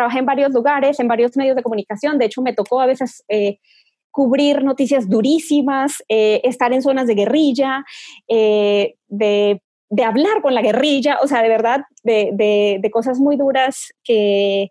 [0.00, 2.18] trabajé en varios lugares, en varios medios de comunicación.
[2.18, 3.58] De hecho, me tocó a veces eh,
[4.10, 7.84] cubrir noticias durísimas, eh, estar en zonas de guerrilla,
[8.28, 14.70] de, de, hablar con la guerrilla, o sea, de verdad, de, cosas muy duras que,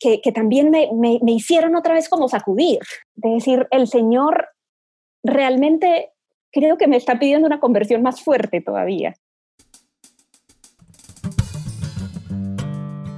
[0.00, 2.80] que, que también me, me, me hicieron otra vez como sacudir,
[3.14, 4.48] de decir, el Señor
[5.22, 6.10] realmente
[6.52, 9.14] creo que me está pidiendo una conversión más fuerte todavía.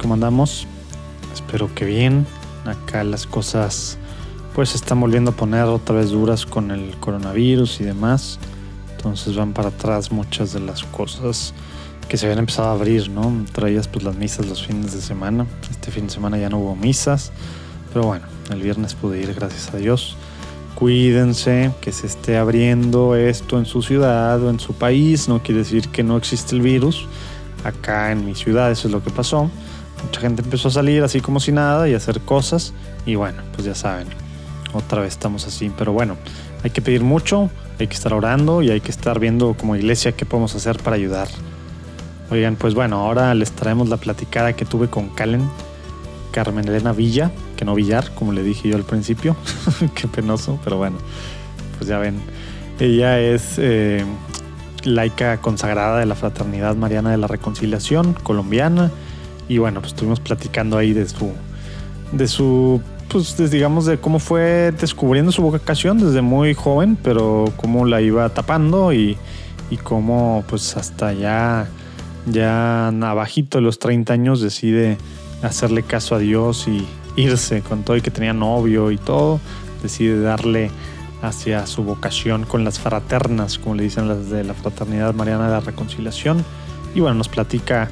[0.00, 0.66] ¿cómo andamos?
[1.34, 2.26] Espero que bien.
[2.64, 3.98] Acá las cosas
[4.54, 8.38] pues se están volviendo a poner otra vez duras con el coronavirus y demás.
[8.96, 11.54] Entonces van para atrás muchas de las cosas
[12.08, 13.44] que se habían empezado a abrir, ¿no?
[13.66, 15.46] Ellas pues las misas los fines de semana.
[15.70, 17.32] Este fin de semana ya no hubo misas.
[17.92, 20.16] Pero bueno, el viernes pude ir, gracias a Dios.
[20.74, 25.28] Cuídense, que se esté abriendo esto en su ciudad o en su país.
[25.28, 27.06] No quiere decir que no existe el virus.
[27.64, 29.50] Acá en mi ciudad eso es lo que pasó
[30.04, 32.72] Mucha gente empezó a salir así como si nada y a hacer cosas.
[33.06, 34.08] Y bueno, pues ya saben,
[34.72, 35.70] otra vez estamos así.
[35.76, 36.16] Pero bueno,
[36.62, 40.12] hay que pedir mucho, hay que estar orando y hay que estar viendo como iglesia
[40.12, 41.28] qué podemos hacer para ayudar.
[42.30, 45.48] Oigan, pues bueno, ahora les traemos la platicada que tuve con Calen,
[46.30, 49.36] Carmen Elena Villa, que no Villar, como le dije yo al principio.
[49.94, 50.98] qué penoso, pero bueno,
[51.78, 52.20] pues ya ven.
[52.78, 54.04] Ella es eh,
[54.84, 58.90] laica consagrada de la Fraternidad Mariana de la Reconciliación, colombiana
[59.50, 61.32] y bueno, pues estuvimos platicando ahí de su,
[62.12, 67.84] de su, pues digamos, de cómo fue descubriendo su vocación desde muy joven, pero cómo
[67.84, 69.18] la iba tapando y,
[69.68, 71.66] y cómo pues hasta ya,
[72.26, 74.98] ya abajito de los 30 años decide
[75.42, 79.40] hacerle caso a Dios y irse con todo y que tenía novio y todo,
[79.82, 80.70] decide darle
[81.22, 85.54] hacia su vocación con las fraternas, como le dicen las de la Fraternidad Mariana de
[85.54, 86.44] la Reconciliación.
[86.94, 87.90] Y bueno, nos platica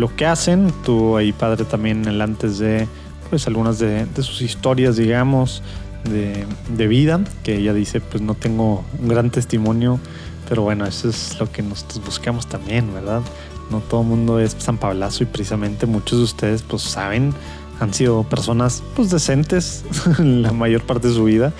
[0.00, 0.72] lo que hacen.
[0.84, 2.88] Tuvo ahí padre también el antes de
[3.28, 5.62] pues algunas de, sus historias, digamos,
[6.04, 10.00] de, vida, que ella dice, pues no tengo un gran testimonio,
[10.48, 13.22] pero bueno, eso es lo que nosotros buscamos también, ¿verdad?
[13.70, 17.32] No todo el mundo es San Pablazo y precisamente muchos de ustedes pues saben,
[17.78, 19.84] han sido personas pues decentes
[20.18, 21.52] la mayor parte de su vida.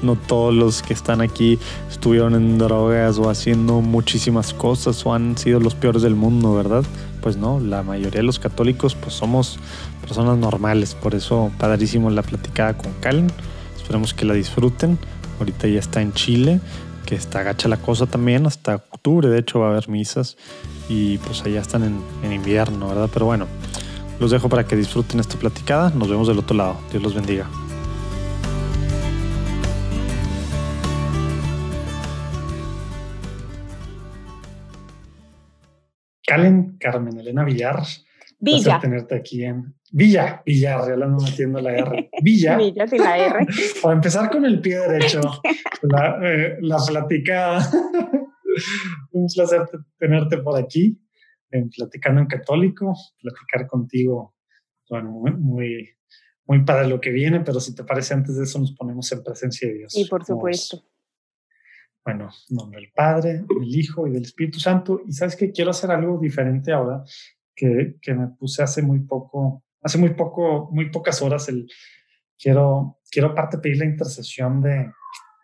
[0.00, 1.58] No todos los que están aquí
[1.90, 6.84] estuvieron en drogas o haciendo muchísimas cosas o han sido los peores del mundo, ¿verdad?
[7.18, 9.58] Pues no, la mayoría de los católicos pues somos
[10.00, 13.30] personas normales, por eso padrísimo la platicada con Calen,
[13.76, 14.98] esperemos que la disfruten,
[15.38, 16.60] ahorita ya está en Chile,
[17.06, 19.28] que está gacha la cosa también, hasta octubre.
[19.28, 20.36] De hecho va a haber misas
[20.90, 23.08] y pues allá están en, en invierno, ¿verdad?
[23.12, 23.46] Pero bueno,
[24.20, 27.48] los dejo para que disfruten esta platicada, nos vemos del otro lado, Dios los bendiga.
[36.28, 37.82] Calen Carmen Elena Villar.
[38.40, 38.78] Villa.
[38.78, 42.10] tenerte aquí en Villa, Villar, ya no metiendo la R.
[42.22, 42.56] Villa.
[42.58, 43.46] Villa sin la R.
[43.82, 45.20] Para empezar con el pie derecho,
[45.82, 47.70] la, eh, la platicada.
[49.12, 49.62] Un placer
[49.98, 51.00] tenerte por aquí,
[51.50, 54.34] en Platicando en Católico, platicar contigo.
[54.90, 55.96] Bueno, muy,
[56.44, 59.22] muy, para lo que viene, pero si te parece, antes de eso nos ponemos en
[59.22, 59.96] presencia de Dios.
[59.96, 60.82] Y por supuesto.
[62.08, 65.02] Bueno, en nombre del Padre, del Hijo y del Espíritu Santo.
[65.06, 67.04] Y sabes que quiero hacer algo diferente ahora
[67.54, 71.50] que, que me puse hace muy poco, hace muy poco, muy pocas horas.
[71.50, 71.70] El,
[72.38, 74.90] quiero, quiero aparte pedir la intercesión de,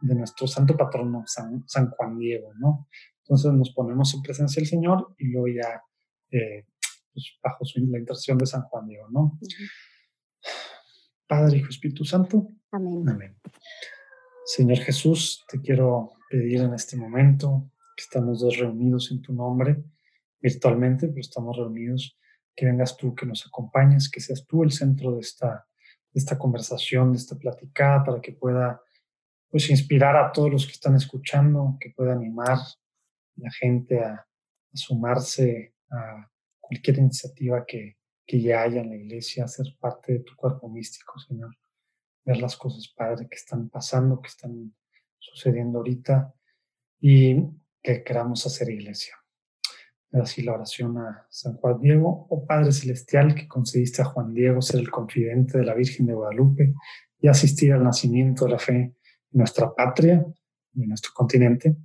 [0.00, 2.88] de nuestro santo patrono, San, San, Juan Diego, ¿no?
[3.18, 5.82] Entonces nos ponemos en presencia del Señor y luego ya
[6.30, 6.64] eh,
[7.12, 9.38] pues bajo su, la intercesión de San Juan Diego, ¿no?
[11.26, 12.48] Padre, Hijo, Espíritu Santo.
[12.70, 13.06] Amén.
[13.06, 13.36] Amén.
[14.46, 19.84] Señor Jesús, te quiero pedir en este momento que estamos dos reunidos en tu nombre,
[20.40, 22.18] virtualmente, pero estamos reunidos,
[22.56, 25.64] que vengas tú, que nos acompañes, que seas tú el centro de esta,
[26.12, 28.82] esta conversación, de esta platicada, para que pueda
[29.48, 32.74] pues inspirar a todos los que están escuchando, que pueda animar a
[33.36, 34.26] la gente a,
[34.72, 36.28] sumarse a
[36.58, 41.16] cualquier iniciativa que, que ya haya en la iglesia, ser parte de tu cuerpo místico,
[41.20, 41.56] Señor.
[42.24, 44.74] Ver las cosas, Padre, que están pasando, que están
[45.30, 46.34] sucediendo ahorita
[47.00, 47.36] y
[47.82, 49.14] que queramos hacer iglesia.
[50.12, 54.62] así la oración a San Juan Diego, oh Padre Celestial, que concediste a Juan Diego
[54.62, 56.74] ser el confidente de la Virgen de Guadalupe
[57.20, 58.94] y asistir al nacimiento de la fe en
[59.32, 60.24] nuestra patria
[60.72, 61.76] y en nuestro continente,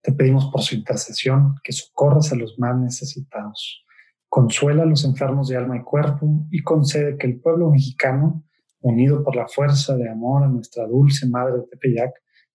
[0.00, 3.84] te pedimos por su intercesión que socorras a los más necesitados,
[4.28, 8.44] consuela a los enfermos de alma y cuerpo y concede que el pueblo mexicano,
[8.80, 12.12] unido por la fuerza de amor a nuestra dulce madre de Tepeyac,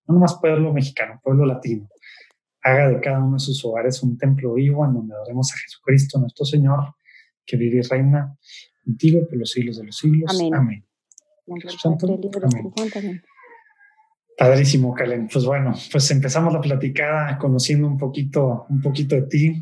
[0.08, 1.90] no nomás pueblo mexicano, pueblo latino,
[2.64, 6.20] haga de cada uno de sus hogares un templo vivo en donde adoremos a Jesucristo
[6.20, 6.96] nuestro Señor,
[7.46, 8.38] que vive y reina
[8.84, 10.32] contigo por los siglos de los siglos.
[10.34, 10.56] Amén.
[10.56, 10.86] Amén.
[14.38, 15.28] Padrísimo, Kalen.
[15.28, 19.62] Pues bueno, pues empezamos la platicada conociendo un poquito, un poquito de ti.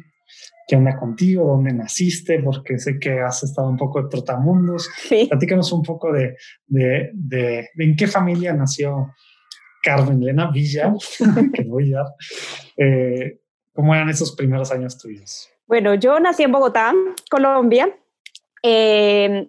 [0.68, 1.46] ¿Qué onda contigo?
[1.46, 2.42] ¿Dónde naciste?
[2.42, 4.90] Porque sé que has estado un poco de trotamundos.
[5.10, 5.26] Sí.
[5.28, 9.12] Platícanos un poco de, de, de en qué familia nació
[9.82, 10.94] Carmen Elena Villa,
[11.54, 12.04] que voy a
[12.78, 13.40] eh,
[13.74, 15.50] ¿Cómo eran esos primeros años tuyos?
[15.66, 16.94] Bueno, yo nací en Bogotá,
[17.30, 17.90] Colombia,
[18.64, 19.48] eh,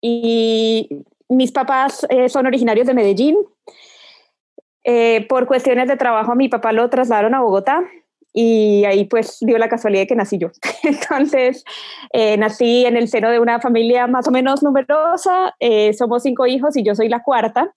[0.00, 0.88] y
[1.28, 3.36] mis papás eh, son originarios de Medellín.
[5.28, 7.82] por cuestiones de trabajo, mi papá lo trasladaron a Bogotá
[8.32, 10.50] y ahí pues dio la casualidad de que nací yo.
[10.84, 11.64] Entonces,
[12.38, 15.54] nací en el seno de una familia más o menos numerosa,
[15.98, 17.74] somos cinco hijos y yo soy la cuarta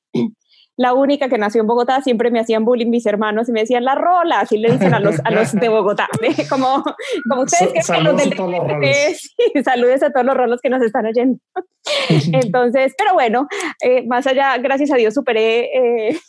[0.78, 3.84] la única que nació en Bogotá, siempre me hacían bullying mis hermanos y me decían
[3.84, 6.08] la rola, así le dicen a los, a los de Bogotá,
[6.50, 6.84] como,
[7.28, 11.08] como ustedes que saludos los del a saludes a todos los rolos que nos están
[11.08, 11.40] oyendo.
[12.32, 13.48] Entonces, pero bueno,
[13.82, 16.20] eh, más allá, gracias a Dios superé eh,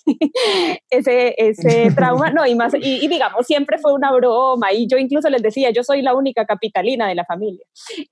[0.91, 5.29] ese, ese trauma, no, y más, y, digamos, siempre fue una broma, y yo incluso
[5.29, 7.67] les decía, yo soy la única capitalina de la familia.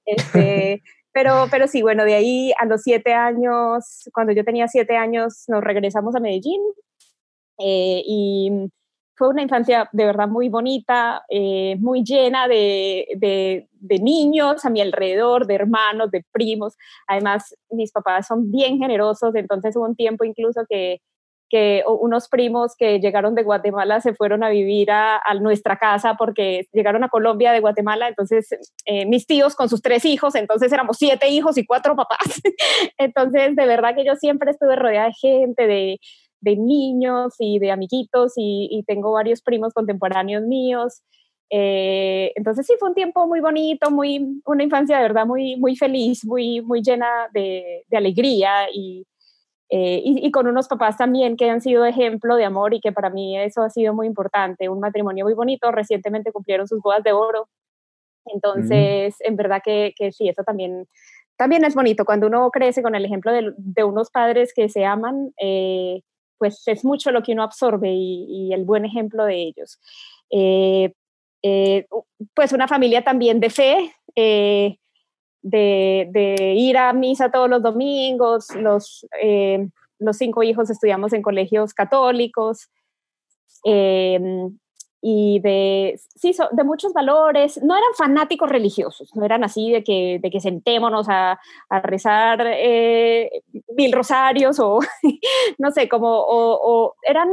[0.04, 0.82] Este,
[1.16, 5.44] pero, pero sí, bueno, de ahí a los siete años, cuando yo tenía siete años,
[5.48, 6.60] nos regresamos a Medellín
[7.58, 8.50] eh, y
[9.14, 14.68] fue una infancia de verdad muy bonita, eh, muy llena de, de, de, niños a
[14.68, 16.76] mi alrededor, de hermanos, de primos.
[17.06, 21.00] Además, mis papás son bien generosos, entonces hubo un tiempo incluso que
[21.48, 26.66] que unos primos que llegaron de Guatemala se fueron a vivir a, nuestra casa porque
[26.72, 28.48] llegaron a Colombia de Guatemala, entonces
[28.84, 32.18] eh, mis tíos con sus tres hijos, entonces éramos siete hijos y cuatro papás.
[32.98, 35.98] entonces, de verdad que yo siempre estuve rodeada de gente, de,
[36.42, 41.02] niños y de amiguitos y, tengo varios primos contemporáneos míos.
[41.50, 45.76] Eh, entonces sí, fue un tiempo muy bonito, muy, una infancia de verdad muy, muy
[45.76, 49.04] feliz, muy, muy llena de, de alegría y,
[49.68, 53.10] eh, y, con unos papás también que han sido ejemplo de amor y que para
[53.10, 54.68] mí eso ha sido muy importante.
[54.68, 57.48] Un matrimonio muy bonito, recientemente cumplieron sus bodas de oro.
[58.26, 60.86] Entonces, en verdad que, que, sí, eso también,
[61.36, 62.04] también es bonito.
[62.04, 66.02] Cuando uno crece con el ejemplo de, de unos padres que se aman, eh,
[66.38, 69.80] pues es mucho lo que uno absorbe y, el buen ejemplo de ellos.
[70.30, 70.92] Eh,
[72.34, 73.92] pues una familia también de fe
[75.50, 81.72] de, ir a misa todos los domingos, los, eh, los cinco hijos estudiamos en colegios
[81.72, 82.68] católicos,
[83.64, 84.58] em,
[85.02, 90.18] y de, sí, de muchos valores, no eran fanáticos religiosos, no eran así de que,
[90.20, 91.38] de que sentémonos a,
[91.68, 93.30] a rezar eh,
[93.76, 94.80] mil rosarios o
[95.58, 97.28] no sé, como, o, eran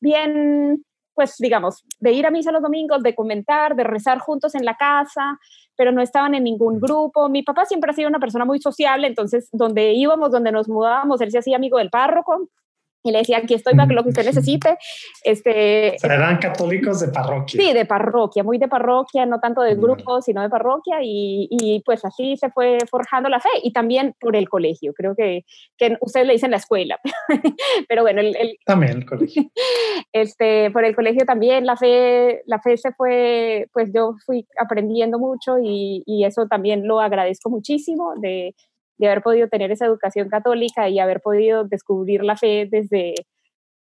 [0.00, 0.84] bien
[1.16, 4.76] pues digamos, de ir a misa los domingos, de comentar, de rezar juntos en la
[4.76, 5.40] casa,
[5.76, 7.28] pero no estaban en ningún grupo.
[7.28, 11.20] Mi papá siempre ha sido una persona muy sociable, entonces donde íbamos, donde nos mudábamos,
[11.20, 12.48] él se hacía amigo del párroco
[13.02, 14.76] y le decía, aquí estoy para lo que usted necesite.
[15.22, 17.60] Este, eran católicos de parroquia.
[17.60, 21.82] Sí, de parroquia, muy de parroquia, no tanto de grupo, sino de parroquia, y, y,
[21.84, 25.44] pues así se fue forjando la fe, y también por el colegio, creo que,
[25.76, 26.98] que ustedes le dicen la escuela,
[27.88, 29.42] pero bueno, el, también el colegio.
[30.12, 35.18] Este, por el colegio también la fe, la fe se fue, pues yo fui aprendiendo
[35.18, 38.54] mucho y, y eso también lo agradezco muchísimo de
[38.98, 43.14] de haber podido tener esa educación católica y haber podido descubrir la fe desde,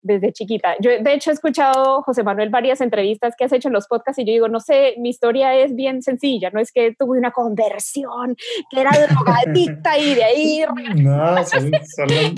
[0.04, 0.76] desde chiquita.
[0.80, 4.21] Yo, de hecho, he escuchado, José Manuel, varias entrevistas que has hecho en los podcasts
[4.21, 7.33] y yo digo, no sé, mi historia es bien sencilla, no es que tuve una
[7.33, 8.37] conversión,
[8.71, 10.64] que era drogadicta y de ahí...
[10.94, 11.73] No, son,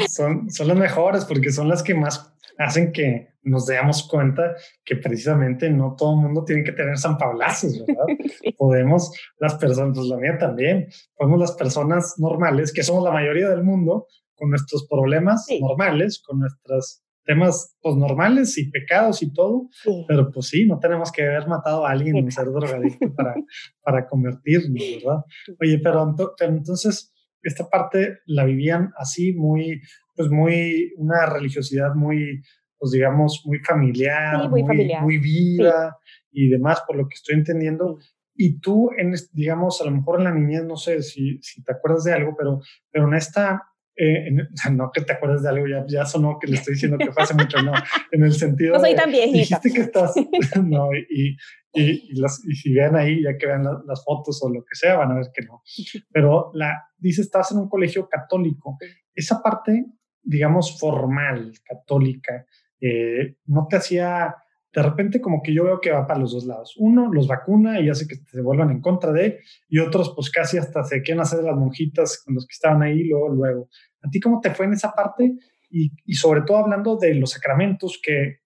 [0.09, 4.97] son, son, las mejores porque son las que más hacen que nos demos cuenta que
[4.97, 8.05] precisamente no todo el mundo tiene que tener San Pablazos, ¿verdad?
[8.59, 13.49] Podemos, las personas, pues la mía también, podemos las personas normales, que somos la mayoría
[13.49, 19.69] del mundo, con nuestros problemas normales, con nuestros temas pues normales y pecados y todo,
[20.07, 23.35] pero pues sí, no tenemos que haber matado a alguien ni ser drogadicto para,
[23.83, 25.25] para convertirnos, ¿verdad?
[25.61, 29.81] Oye, pero entonces esta parte la vivían así muy,
[30.17, 32.43] pues muy, una religiosidad muy,
[32.79, 35.97] pues digamos, muy familiar, muy, muy, viva
[36.31, 37.99] y demás, por lo que estoy entendiendo.
[38.35, 41.73] y tú, en, digamos, a lo mejor en la niñez, no sé si, si te
[41.73, 43.63] acuerdas de algo, pero, pero en esta,
[43.99, 44.31] eh,
[44.73, 47.23] no que te acuerdes de algo, ya, ya sonó que le estoy diciendo que fue
[47.23, 47.73] hace mucho, no,
[48.13, 48.75] en el sentido.
[48.75, 49.59] No soy tan viejita.
[49.59, 50.15] Dijiste que estás,
[50.63, 51.37] no, y,
[51.73, 54.97] y, las, y, si ven ahí, ya que vean las fotos o lo que sea,
[54.97, 55.63] van a ver que no.
[56.13, 58.77] Pero la, dice, estás en un colegio católico.
[59.15, 59.87] Esa parte,
[60.27, 62.45] digamos, formal, católica,
[62.81, 64.35] eh, no te hacía
[64.77, 66.75] de repente como que yo veo que va para los dos lados.
[66.77, 69.41] Uno los vacuna y hace que se vuelvan en contra de,
[69.71, 73.05] y otros pues casi hasta se quieren hacer las monjitas con los que estaban ahí
[73.05, 73.69] luego, luego.
[74.03, 75.35] ¿A ti cómo te fue en esa parte?
[75.71, 78.41] Y, sobre todo hablando de los sacramentos, que,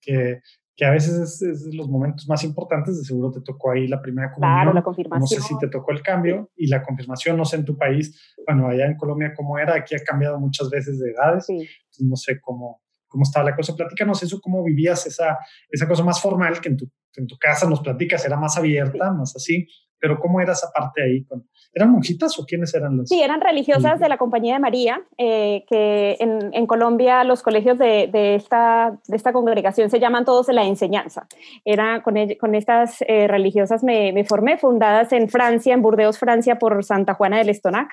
[0.77, 4.33] que a veces es, los momentos más importantes, de seguro te tocó ahí la primera
[4.33, 4.57] comunión.
[4.57, 5.21] Claro, la confirmación.
[5.21, 8.35] No sé si te tocó el cambio y la confirmación, no sé en tu país,
[8.47, 11.69] bueno, allá en Colombia cómo era, aquí ha cambiado muchas veces de edades, sí.
[12.01, 13.75] no sé cómo, cómo estaba la cosa.
[13.75, 17.69] Platícanos eso, cómo vivías esa, esa cosa más formal que en tu, en tu casa
[17.69, 19.69] nos platicas, era más abierta, más así,
[20.01, 21.27] pero ¿cómo era esa parte ahí?
[21.73, 23.09] ¿Eran monjitas o quiénes eran las?
[23.09, 27.79] Sí, eran religiosas de la Compañía de María, eh, que en, en, Colombia los colegios
[27.79, 31.27] de, de, esta, de esta congregación se llaman todos de la enseñanza.
[31.65, 36.59] Era, con, con estas eh, religiosas me, me, formé, fundadas en Francia, en Burdeos, Francia,
[36.59, 37.91] por Santa Juana del Estonac.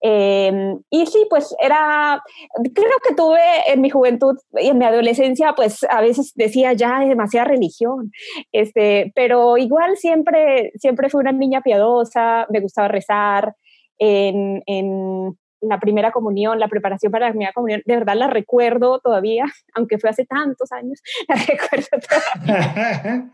[0.00, 2.22] Eh, y sí, pues era,
[2.74, 6.98] creo que tuve en mi juventud y en mi adolescencia, pues a veces decía ya
[6.98, 8.12] hay demasiada religión,
[8.52, 13.54] este, pero igual siempre, siempre fui una niña piadosa, me gustaba rezar,
[13.98, 19.00] en, en la primera comunión, la preparación para la primera comunión, de verdad la recuerdo
[19.00, 21.88] todavía, aunque fue hace tantos años, la recuerdo
[22.46, 23.30] todavía.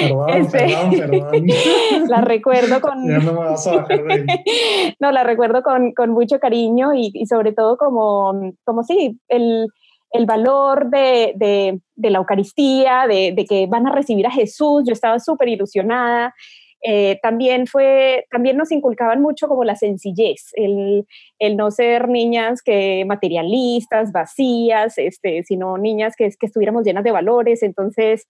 [0.00, 1.46] perdón, este, perdón, perdón.
[2.08, 3.08] La recuerdo con...
[3.08, 4.94] Ya no me vas a bajar de ahí.
[5.00, 9.66] No, la recuerdo con, con mucho cariño y, y, sobre todo como, como sí, el,
[10.10, 14.84] el valor de, de, de la Eucaristía, de, de, que van a recibir a Jesús,
[14.86, 16.34] yo estaba súper ilusionada.
[16.82, 21.06] Eh, también fue, también nos inculcaban mucho como la sencillez, el,
[21.38, 27.10] el, no ser niñas que materialistas, vacías, este, sino niñas que, que estuviéramos llenas de
[27.10, 28.28] valores, entonces,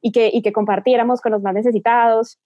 [0.00, 2.38] y que, y que compartiéramos con los más necesitados.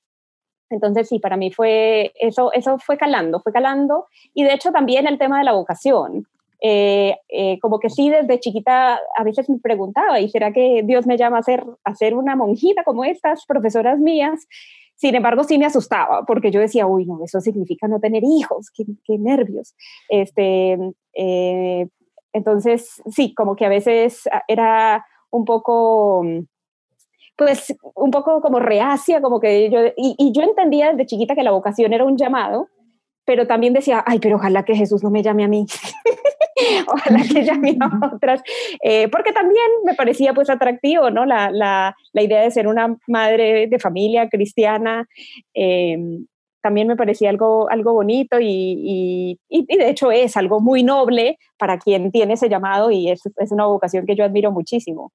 [0.70, 4.06] Entonces, sí, para mí fue, eso, eso fue calando, fue calando.
[4.34, 6.26] Y de hecho también el tema de la vocación.
[6.60, 11.06] Eh, eh, como que sí, desde chiquita a veces me preguntaba, ¿y será que Dios
[11.06, 14.46] me llama a ser, a ser una monjita como estas profesoras mías?
[14.96, 18.70] Sin embargo, sí me asustaba porque yo decía, uy, no, eso significa no tener hijos,
[18.74, 19.74] qué, qué nervios.
[20.08, 20.78] Este,
[21.14, 21.86] eh,
[22.32, 26.24] entonces, sí, como que a veces era un poco,
[27.36, 31.42] pues, un poco como reacia, como que yo, y, y yo entendía desde chiquita que
[31.42, 32.68] la vocación era un llamado,
[33.26, 35.66] pero también decía, ay, pero ojalá que Jesús no me llame a mí.
[36.86, 38.42] ojalá que llame a otras,
[38.82, 41.26] eh, porque también me parecía pues atractivo, ¿no?
[41.26, 45.06] La, la, la idea de ser una madre de familia cristiana,
[45.54, 45.98] eh,
[46.62, 51.38] también me parecía algo, algo bonito y, y, y, de hecho es algo muy noble
[51.58, 55.12] para quien tiene ese llamado y es, es una vocación que yo admiro muchísimo.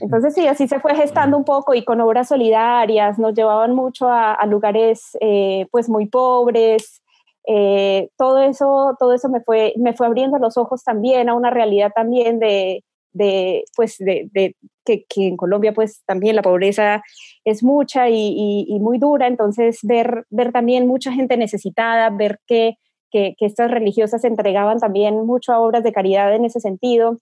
[0.00, 4.08] Entonces sí, así se fue gestando un poco y con obras solidarias nos llevaban mucho
[4.08, 7.02] a, a lugares eh, pues muy pobres,
[7.50, 11.48] eh, todo eso, todo eso me fue, me fue abriendo los ojos también a una
[11.48, 17.02] realidad también de, de pues de, que, en Colombia pues también la pobreza
[17.44, 22.74] es mucha y, muy dura, entonces ver, ver también mucha gente necesitada, ver que,
[23.10, 27.18] que, que estas religiosas entregaban también mucho a obras de caridad en ese sentido,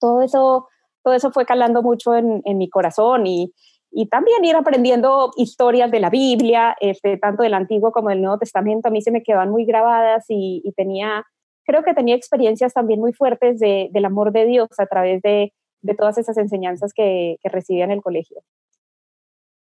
[0.00, 0.66] todo eso,
[1.04, 3.52] todo eso fue calando mucho en, en mi corazón y,
[3.96, 8.38] y también ir aprendiendo historias de la Biblia, este, tanto del Antiguo como del Nuevo
[8.38, 11.24] Testamento, a mí se me quedan muy grabadas y, y tenía,
[11.64, 15.52] creo que tenía experiencias también muy fuertes de, del amor de Dios a través de,
[15.82, 18.42] de todas esas enseñanzas que, que, recibía en el colegio.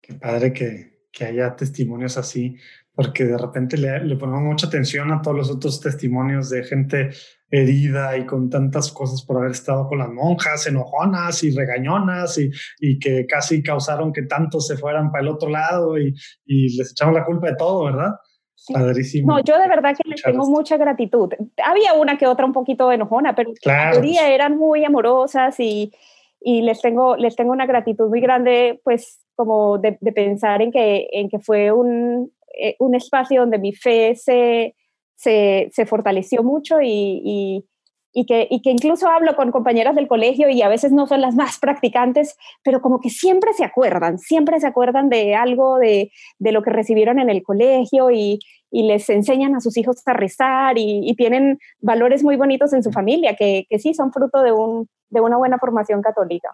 [0.01, 2.57] Qué padre que, que haya testimonios así,
[2.93, 7.11] porque de repente le, le ponemos mucha atención a todos los otros testimonios de gente
[7.51, 12.49] herida y con tantas cosas por haber estado con las monjas, enojonas y regañonas y,
[12.79, 16.13] y que casi causaron que tantos se fueran para el otro lado y,
[16.45, 18.11] y les echamos la culpa de todo, ¿verdad?
[18.55, 18.73] Sí.
[18.73, 19.33] Padrísimo.
[19.33, 21.29] No, yo de verdad que les tengo mucha gratitud.
[21.63, 23.79] Había una que otra un poquito enojona, pero claro.
[23.79, 25.93] la mayoría eran muy amorosas y,
[26.41, 30.71] y les tengo, les tengo una gratitud muy grande, pues como de, de pensar en
[30.71, 34.75] que, en que fue un, eh, un espacio donde mi fe se,
[35.19, 37.65] se, fortaleció mucho y,
[38.27, 42.37] que, incluso hablo con compañeras del colegio y a veces no son las más practicantes,
[42.63, 46.71] pero como que siempre se acuerdan, siempre se acuerdan de algo de, de lo que
[46.71, 48.39] recibieron en el colegio y,
[48.71, 52.91] les enseñan a sus hijos a rezar y, y tienen valores muy bonitos en su
[52.91, 56.49] familia que, que sí son fruto de, un, de una buena formación católica.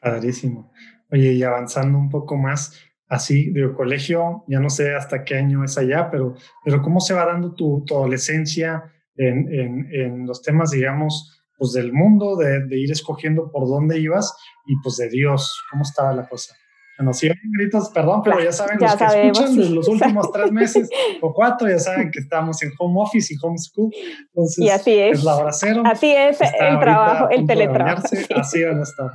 [0.00, 0.72] Padrísimo.
[1.12, 2.72] Oye, y avanzando un poco más,
[3.14, 7.14] así, de colegio, ya no sé hasta qué año es allá, pero, pero cómo se
[7.14, 8.84] va dando tu, adolescencia
[9.16, 13.98] en, en, en, los temas, digamos, pues del mundo, de, de, ir escogiendo por dónde
[13.98, 14.34] ibas
[14.66, 16.54] y pues de Dios, ¿cómo estaba la cosa?
[16.96, 17.28] Bueno, sí,
[17.58, 20.88] gritos, perdón, pero ya saben, los que escuchan de los últimos tres meses
[21.20, 23.90] o cuatro, ya saben que estamos en home office y homeschool.
[24.28, 25.18] Entonces, y así es.
[25.18, 25.82] es la hora cero.
[25.84, 28.02] Así es el trabajo, el teletrabajo.
[28.36, 29.10] Así van a estar.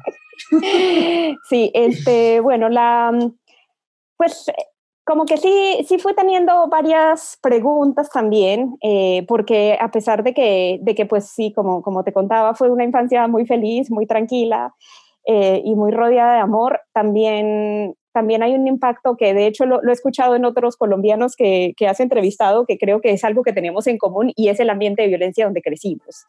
[1.50, 3.12] Sí, este, bueno, la,
[4.20, 4.52] pues
[5.06, 10.78] como que sí, sí fue teniendo varias preguntas también, eh, porque a pesar de que,
[10.82, 14.76] de que, pues sí, como, como te contaba, fue una infancia muy feliz, muy tranquila,
[15.26, 19.82] eh, y muy rodeada de amor, también, también hay un impacto que de hecho lo,
[19.88, 23.54] he escuchado en otros colombianos que, que, has entrevistado, que creo que es algo que
[23.54, 26.26] tenemos en común y es el ambiente de violencia donde crecimos.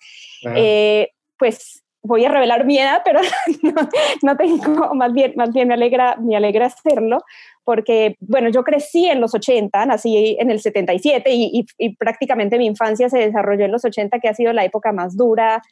[0.54, 3.20] Eh, pues voy a revelar mi edad, pero
[4.22, 7.22] no, tengo, más bien, más bien me alegra, me alegra hacerlo,
[7.70, 12.66] porque, bueno, yo crecí en los 80, nací en el 77 y, y, prácticamente mi
[12.66, 15.62] infancia se desarrolló en los 80, que ha sido la época más dura.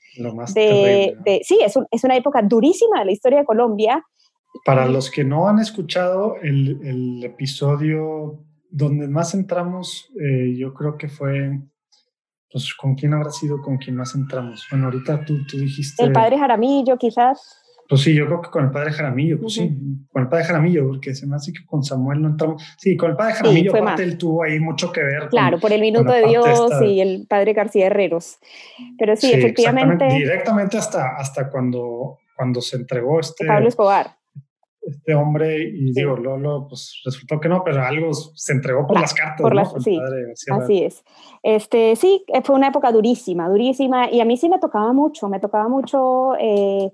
[0.55, 4.05] de, sí, es, es, una época durísima de la historia de Colombia.
[4.65, 10.97] Para los que no han escuchado el, el episodio donde más entramos, eh, yo creo
[10.97, 11.59] que fue
[12.53, 14.65] pues con quién habrá sido con quien más entramos.
[14.71, 16.05] Bueno, ahorita tú, tú dijiste...
[16.05, 17.61] El padre Jaramillo, quizás.
[17.89, 19.75] Pues sí, yo creo que con el padre Jaramillo, pues sí,
[20.13, 22.63] con el padre Jaramillo, porque se me hace que con Samuel no entramos.
[22.77, 25.29] Sí, con el padre Jaramillo, aparte él tuvo ahí mucho que ver.
[25.31, 28.39] Claro, por el minuto de Dios y el padre García Herreros.
[28.99, 30.07] Pero sí, efectivamente.
[30.07, 33.47] Directamente hasta, hasta cuando, cuando se entregó este.
[33.47, 34.19] Pablo Escobar
[34.89, 39.15] este hombre y digo, Lolo, pues resultó que no, pero algo se entregó por las
[39.15, 39.41] cartas.
[39.41, 39.99] Por las, sí,
[40.51, 41.05] así es.
[41.43, 45.29] Este, sí, eh, fue una época durísima, durísima, y a mí sí me tocaba mucho,
[45.29, 46.91] me tocaba mucho, eh,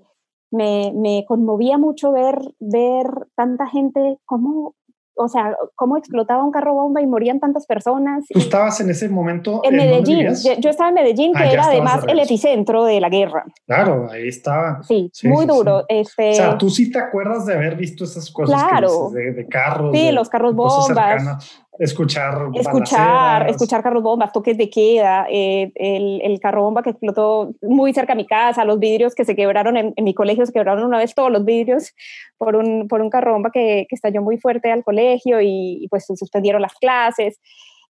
[0.51, 4.75] me, me, conmovía mucho ver, ver tanta gente, cómo
[5.17, 8.25] o sea, cómo explotaba un carro bomba y morían tantas personas.
[8.29, 9.61] ¿Tú estabas en ese momento?
[9.63, 10.27] En, Medellín,
[10.59, 13.45] yo, estaba en Medellín, ah, que era además el epicentro de la guerra.
[13.65, 14.83] Claro, ahí estaba.
[14.83, 15.85] Sí, muy duro.
[15.87, 16.31] Este...
[16.31, 19.09] O sea, tú sí te acuerdas de haber visto esas cosas claro.
[19.11, 19.91] de, carros.
[19.93, 21.64] Sí, los carros bombas.
[21.77, 27.53] Escuchar, escuchar, escuchar carros bombas, toques de queda, eh, el, el, carro bomba que explotó
[27.61, 30.85] muy cerca de mi casa, los vidrios que se quebraron en, mi colegio, se quebraron
[30.85, 31.93] una vez todos los vidrios
[32.37, 36.05] por un, por un carro bomba que, que estalló muy fuerte al colegio y, pues
[36.05, 37.39] suspendieron las clases.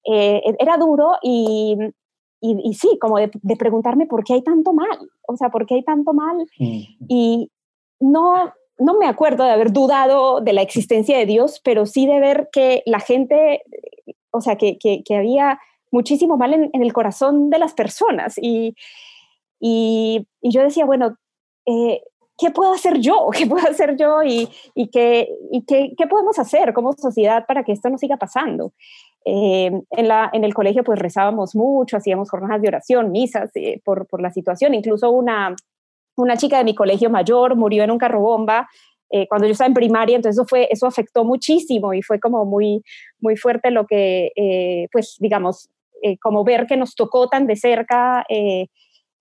[0.04, 1.78] Eh, era duro y,
[2.42, 5.76] y, sí, como de, de, preguntarme por qué hay tanto mal, o sea, por qué
[5.76, 6.38] hay tanto mal.
[6.58, 7.52] Y
[8.00, 12.20] no, no me acuerdo de haber dudado de la existencia de Dios, pero sí de
[12.20, 13.62] ver que la gente,
[14.32, 15.60] o sea, que, que, había
[15.92, 18.38] muchísimo mal en, el corazón de las personas.
[18.38, 18.76] Y,
[19.60, 21.18] y, yo decía, bueno,
[21.66, 22.02] eh,
[22.38, 23.30] ¿qué puedo hacer yo?
[23.38, 24.24] ¿Qué puedo hacer yo?
[24.24, 28.74] ¿Y, y, qué, y qué, podemos hacer como sociedad para que esto no siga pasando?
[29.28, 33.82] Eh, en, la, en el colegio pues rezábamos mucho, hacíamos jornadas de oración, misas eh,
[33.84, 35.56] por, por la situación, incluso una,
[36.16, 38.68] una chica de mi colegio mayor murió en un carro bomba
[39.12, 42.46] eh, cuando yo estaba en primaria, entonces eso, fue, eso afectó muchísimo y fue como
[42.46, 42.84] muy,
[43.20, 45.70] muy fuerte lo que, eh, pues digamos,
[46.02, 48.26] eh, como ver que nos tocó tan de cerca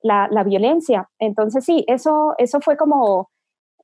[0.03, 1.09] la, la, violencia.
[1.19, 3.31] Entonces sí, eso, eso fue como,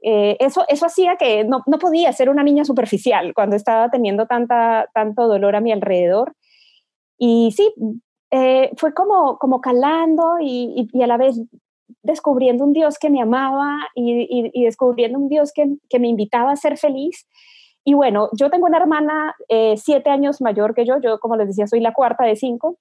[0.03, 4.88] eso, eso hacía que no, no, podía ser una niña superficial cuando estaba teniendo tanta,
[4.94, 6.35] tanto dolor a mi alrededor.
[7.18, 7.73] Y sí,
[8.77, 11.40] fue como, como calando y, y, a la vez
[12.03, 15.66] descubriendo un Dios que me amaba y, descubriendo un Dios que,
[15.98, 17.26] me invitaba a ser feliz.
[17.85, 21.48] Y bueno, yo tengo una hermana eh, siete años mayor que yo, yo como les
[21.48, 22.79] decía soy la cuarta de cinco,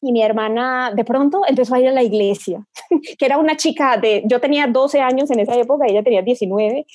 [0.00, 2.66] y mi hermana de pronto empezó a ir a la iglesia,
[3.18, 6.86] que era una chica de, yo tenía 12 años en esa época, ella tenía 19,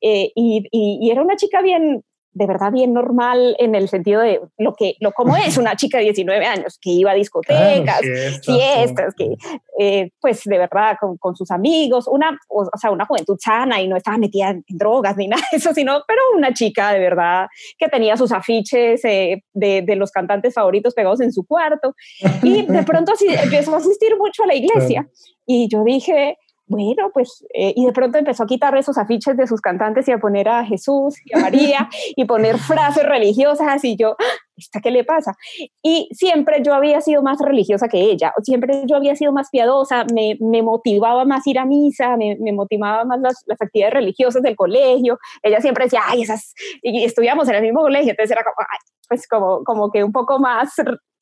[0.00, 2.04] eh, y, y, era una chica bien,
[2.34, 5.98] de verdad bien normal en el sentido de lo que, lo como es una chica
[5.98, 8.00] de 19 años, que iba a discotecas,
[8.44, 9.36] fiestas, que
[9.78, 13.88] eh, pues de verdad con, con, sus amigos, una, o, sea, una juventud sana y
[13.88, 17.46] no estaba metida en, drogas ni nada de eso, sino, pero una chica de verdad
[17.78, 21.94] que tenía sus afiches eh, de, de, los cantantes favoritos pegados en su cuarto
[22.42, 25.08] y de pronto así empezó a asistir mucho a la iglesia.
[25.46, 29.46] Y yo dije, bueno, pues, eh, y de pronto empezó a quitar esos afiches de
[29.46, 33.96] sus cantantes y a poner a Jesús y a María y poner frases religiosas y
[33.96, 34.24] yo, ¡Ah!
[34.56, 35.34] ¿esta qué le pasa?
[35.82, 40.06] Y siempre yo había sido más religiosa que ella, siempre yo había sido más piadosa,
[40.14, 44.42] me, me motivaba más ir a misa, me, me motivaba más las, las, actividades religiosas
[44.42, 48.42] del colegio, ella siempre decía, ay, esas, y estudiamos en el mismo colegio, entonces era
[48.42, 48.66] como,
[49.08, 50.74] pues como, como que un poco más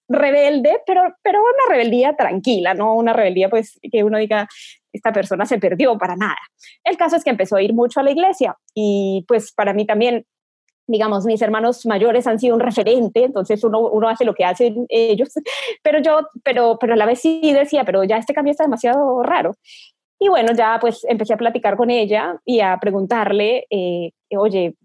[0.08, 4.48] rebelde, pero, pero una rebeldía tranquila, no una rebeldía pues que uno diga,
[4.92, 6.38] esta persona se perdió para nada.
[6.84, 9.86] El caso es que empezó a ir mucho a la iglesia y pues para mí
[9.86, 10.24] también
[10.86, 14.84] digamos, mis hermanos mayores han sido un referente, entonces uno, uno hace lo que hacen
[14.88, 15.30] ellos,
[15.82, 19.22] pero yo, pero, pero a la vez sí decía, pero ya este cambio está demasiado
[19.22, 19.56] raro.
[20.18, 24.76] Y bueno, ya pues empecé a platicar con ella y a preguntarle, eh, oye,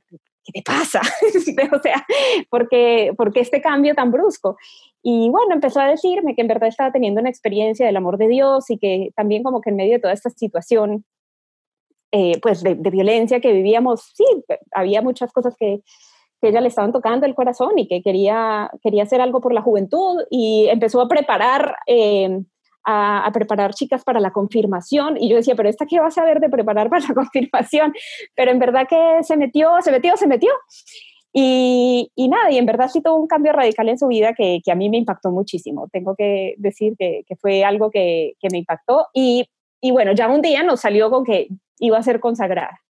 [0.48, 1.02] ¿qué te pasa?
[1.76, 2.06] o sea,
[2.50, 4.58] ¿por qué, ¿por qué este cambio tan brusco?
[5.04, 8.28] Y bueno, empezó a decirme que en verdad estaba teniendo una experiencia del amor de
[8.28, 11.06] Dios y que también como que en medio de toda esta situación
[12.12, 14.24] eh, pues de, violencia que vivíamos, sí,
[14.72, 15.82] había muchas cosas que,
[16.42, 19.62] que ella le estaban tocando el corazón y que quería, quería hacer algo por la
[19.62, 22.44] juventud y empezó a preparar, eh,
[22.88, 26.40] a, preparar chicas para la confirmación y yo decía, pero esta qué va a saber
[26.40, 27.94] de preparar para la confirmación,
[28.36, 30.52] pero en verdad que se metió, se metió, se metió.
[31.34, 34.62] Y, y nada, y en verdad sí tuvo un cambio radical en su vida que,
[34.64, 35.88] que a mí me impactó muchísimo.
[35.92, 39.08] Tengo que decir que, que fue algo que, que me impactó.
[39.14, 39.48] Y,
[39.82, 42.82] y bueno, ya un día nos salió con que iba a ser consagrada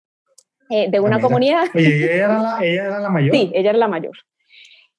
[0.70, 1.64] eh, de una comunidad.
[1.74, 3.35] Oye, ¿ella era, la, ella era la mayor.
[3.35, 4.16] Sí, ella era la mayor.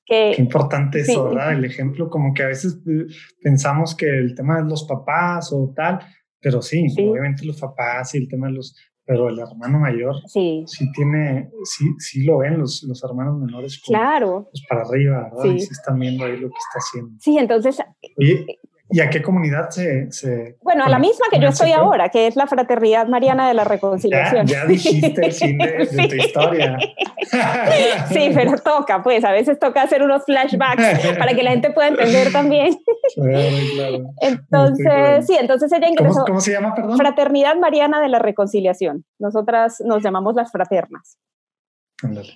[0.08, 1.54] Qué importante eso, ¿verdad?
[1.54, 3.08] El ejemplo, como que a veces eh,
[3.42, 6.00] pensamos que el tema de los papás o tal,
[6.40, 10.64] pero sí, obviamente los papás y el tema de los, pero el hermano mayor sí,
[10.66, 13.82] sí tiene, sí, sí lo ven los, los hermanos menores.
[13.86, 14.48] claro.
[14.50, 15.44] Pues para arriba, ¿verdad?
[15.44, 15.50] Sí.
[15.50, 17.12] Y sí están viendo ahí lo que está haciendo.
[17.20, 17.78] Sí, entonces.
[18.18, 18.46] Oye,
[18.90, 20.12] ¿Y a qué comunidad se...?
[20.12, 23.54] se bueno, a la misma que yo estoy ahora, que es la Fraternidad Mariana de
[23.54, 24.48] la Reconciliación.
[24.48, 26.78] Ya, dijiste el fin de, tu historia.
[28.10, 31.90] sí, pero toca, pues, a veces toca hacer unos flashbacks para que la gente pueda
[31.90, 32.78] entender también.
[33.16, 33.98] Claro, claro.
[34.22, 36.24] Entonces, sí, entonces ella ingresó...
[36.26, 36.98] ¿Cómo, se llama, perdón?
[36.98, 39.06] Fraternidad Mariana de la Reconciliación.
[39.18, 41.18] Nosotras nos llamamos las fraternas.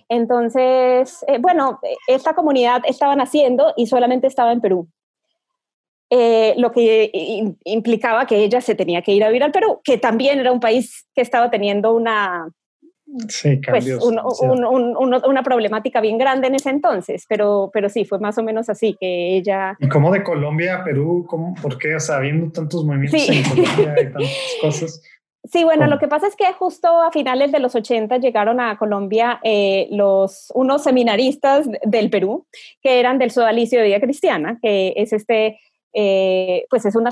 [0.09, 4.87] Entonces, eh, bueno, esta comunidad estaba naciendo y solamente estaba en Perú.
[6.13, 7.09] Eh, lo que
[7.63, 10.59] implicaba que ella se tenía que ir a vivir al Perú, que también era un
[10.59, 12.49] país que estaba teniendo una,
[13.69, 13.87] pues,
[15.25, 18.97] una problemática bien grande en ese entonces, pero, pero sí, fue más o menos así
[18.99, 19.77] que ella...
[19.79, 21.25] ¿Y cómo de Colombia a Perú?
[21.29, 21.95] ¿Cómo, ¿Por qué?
[21.95, 25.01] O sea, habiendo tantos movimientos en Colombia y tantas cosas.
[25.43, 28.77] Sí, bueno, lo que pasa es que justo a finales de los 80 llegaron a
[28.77, 32.45] Colombia eh, los, unos seminaristas del Perú,
[32.81, 35.59] que eran del Sodalicio de Vida Cristiana, que es este
[35.93, 37.11] eh, pues es una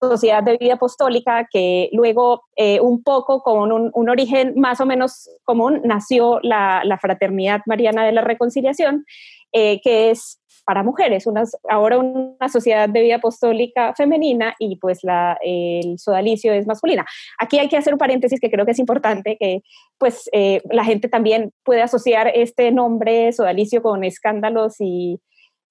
[0.00, 5.28] sociedad de vida apostólica que luego eh, un poco con un, origen más o menos
[5.44, 9.04] común nació la, Fraternidad Mariana de la Reconciliación,
[9.52, 11.24] eh, que es para mujeres,
[11.70, 17.06] ahora una sociedad de vida apostólica femenina y pues la, el sodalicio es masculina.
[17.38, 19.62] Aquí hay que hacer un paréntesis que creo que es importante, que
[19.96, 20.28] pues
[20.70, 25.18] la gente también puede asociar este nombre sodalicio con escándalos y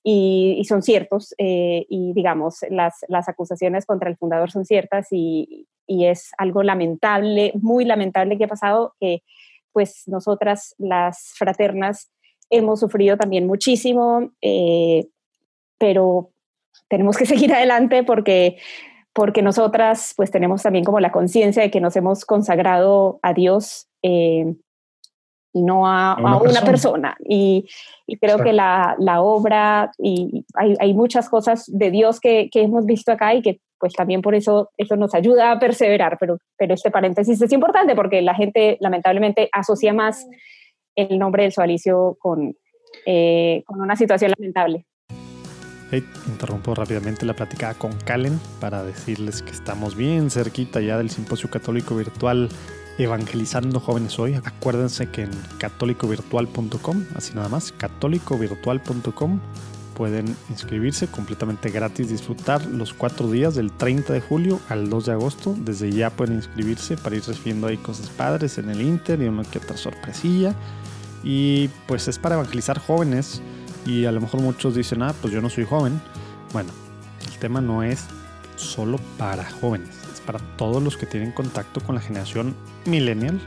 [0.09, 5.67] y, son ciertos eh, y digamos, las, las, acusaciones contra el fundador son ciertas y,
[5.85, 9.21] y, es algo lamentable, muy lamentable que ha pasado, que
[9.73, 12.09] pues nosotras las fraternas
[12.49, 15.07] hemos sufrido también muchísimo, eh,
[15.77, 16.31] pero
[16.87, 18.59] tenemos que seguir adelante porque
[19.11, 23.89] porque nosotras pues tenemos también como la conciencia de que nos hemos consagrado a Dios
[24.03, 24.55] eh,
[25.53, 27.17] no a, una, persona.
[27.27, 27.67] Y,
[28.21, 32.85] creo que la, la, obra, y hay, hay, muchas cosas de Dios que, que, hemos
[32.85, 36.73] visto acá y que pues también por eso eso nos ayuda a perseverar, pero, pero
[36.73, 40.25] este paréntesis es importante porque la gente lamentablemente asocia más
[40.95, 42.55] el nombre del sualicio con,
[43.05, 44.85] eh, con una situación lamentable.
[46.27, 51.49] interrumpo rápidamente la plática con Calen para decirles que estamos bien cerquita ya del Simposio
[51.49, 52.49] Católico Virtual
[52.97, 54.35] evangelizando jóvenes hoy.
[54.35, 59.39] Acuérdense que en católicovirtual.com, así nada más, católicovirtual.com,
[59.95, 65.11] pueden inscribirse completamente gratis, disfrutar los cuatro días del 30 de julio al 2 de
[65.11, 65.55] agosto.
[65.57, 69.43] Desde ya pueden inscribirse para ir recibiendo ahí cosas padres en el Inter y una
[69.43, 70.55] que otra sorpresilla.
[71.23, 73.41] Y pues es para evangelizar jóvenes.
[73.85, 75.99] Y a lo mejor muchos dicen, ah, pues yo no soy joven.
[76.53, 76.69] Bueno,
[77.25, 78.05] el tema no es
[78.55, 79.96] solo para jóvenes
[80.27, 82.53] para todos los que tienen contacto con la generación
[82.85, 83.39] millennial,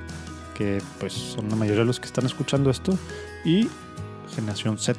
[0.55, 2.99] que pues son la mayoría de los que están escuchando esto,
[3.45, 3.69] y
[4.35, 4.99] generación Z.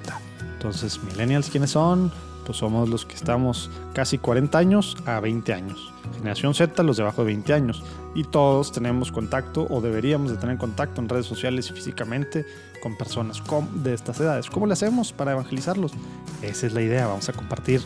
[0.53, 2.11] Entonces, millennials, ¿quiénes son?
[2.45, 5.91] Pues somos los que estamos casi 40 años a 20 años.
[6.15, 7.83] Generación Z, los debajo de 20 años.
[8.13, 12.45] Y todos tenemos contacto o deberíamos de tener contacto en redes sociales y físicamente
[12.81, 13.41] con personas
[13.75, 14.49] de estas edades.
[14.49, 15.93] ¿Cómo le hacemos para evangelizarlos?
[16.41, 17.07] Esa es la idea.
[17.07, 17.81] Vamos a compartir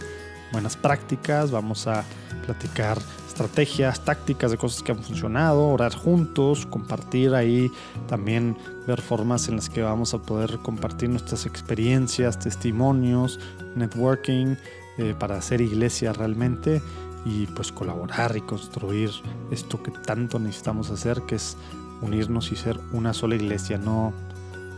[0.55, 2.05] buenas prácticas, vamos a
[2.45, 7.69] platicar estrategias, tácticas de cosas que han funcionado, orar juntos, compartir ahí,
[8.07, 13.37] también ver formas en las que vamos a poder compartir nuestras experiencias, testimonios,
[13.75, 14.55] networking,
[14.97, 16.81] eh, para hacer iglesia realmente
[17.25, 19.11] y pues colaborar y construir
[19.51, 21.57] esto que tanto necesitamos hacer, que es
[22.01, 24.13] unirnos y ser una sola iglesia, no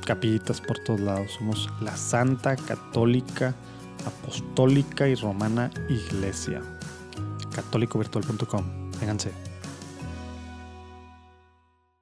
[0.08, 1.34] capillitas por todos lados.
[1.38, 3.54] Somos la Santa Católica
[4.06, 6.62] Apostólica y Romana Iglesia.
[7.56, 8.92] católicovirtual.com.
[9.00, 9.32] Vénganse.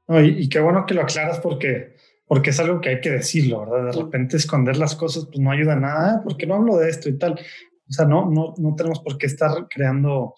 [0.08, 1.95] y, qué bueno que lo aclaras porque,
[2.27, 3.91] porque es algo que hay que decirlo, ¿verdad?
[3.91, 7.10] De repente esconder las cosas pues no ayuda a nada, porque no hablo de esto
[7.10, 7.34] y tal.
[7.34, 10.34] O sea, no, no, no tenemos por qué estar creando,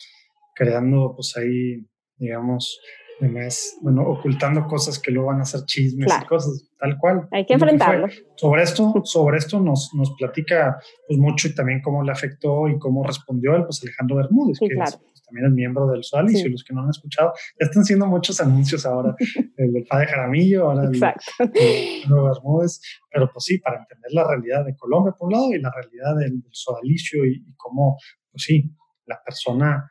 [0.55, 1.85] creando pues ahí,
[2.17, 2.79] digamos,
[3.19, 7.27] además, bueno, ocultando cosas que luego van a ser chismes y cosas, tal cual.
[7.31, 8.07] Hay que enfrentarlo.
[8.35, 10.77] sobre esto, sobre esto nos, nos platica
[11.07, 14.65] pues mucho y también cómo le afectó y cómo respondió él, pues Alejandro Bermúdez, que
[14.67, 18.05] es, pues, también es miembro del Sodalicio, los que no han escuchado, ya están haciendo
[18.05, 19.15] muchos anuncios ahora,
[19.57, 21.13] el del padre Jaramillo, ahora el, de
[22.07, 25.71] Bermúdez, pero pues sí, para entender la realidad de Colombia por un lado y la
[25.71, 27.97] realidad del, Sodalicio y, y cómo,
[28.31, 28.71] pues sí,
[29.05, 29.89] la persona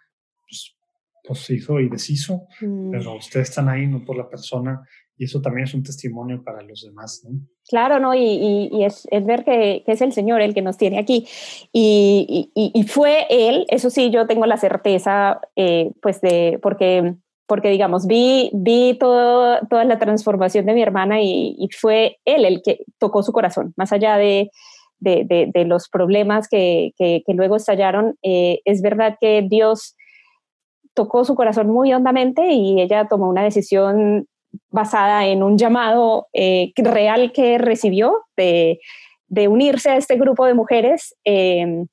[1.26, 2.90] pues hizo y deshizo, mm.
[2.90, 4.82] pero ustedes están ahí no por la persona
[5.18, 7.40] y eso también es un testimonio para los demás, ¿no?
[7.68, 8.14] Claro, ¿no?
[8.14, 11.26] Y, y, es, es, ver que, que, es el Señor el que nos tiene aquí.
[11.72, 17.14] Y, y fue Él, eso sí, yo tengo la certeza, eh, pues de, porque,
[17.46, 22.62] porque digamos, vi, vi todo, toda la transformación de mi hermana y, fue Él el
[22.62, 24.50] que tocó su corazón, más allá de,
[25.00, 28.16] de, de, los problemas que, que, que luego estallaron.
[28.22, 29.95] Eh, es verdad que Dios
[30.96, 34.26] tocó su corazón muy hondamente y ella tomó una decisión
[34.70, 38.80] basada en un llamado eh, real que recibió de,
[39.28, 41.86] de, unirse a este grupo de mujeres em,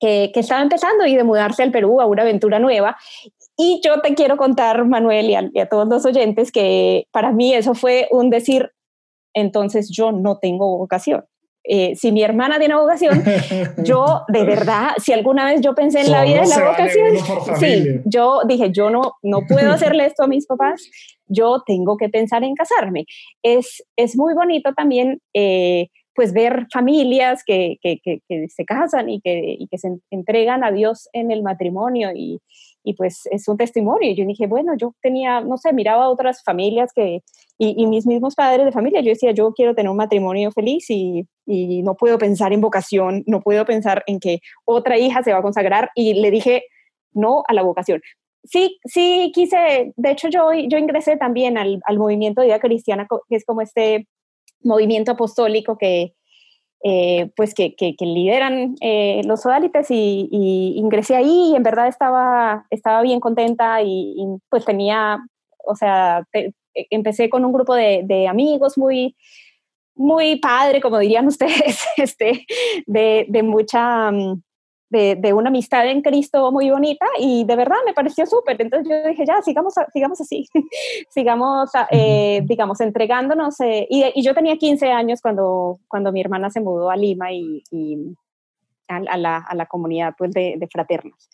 [0.00, 2.96] que, que, estaba empezando y de mudarse al Perú a una aventura nueva.
[3.58, 7.32] Y yo te quiero contar, Manuel, y a, y a todos los oyentes, que para
[7.32, 8.72] mí eso fue un decir,
[9.34, 11.24] entonces yo no tengo vocación.
[11.64, 13.22] Eh, si mi hermana tiene vocación,
[13.84, 17.16] yo de verdad, si alguna vez yo pensé en la vida de la vocación,
[17.58, 20.82] sí, yo dije, yo no, no puedo hacerle esto a mis papás,
[21.26, 23.04] yo tengo que pensar en casarme.
[23.42, 29.08] Es, es muy bonito también, eh, pues, ver familias que, que, que, que se casan
[29.08, 32.40] y que, y que se entregan a Dios en el matrimonio y,
[32.84, 34.12] y pues es un testimonio.
[34.14, 37.22] Yo dije, bueno, yo tenía, no sé, miraba a otras familias que,
[37.58, 41.26] y, mis mismos padres de familia, yo decía, yo quiero tener un matrimonio feliz y,
[41.46, 45.42] no puedo pensar en vocación, no puedo pensar en que otra hija se va a
[45.42, 46.64] consagrar y le dije
[47.12, 48.00] no a la vocación.
[48.44, 53.06] Sí, sí quise, de hecho yo, yo ingresé también al, al movimiento de vida cristiana,
[53.28, 54.08] que es como este
[54.62, 56.14] movimiento apostólico que,
[56.84, 62.66] eh, pues que, que, lideran eh, los sodalites y, ingresé ahí y en verdad estaba,
[62.70, 64.16] estaba bien contenta y,
[64.48, 65.24] pues tenía,
[65.64, 66.26] o sea,
[66.90, 69.14] empecé con un grupo de, de, amigos muy,
[69.94, 72.46] muy padre, como dirían ustedes, este,
[72.86, 74.10] de, de mucha...
[74.10, 74.42] Mm,
[74.92, 78.60] de, una amistad en Cristo muy bonita y de verdad me pareció súper.
[78.60, 80.48] Entonces yo dije, ya, sigamos, sigamos así,
[81.10, 83.58] sigamos, eh, digamos, entregándonos.
[83.60, 87.62] Eh, y, yo tenía 15 años cuando, cuando mi hermana se mudó a Lima y,
[88.88, 91.30] a, la, a, la, comunidad pues, de, de, fraternos.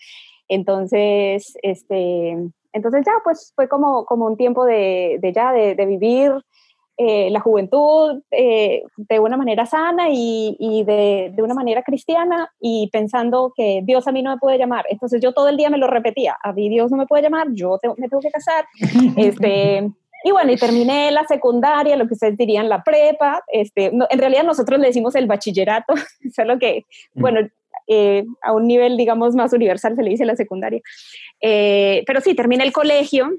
[0.46, 2.38] Entonces, este,
[2.72, 6.32] entonces ya, pues fue como, como un tiempo de, de ya, de vivir
[7.00, 12.52] eh, la juventud eh, de una manera sana y, y de, de, una manera cristiana
[12.60, 14.84] y pensando que Dios a mí no me puede llamar.
[14.90, 17.46] Entonces yo todo el día me lo repetía, a mí Dios no me puede llamar,
[17.52, 18.64] yo me tengo que casar.
[19.16, 19.88] este,
[20.24, 23.44] y bueno, y terminé la secundaria, lo que ustedes dirían la prepa.
[23.46, 25.94] Este, en realidad nosotros le decimos el bachillerato,
[26.34, 26.84] solo que,
[27.14, 27.20] mm.
[27.20, 27.48] bueno,
[27.86, 30.80] eh, a un nivel, digamos, más universal se le dice la secundaria.
[31.40, 33.30] pero sí, terminé el colegio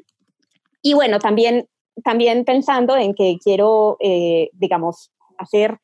[0.82, 1.67] y bueno, también
[2.04, 5.78] también pensando en que quiero, eh, digamos, hacer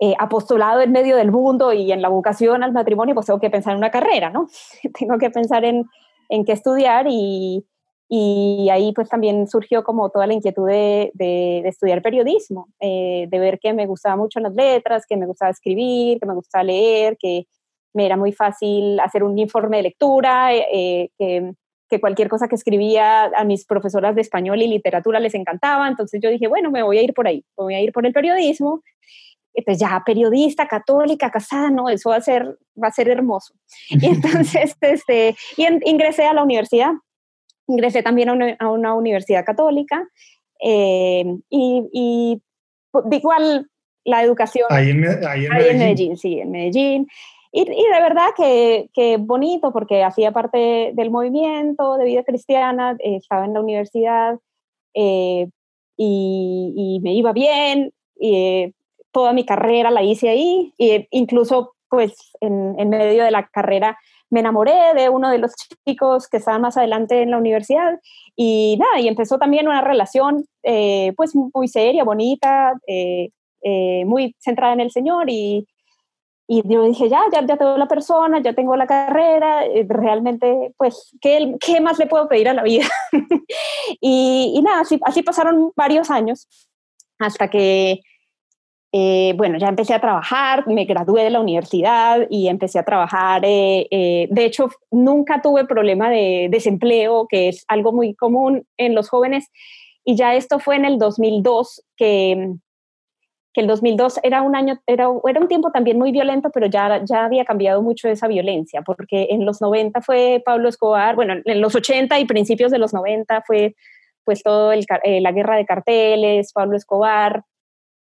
[0.00, 3.50] eh, apostolado en medio del mundo y en la vocación al matrimonio, pues tengo que
[3.50, 4.48] pensar en una carrera, ¿no?
[4.98, 5.86] tengo que pensar en,
[6.28, 7.64] en qué estudiar y,
[8.70, 13.74] ahí pues también surgió como toda la inquietud de, estudiar periodismo, eh, de ver que
[13.74, 17.44] me gustaba mucho las letras, que me gustaba escribir, que me gustaba leer, que
[17.92, 20.52] me era muy fácil hacer un informe de lectura,
[21.18, 21.52] que
[21.88, 26.20] que cualquier cosa que escribía a mis profesoras de español y literatura les encantaba, entonces
[26.22, 28.12] yo dije, bueno, me voy a ir por ahí, me voy a ir por el
[28.12, 28.82] periodismo,
[29.64, 33.54] pues ya periodista, católica, casada, no, eso va a ser, va a ser hermoso.
[33.90, 36.92] Y entonces, este, y ingresé a la universidad,
[37.66, 40.06] ingresé también a una, universidad católica,
[40.62, 42.42] eh, y, y
[42.90, 43.68] pues, igual
[44.04, 44.66] la educación.
[44.70, 47.08] Ahí en, ahí en Medellín, sí, en Medellín.
[47.52, 53.16] Y, de verdad que, que, bonito porque hacía parte del movimiento de vida cristiana, eh,
[53.16, 54.38] estaba en la universidad
[54.94, 55.48] eh,
[55.96, 58.72] y, me iba bien, y, eh,
[59.12, 63.98] toda mi carrera la hice ahí, e incluso pues en, en, medio de la carrera
[64.28, 65.54] me enamoré de uno de los
[65.86, 67.98] chicos que estaban más adelante en la universidad
[68.36, 70.44] y nada, y empezó también una relación
[71.16, 72.74] pues muy seria, bonita,
[73.62, 75.66] eh, muy centrada en el Señor y,
[76.48, 80.74] y yo dije, ya, ya, ya tengo la persona, ya tengo la carrera, eh, realmente,
[80.76, 82.86] pues, ¿qué, ¿qué, más le puedo pedir a la vida?
[84.00, 86.48] y, y, nada, así, así pasaron varios años
[87.18, 88.00] hasta que
[88.90, 93.44] eh, bueno, ya empecé a trabajar, me gradué de la universidad y empecé a trabajar.
[93.44, 98.94] Eh, eh, de hecho, nunca tuve problema de desempleo, que es algo muy común en
[98.94, 99.50] los jóvenes.
[100.04, 102.54] Y ya esto fue en el 2002, que,
[103.60, 107.24] el 2002 era un año, era, era un tiempo también muy violento, pero ya, ya
[107.24, 111.74] había cambiado mucho esa violencia, porque en los 90 fue Pablo Escobar, bueno, en los
[111.74, 113.74] 80 y principios de los 90 fue
[114.24, 114.84] pues todo el,
[115.22, 117.44] la guerra de carteles, Pablo Escobar,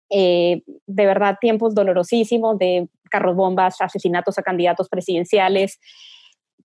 [0.09, 5.79] eh, de verdad tiempos dolorosísimos de carros bombas, asesinatos a candidatos presidenciales,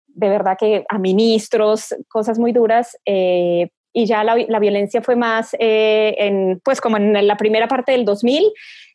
[0.06, 2.96] de verdad que a ministros, cosas muy duras.
[3.04, 7.68] Eh, y ya la, la, violencia fue más, eh, en, pues como en la primera
[7.68, 8.44] parte del 2000,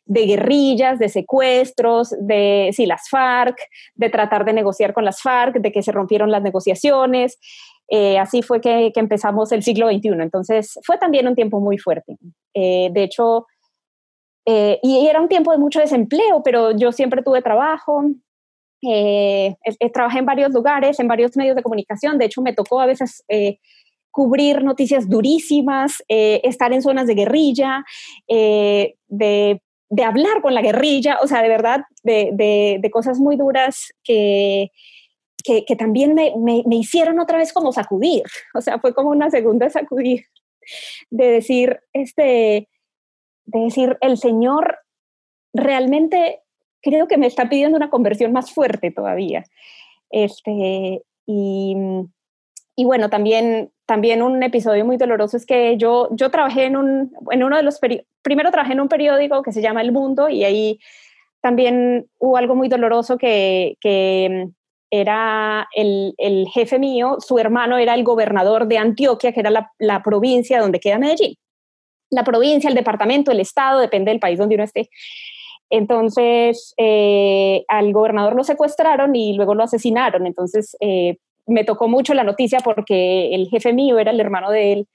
[0.04, 3.56] de guerrillas, de secuestros, de sí, las FARC,
[3.94, 7.38] de tratar de negociar con las FARC, de que se rompieron las negociaciones.
[8.18, 10.08] así fue que, que, empezamos el siglo XXI.
[10.20, 12.16] Entonces fue también un tiempo muy fuerte.
[12.54, 13.46] de hecho,
[14.50, 18.02] eh, y era un tiempo de mucho desempleo, pero yo siempre tuve trabajo.
[18.80, 19.56] Eh,
[19.92, 22.16] trabajé en varios lugares, en varios medios de comunicación.
[22.16, 23.58] De hecho, me tocó a veces eh,
[24.18, 27.84] cubrir noticias durísimas, estar en zonas de guerrilla,
[28.26, 34.72] de, de, hablar con la guerrilla, o sea, de verdad, de, cosas muy duras que,
[35.44, 38.24] que, que también me, me, me, hicieron otra vez como sacudir.
[38.54, 40.24] O sea, fue como una segunda sacudir
[41.10, 42.68] de decir, este,
[43.44, 44.78] de decir, el Señor
[45.54, 46.40] realmente
[46.82, 49.44] creo que me está pidiendo una conversión más fuerte todavía.
[50.10, 51.76] Este, y,
[52.74, 57.10] y bueno, también, también un episodio muy doloroso es que yo, yo trabajé en, un,
[57.30, 57.80] en uno de los,
[58.22, 60.78] primero trabajé en un periódico que se llama El Mundo y ahí
[61.40, 64.48] también hubo algo muy doloroso que, que
[64.90, 69.72] era el, el, jefe mío, su hermano era el gobernador de Antioquia, que era la,
[69.78, 71.34] la provincia donde queda Medellín
[72.10, 74.88] la provincia, el departamento, el estado, depende del país donde uno esté.
[75.70, 80.26] Entonces, eh, al gobernador lo secuestraron y luego lo asesinaron.
[80.26, 84.72] Entonces, eh, me tocó mucho la noticia porque el jefe mío era el hermano de
[84.72, 84.88] él.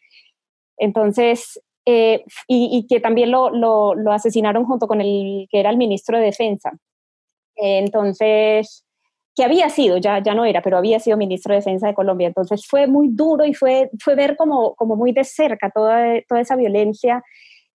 [0.78, 6.18] Entonces, eh, y, que también lo, lo, asesinaron junto con el que era el ministro
[6.18, 6.72] de Defensa.
[7.56, 8.86] Entonces,
[9.36, 12.28] que había sido, ya, ya no era, pero había sido ministro de Defensa de Colombia.
[12.28, 16.42] Entonces fue muy duro y fue, fue ver como, como muy de cerca toda, toda
[16.42, 17.24] esa violencia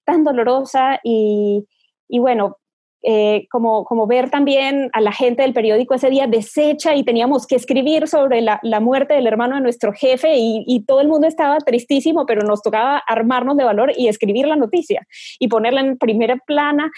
[0.04, 1.66] tan dolorosa y,
[2.08, 2.56] y bueno,
[3.02, 7.46] eh, como, como ver también a la gente del periódico ese día deshecha y teníamos
[7.46, 11.58] que escribir sobre la, muerte del hermano de nuestro jefe y, todo el mundo estaba
[11.58, 15.06] tristísimo, pero nos tocaba armarnos de valor y escribir la noticia
[15.38, 16.90] y ponerla en primera plana.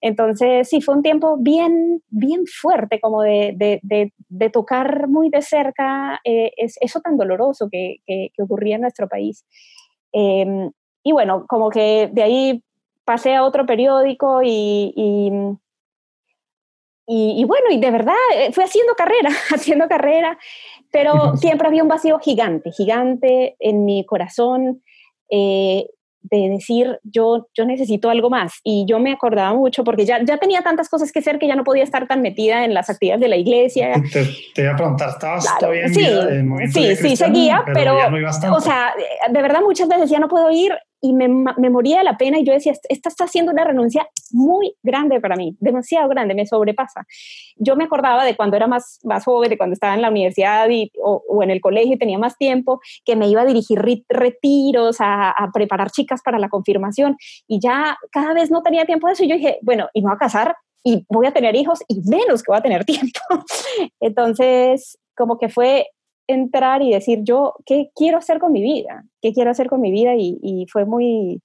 [0.00, 3.80] Entonces, sí, fue un tiempo bien, bien fuerte, como de, de,
[4.28, 9.08] de, tocar muy de cerca eh, es, eso tan doloroso que, que, ocurría en nuestro
[9.08, 9.44] país.
[10.12, 10.70] Em,
[11.02, 12.62] y bueno, como que de ahí
[13.04, 15.30] pasé a otro periódico y, y,
[17.06, 20.38] y, bueno, y de verdad eh, fui haciendo carrera, haciendo carrera,
[20.90, 24.82] pero siempre había un vacío gigante, gigante en mi corazón.
[25.30, 25.86] Eh,
[26.24, 28.54] de decir, yo, yo necesito algo más.
[28.64, 31.54] Y yo me acordaba mucho porque ya, ya tenía tantas cosas que hacer que ya
[31.54, 33.92] no podía estar tan metida en las actividades de la iglesia.
[34.10, 36.06] Te, te iba a preguntar, ¿estabas todavía en sí,
[36.72, 37.96] Sí, sí, seguía, pero,
[38.52, 38.94] o sea,
[39.30, 40.72] de verdad muchas veces ya no puedo ir
[41.04, 44.74] y me, moría de la pena y yo decía, esta está haciendo una renuncia muy
[44.82, 47.04] grande para mí, demasiado grande, me sobrepasa.
[47.56, 50.66] Yo me acordaba de cuando era más, más joven, de cuando estaba en la universidad
[51.02, 55.28] o, en el colegio y tenía más tiempo, que me iba a dirigir retiros, a,
[55.28, 59.24] a, preparar chicas para la confirmación y ya cada vez no tenía tiempo de eso
[59.24, 62.00] y yo dije, bueno, y me voy a casar y voy a tener hijos y
[62.08, 63.20] menos que voy a tener tiempo.
[64.00, 65.86] Entonces, como que fue
[66.26, 69.04] entrar y decir yo, ¿qué quiero hacer con mi vida?
[69.20, 70.14] ¿Qué quiero hacer con mi vida?
[70.14, 71.42] Y, y fue muy,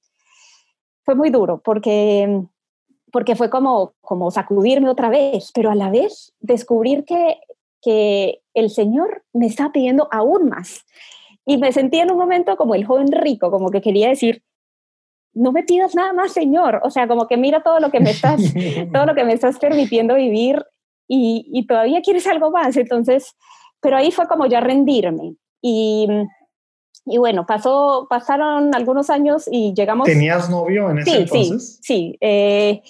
[1.03, 2.43] fue muy duro porque,
[3.11, 7.37] porque fue como, como sacudirme otra vez, pero a la vez descubrir que,
[7.81, 10.85] que el Señor me está pidiendo aún más.
[11.45, 14.43] Y me sentí en un momento como el joven rico, como que quería decir,
[15.33, 16.81] no me pidas nada más, Señor.
[16.83, 18.41] O sea, como que mira todo lo que me estás,
[18.93, 20.63] todo lo que me estás permitiendo vivir
[21.07, 22.77] y, y todavía quieres algo más.
[22.77, 23.35] Entonces,
[23.81, 25.35] pero ahí fue como ya rendirme.
[25.61, 26.07] Y,
[27.05, 30.07] y bueno, pasó, pasaron algunos años y llegamos...
[30.07, 31.75] ¿Tenías novio en ese sí, entonces?
[31.75, 32.17] Sí, sí.
[32.21, 32.81] Eh,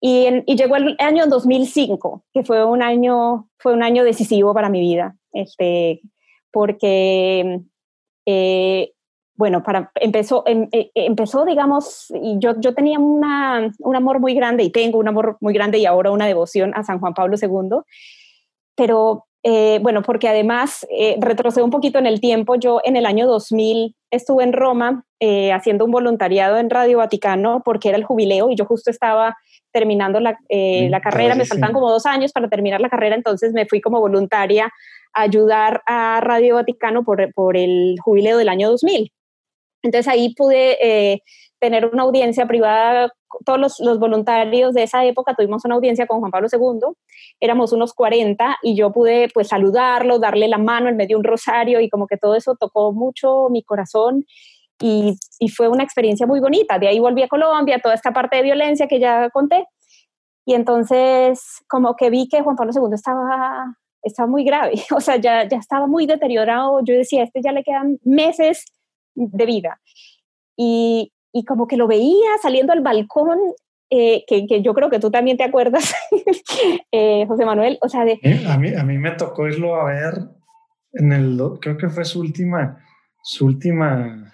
[0.00, 4.68] y, y, llegó el año 2005, que fue un año, fue un año decisivo para
[4.68, 6.00] mi vida, este,
[6.50, 7.60] porque
[8.26, 8.92] eh,
[9.34, 14.34] bueno, para, empezó, em, e, empezó, digamos, y yo, yo tenía una, un amor muy
[14.34, 17.36] grande y tengo un amor muy grande y ahora una devoción a San Juan Pablo
[17.40, 17.80] II,
[18.76, 23.06] pero eh, bueno, porque además eh, retrocedo un poquito en el tiempo, yo en el
[23.06, 28.04] año 2000 estuve en Roma eh, haciendo un voluntariado en Radio Vaticano porque era el
[28.04, 29.36] jubileo y yo justo estaba
[29.72, 33.52] terminando la, mm, la carrera, me faltaban como dos años para terminar la carrera, entonces
[33.52, 34.70] me fui como voluntaria
[35.12, 39.10] a ayudar a Radio Vaticano por, por el jubileo del año 2000.
[39.82, 41.20] Entonces ahí pude
[41.62, 43.12] tener una audiencia privada,
[43.46, 46.92] todos los, los, voluntarios de esa época tuvimos una audiencia con Juan Pablo II,
[47.38, 51.80] éramos unos 40 y yo pude pues saludarlo, darle la mano, en medio un rosario
[51.80, 54.24] y como que todo eso tocó mucho mi corazón
[54.80, 56.80] y, y, fue una experiencia muy bonita.
[56.80, 59.64] De ahí volví a Colombia, toda esta parte de violencia que ya conté
[60.44, 65.14] y entonces como que vi que Juan Pablo II estaba, estaba muy grave, o sea,
[65.16, 68.64] ya, ya estaba muy deteriorado, yo decía, este ya le quedan meses
[69.14, 69.80] de vida.
[70.56, 73.38] Y, y como que lo veía saliendo al balcón,
[73.90, 75.94] eh, que, que, yo creo que tú también te acuerdas,
[76.92, 78.18] eh, José Manuel, o sea, de...
[78.48, 80.14] A mí, a mí me tocó irlo a ver
[80.92, 82.78] en el, creo que fue su última,
[83.22, 84.32] su última,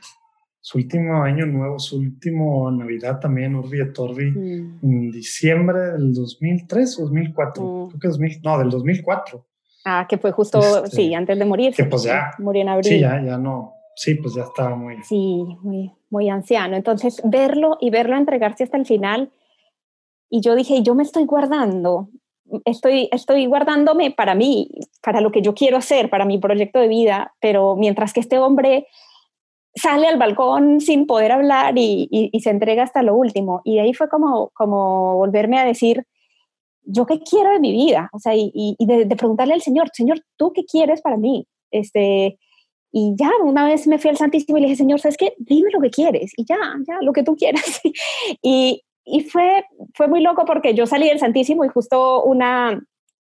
[0.60, 4.78] su último año nuevo, su último Navidad también, Urbi et Torbi, mm.
[4.82, 7.88] en diciembre del 2003 o 2004, mm.
[7.88, 9.46] creo que 2000, no, del 2004.
[9.84, 11.74] Ah, que fue justo, este, sí, antes de morir.
[11.74, 12.32] Que pues ya.
[12.38, 12.92] Murió en abril.
[12.92, 15.02] Sí, ya, ya no, sí, pues ya estaba muy...
[15.02, 16.76] Sí, muy, muy anciano.
[16.76, 19.32] Entonces, verlo y verlo entregarse hasta el final,
[20.30, 22.08] y yo dije, yo me estoy guardando,
[22.64, 24.70] estoy, estoy guardándome para mí,
[25.02, 28.38] para lo que yo quiero hacer, para mi proyecto de vida, pero mientras que este
[28.38, 28.86] hombre
[29.74, 33.62] sale al balcón sin poder hablar y, se entrega hasta lo último.
[33.64, 36.04] Y ahí fue como, como volverme a decir,
[36.82, 38.10] ¿yo qué quiero de mi vida?
[38.12, 41.46] O sea, y, de, preguntarle al Señor, Señor, ¿tú qué quieres para mí?
[41.70, 42.38] Este,
[42.90, 45.34] y ya, una vez me fui al Santísimo y le dije, Señor, ¿sabes qué?
[45.38, 46.32] Dime lo que quieres.
[46.36, 47.80] Y ya, ya, lo que tú quieras.
[48.42, 49.64] y, y fue,
[49.94, 52.80] fue muy loco porque yo salí del Santísimo y justo una...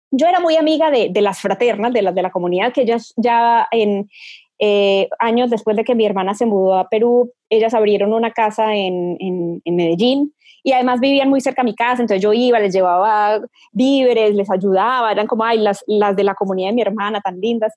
[0.10, 3.14] Yo era muy amiga de, de las fraternas, de las de la comunidad, que ellas
[3.18, 4.10] ya en
[4.58, 8.74] eh, años después de que mi hermana se mudó a Perú, ellas abrieron una casa
[8.74, 10.34] en, en, en Medellín
[10.68, 13.40] y además vivían muy cerca a mi casa, entonces yo iba, les llevaba
[13.72, 17.40] víveres, les ayudaba, eran como, ay, las, las de la comunidad de mi hermana, tan
[17.40, 17.74] lindas.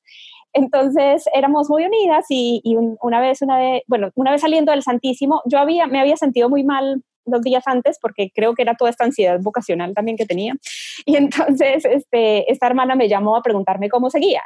[0.53, 2.63] Entonces éramos muy unidas y,
[3.01, 6.49] una vez, una vez, bueno, una vez saliendo del Santísimo, yo había, me había sentido
[6.49, 10.27] muy mal dos días antes porque creo que era toda esta ansiedad vocacional también que
[10.27, 10.55] tenía.
[11.05, 14.43] Y entonces este, esta hermana me llamó a preguntarme cómo seguía.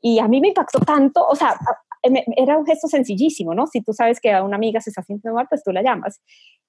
[0.00, 1.56] Y a mí me impactó tanto, o sea,
[2.02, 3.66] era un gesto sencillísimo, ¿no?
[3.66, 6.20] Si tú sabes que a una amiga se está sintiendo mal, pues tú la llamas.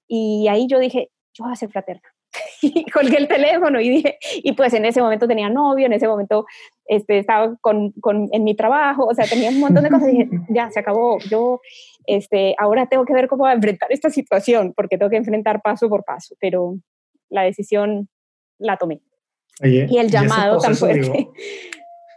[0.06, 2.08] Y ahí yo dije, yo voy a ser fraterna.
[2.62, 6.08] y colgué el teléfono y dije, y pues en ese momento tenía novio, en ese
[6.08, 6.46] momento
[6.86, 10.18] este, estaba con, con, en mi trabajo, o sea, tenía un montón de cosas y
[10.18, 11.60] dije, ya, se acabó, yo
[12.06, 16.04] este, ahora tengo que ver cómo enfrentar esta situación, porque tengo que enfrentar paso por
[16.04, 16.76] paso, pero
[17.28, 18.08] la decisión
[18.58, 19.00] la tomé.
[19.62, 21.28] y el llamado tan fuerte.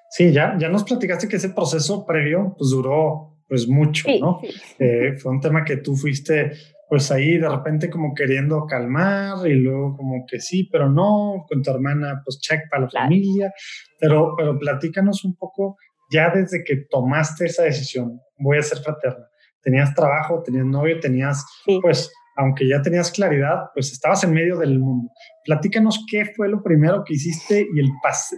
[0.09, 4.41] sí, ya, ya nos platicaste que ese proceso previo pues duró pues mucho, ¿no?
[4.79, 6.51] Eh, fue un tema que tú fuiste
[6.89, 11.61] pues ahí de repente como queriendo calmar y luego como que sí, pero no, con
[11.61, 13.51] tu hermana pues check para la familia,
[13.99, 15.77] pero, pero platícanos un poco
[16.11, 19.27] ya desde que tomaste esa decisión, voy a ser fraterna,
[19.61, 21.43] tenías trabajo, tenías novio, tenías
[21.81, 25.09] pues, aunque ya tenías claridad, pues estabas en medio del mundo.
[25.45, 27.89] Platícanos qué fue lo primero que hiciste y el,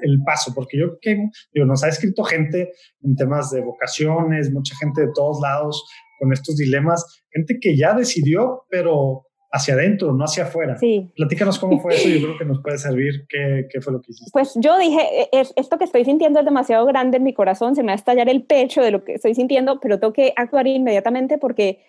[0.03, 1.17] el paso, porque yo que
[1.51, 2.71] digo, nos ha escrito gente
[3.01, 5.83] en temas de vocaciones, mucha gente de todos lados,
[6.19, 10.77] con estos dilemas, gente que ya decidió, pero hacia adentro, no hacia afuera.
[10.77, 11.11] Sí.
[11.15, 14.11] Platícanos cómo fue eso, yo creo que nos puede servir qué, qué fue lo que
[14.11, 14.31] hiciste.
[14.31, 17.75] Pues yo dije, e, es, esto que estoy sintiendo es demasiado grande en mi corazón,
[17.75, 20.33] se me va a estallar el pecho de lo que estoy sintiendo, pero tengo que
[20.35, 21.83] actuar inmediatamente porque,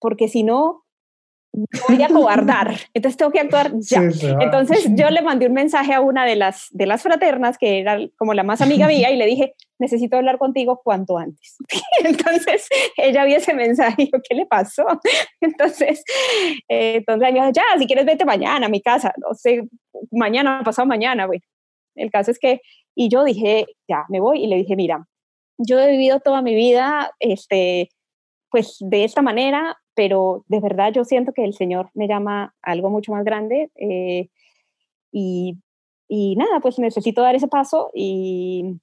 [0.00, 0.84] porque si no,
[1.52, 4.02] voy a cobardar, entonces tengo que actuar ya.
[4.40, 7.98] entonces yo le mandé un mensaje a una de las, de las fraternas, que era
[8.16, 11.56] como la más amiga mía, y le dije, necesito hablar contigo cuanto antes.
[12.04, 14.84] entonces ella vio ese mensaje y yo, ¿qué le pasó?
[15.40, 16.04] entonces,
[16.68, 19.68] eh, entonces dijo, ya, si quieres vete mañana a mi casa, no sé,
[20.10, 21.40] mañana, pasado mañana, güey.
[21.96, 22.60] El caso es que,
[22.94, 25.06] y yo dije, ya, me voy, y le dije, mira,
[25.58, 27.88] yo he vivido toda mi vida, este,
[28.50, 32.70] pues de esta manera, pero de verdad yo siento que el Señor me llama a
[32.72, 34.28] algo mucho más grande eh,
[35.12, 35.58] y,
[36.08, 38.76] y, nada, pues necesito dar ese paso y,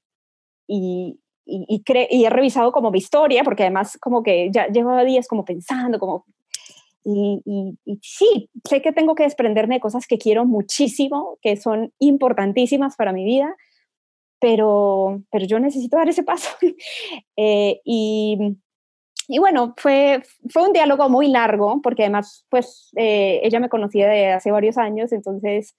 [0.67, 5.27] y, y, y, he revisado como mi historia, porque además como que ya llevo días
[5.27, 6.25] como pensando, como...
[7.09, 7.41] Y,
[7.85, 12.97] y, sí, sé que tengo que desprenderme de cosas que quiero muchísimo, que son importantísimas
[12.97, 13.55] para mi vida,
[14.41, 16.49] pero, pero yo necesito dar ese paso.
[17.37, 18.57] eh, y,
[19.27, 24.07] y bueno, fue, fue un diálogo muy largo, porque además, pues, eh, ella me conocía
[24.07, 25.75] de hace varios años, entonces,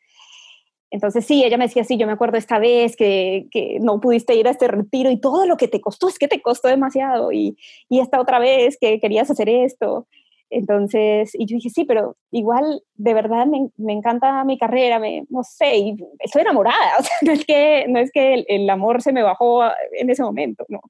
[0.90, 4.34] entonces sí, ella me decía, sí, yo me acuerdo esta vez que, que, no pudiste
[4.34, 7.32] ir a este retiro y todo lo que te costó, es que te costó demasiado,
[7.32, 7.56] y,
[7.88, 10.06] y esta otra vez que querías hacer esto.
[10.50, 15.24] Entonces, y yo dije, sí, pero igual de verdad me, me encanta mi carrera, me,
[15.28, 18.70] no sé, y estoy enamorada, o sea, no es que, no es que el, el
[18.70, 20.80] amor se me bajó en ese momento, no.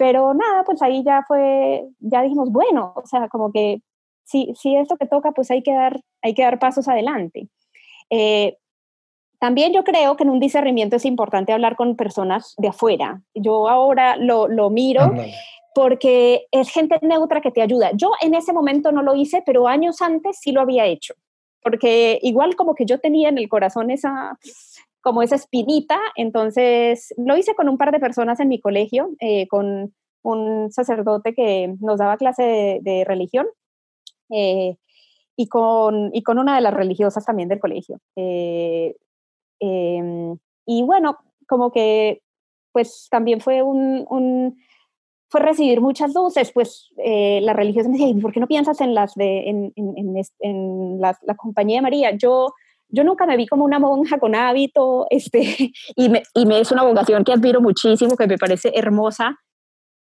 [0.00, 3.82] Pero nada, pues ahí ya fue, ya dijimos, bueno, o sea, como que
[4.24, 7.48] si, si es lo que toca, pues hay que dar, hay que dar pasos adelante.
[8.08, 8.56] Eh,
[9.38, 13.20] también yo creo que en un discernimiento es importante hablar con personas de afuera.
[13.34, 15.12] Yo ahora lo, lo miro
[15.74, 17.90] porque es gente neutra que te ayuda.
[17.92, 21.12] Yo en ese momento no lo hice, pero años antes sí lo había hecho.
[21.62, 24.38] Porque igual como que yo tenía en el corazón esa,
[25.00, 29.46] como esa espinita, entonces lo hice con un par de personas en mi colegio, eh,
[29.48, 33.46] con un sacerdote que nos daba clase de, religión
[34.30, 34.76] eh,
[35.36, 37.98] y, con, y con una de las religiosas también del colegio.
[38.16, 38.94] Eh,
[39.60, 40.36] em,
[40.66, 42.22] y bueno, como que
[42.72, 44.56] pues también fue un,
[45.28, 49.14] fue recibir muchas luces, pues la religiosa me decía, ¿por qué no piensas en las
[49.14, 52.10] de, en, en, en, la, la compañía de María?
[52.12, 52.52] Yo
[52.90, 56.70] yo nunca me vi como una monja con hábito, este, y, me, y me es
[56.72, 59.38] una vocación que admiro muchísimo, que me parece hermosa,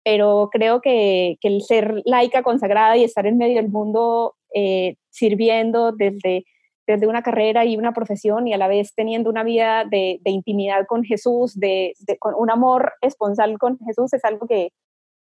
[0.04, 4.94] pero creo que, que el ser laica consagrada y estar en medio del mundo eh,
[5.10, 6.44] sirviendo desde,
[6.86, 10.30] desde una carrera y una profesión y a la vez teniendo una vida de, de
[10.30, 14.70] intimidad con Jesús, de, de, con un amor esponsal con Jesús, es algo que,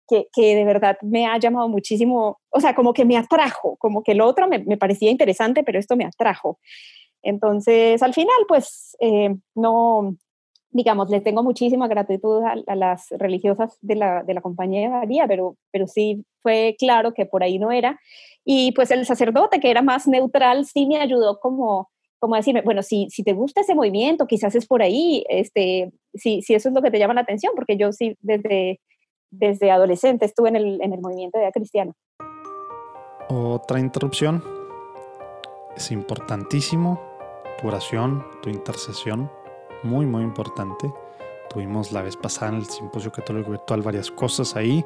[0.07, 4.05] que, que, de verdad me ha llamado muchísimo, o sea, como que me atrajo, como
[4.05, 6.59] que lo otro me, me parecía interesante, pero esto me atrajo.
[7.29, 10.17] Entonces, al final, pues, eh, no,
[10.71, 15.55] digamos, les tengo muchísima gratitud a, las religiosas de la, de la compañía María, pero,
[15.71, 18.01] pero sí fue claro que por ahí no era.
[18.47, 22.83] Y pues el sacerdote, que era más neutral, sí me ayudó como, como decirme, bueno,
[22.83, 26.75] si, si te gusta ese movimiento, quizás es por ahí, este, si, si eso es
[26.75, 28.81] lo que te llama la atención, porque yo sí desde,
[29.31, 31.93] desde adolescente estuve en el, en el movimiento de vida cristiana.
[33.29, 34.43] Otra interrupción.
[35.77, 37.08] Es importantísimo
[37.61, 39.31] tu oración, tu intercesión,
[39.83, 40.93] muy, muy importante.
[41.51, 44.85] Tuvimos la vez pasada en el Simposio Católico Virtual varias cosas ahí.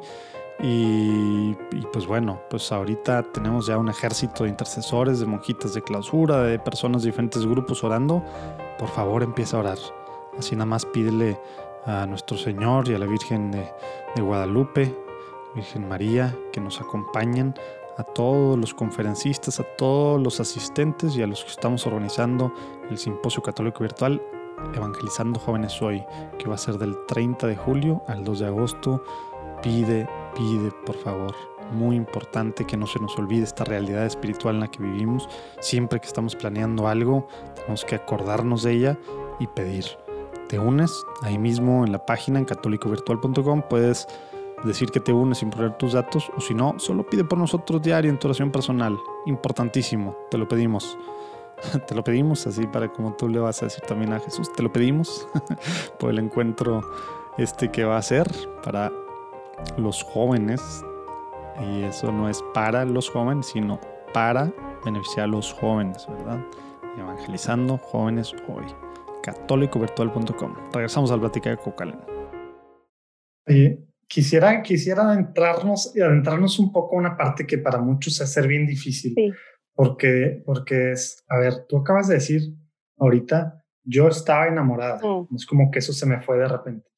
[0.62, 1.54] Y,
[1.92, 6.58] pues bueno, pues ahorita tenemos ya un ejército de intercesores, de monjitas de clausura, de
[6.58, 8.22] personas de diferentes grupos orando.
[8.78, 9.78] Por favor, empieza a orar.
[10.38, 11.40] Así nada más pídele
[11.84, 13.68] a nuestro Señor y a la Virgen de,
[14.14, 14.96] de Guadalupe,
[15.54, 17.54] Virgen María, que nos acompañen
[17.96, 22.52] a todos los conferencistas, a todos los asistentes y a los que estamos organizando
[22.90, 24.20] el Simposio Católico Virtual
[24.74, 26.04] Evangelizando Jóvenes Hoy,
[26.38, 29.04] que va a ser del 30 de julio al 2 de agosto.
[29.62, 31.34] Pide, pide, por favor.
[31.72, 35.28] Muy importante que no se nos olvide esta realidad espiritual en la que vivimos.
[35.60, 38.98] Siempre que estamos planeando algo, tenemos que acordarnos de ella
[39.40, 39.84] y pedir.
[40.48, 43.62] Te unes ahí mismo en la página en católicovirtual.com.
[43.68, 44.06] Puedes
[44.64, 47.82] decir que te unes sin poner tus datos, o si no, solo pide por nosotros
[47.82, 48.96] diario en tu oración personal.
[49.26, 50.98] Importantísimo, te lo pedimos.
[51.86, 54.64] Te lo pedimos así para como tú le vas a decir también a Jesús, te
[54.64, 55.28] lo pedimos
[56.00, 56.80] por el encuentro
[57.38, 58.26] este que va a ser
[58.64, 58.90] para
[59.76, 60.84] los jóvenes.
[61.60, 63.78] Y eso no es para los jóvenes, sino
[64.12, 64.52] para
[64.84, 66.44] beneficiar a los jóvenes, ¿verdad?
[66.98, 68.64] Evangelizando jóvenes hoy.
[69.22, 70.54] católicovirtual.com.
[70.72, 72.00] Regresamos al Plática de Cocalen.
[73.46, 78.46] Oye, quisiera, quisiera adentrarnos, adentrarnos un poco a una parte que para muchos es ser
[78.46, 79.14] bien difícil.
[79.74, 82.42] Porque, porque es, a ver, tú acabas de decir
[82.98, 85.00] ahorita, yo estaba enamorada.
[85.02, 85.34] Mm.
[85.34, 86.90] Es como que eso se me fue de repente.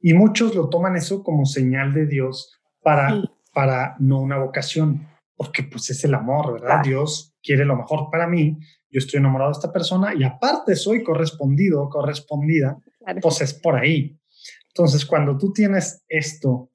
[0.00, 5.06] Y muchos lo toman eso como señal de Dios para, para no una vocación,
[5.36, 6.82] porque pues es el amor, ¿verdad?
[6.82, 8.58] Dios quiere lo mejor para mí,
[8.90, 12.78] yo estoy enamorado de esta persona y aparte soy correspondido, correspondida,
[13.20, 14.18] pues es por ahí.
[14.74, 16.70] Entonces, cuando tú tienes esto,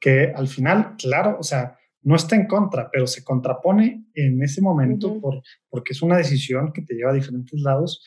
[0.00, 4.60] que al final, claro, o sea, no está en contra, pero se contrapone en ese
[4.60, 8.04] momento por, porque es una decisión que te lleva a diferentes lados.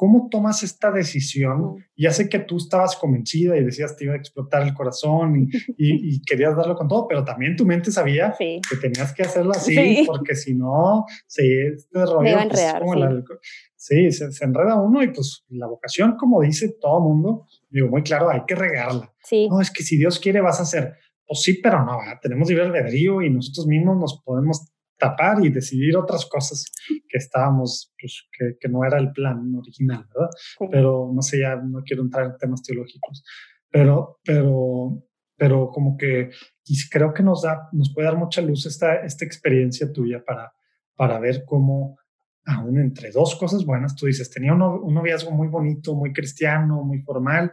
[0.00, 1.74] ¿Cómo tomas esta decisión?
[1.94, 5.50] Ya sé que tú estabas convencida y decías te iba a explotar el corazón y,
[5.76, 10.02] y, querías darlo con todo, pero también tu mente sabía que tenías que hacerlo así,
[10.06, 13.40] porque si no, se, este rollo, pues,
[13.76, 18.02] sí, se, se, enreda uno y pues la vocación, como dice todo mundo, digo, muy
[18.02, 19.12] claro, hay que regarla.
[19.22, 19.50] Sí.
[19.50, 20.94] No, es que si Dios quiere vas a hacer.
[21.26, 24.66] Pues sí, pero no, tenemos libre albedrío y nosotros mismos nos podemos
[25.00, 30.06] tapar y decidir otras cosas que estábamos, pues que, que no era el plan original,
[30.14, 30.30] ¿verdad?
[30.70, 33.24] Pero no sé, ya no quiero entrar en temas teológicos.
[33.70, 35.02] Pero, pero,
[35.36, 36.30] pero como que
[36.64, 40.52] y creo que nos da, nos puede dar mucha luz esta, esta experiencia tuya para,
[40.94, 41.98] para ver cómo
[42.44, 46.82] aún entre dos cosas buenas, tú dices, tenía un, un noviazgo muy bonito, muy cristiano,
[46.84, 47.50] muy formal,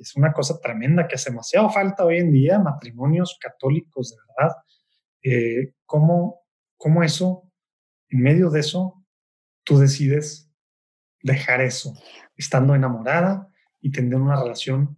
[0.00, 4.56] es una cosa tremenda que hace demasiado falta hoy en día, matrimonios católicos de verdad.
[5.22, 6.39] Eh, ¿cómo,
[6.80, 7.42] ¿Cómo eso,
[8.08, 9.04] en medio de eso,
[9.64, 10.50] tú decides
[11.22, 11.92] dejar eso,
[12.38, 13.50] estando enamorada
[13.82, 14.96] y tener una relación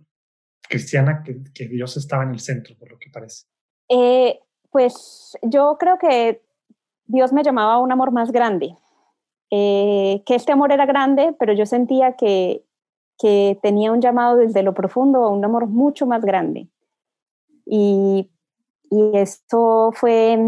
[0.68, 3.46] cristiana que, Dios estaba en el centro, por lo que parece?
[3.88, 4.38] Eh,
[4.70, 6.44] pues yo creo que
[7.06, 8.76] Dios me llamaba a un amor más grande,
[9.50, 12.64] eh, que este amor era grande, pero yo sentía que,
[13.18, 16.68] que tenía un llamado desde lo profundo a un amor mucho más grande.
[17.66, 18.30] Y,
[18.88, 20.38] y esto fue,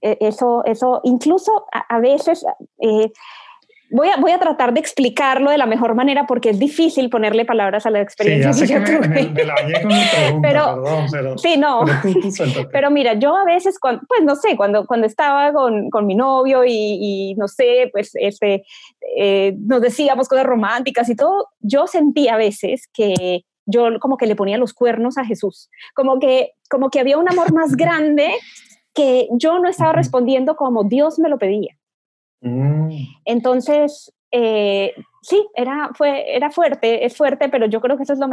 [0.00, 2.44] eso, eso incluso a, veces
[2.80, 3.10] eh,
[3.90, 7.44] voy a, voy a tratar de explicarlo de la mejor manera porque es difícil ponerle
[7.44, 10.48] palabras a la experiencia sí, ya sé que, Me, me, la bañé con mi pregunta,
[10.48, 11.38] pero, perdón, pero...
[11.38, 11.84] Sí, no.
[12.72, 16.14] Pero, mira, yo a veces, cuando, pues no sé, cuando, cuando estaba con, con mi
[16.14, 18.64] novio y, y, no sé, pues este,
[19.16, 24.26] eh, nos decíamos cosas románticas y todo, yo sentía a veces que yo como que
[24.26, 28.30] le ponía los cuernos a Jesús, como que, como que había un amor más grande
[28.96, 31.76] que yo no estaba respondiendo como Dios me lo pedía.
[32.40, 32.90] Mm.
[33.26, 38.18] Entonces, eh, sí, era, fue, era fuerte, es fuerte, pero yo creo que eso es
[38.18, 38.28] lo,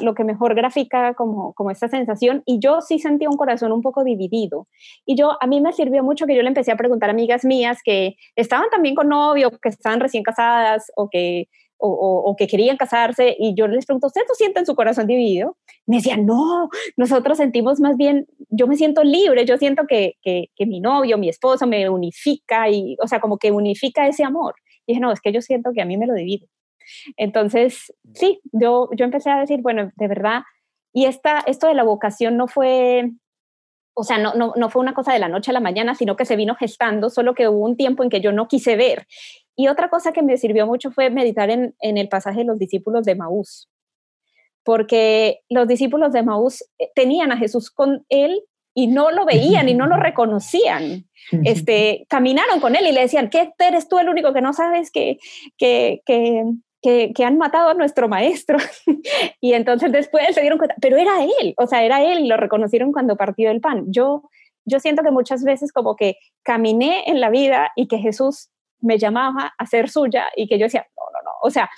[0.00, 2.42] lo que mejor grafica como, como esta sensación.
[2.46, 4.66] Y yo sí sentí un corazón un poco dividido.
[5.06, 7.44] Y yo, a mí me sirvió mucho que yo le empecé a preguntar a amigas
[7.44, 11.48] mías que estaban también con novio, que estaban recién casadas o que
[11.84, 15.56] o, que querían casarse y yo les pregunto, ¿ustedes no sienten su corazón dividido?
[15.86, 20.66] Me decían, no, nosotros sentimos más bien, yo me siento libre, yo siento que, que,
[20.66, 24.54] mi novio, mi esposo me unifica y, o sea, como que unifica ese amor.
[24.86, 26.48] Y dije, no, es que yo siento que a mí me lo divide.
[27.16, 30.42] Entonces, sí, yo, yo empecé a decir, bueno, de verdad,
[30.92, 33.10] y esta, esto de la vocación no fue,
[33.94, 36.16] o sea, no, no, no, fue una cosa de la noche a la mañana, sino
[36.16, 39.06] que se vino gestando, solo que hubo un tiempo en que yo no quise ver.
[39.56, 43.04] Y otra cosa que me sirvió mucho fue meditar en, el pasaje de los discípulos
[43.04, 43.68] de Maús,
[44.64, 48.42] porque los discípulos de Maús eh, tenían a Jesús con él
[48.74, 51.06] y no lo veían y no lo reconocían.
[51.44, 54.90] Este, caminaron con él y le decían, ¿qué eres tú el único que no sabes
[54.90, 55.18] que,
[55.58, 58.58] que, que, que, han matado a nuestro maestro?
[59.40, 62.36] y entonces después se dieron cuenta, pero era él, o sea, era él y lo
[62.38, 63.84] reconocieron cuando partió el pan.
[63.88, 64.22] Yo,
[64.64, 68.48] yo siento que muchas veces como que caminé en la vida y que Jesús
[68.82, 71.70] me llamaba a ser suya y que yo decía, no, no, no, o sea,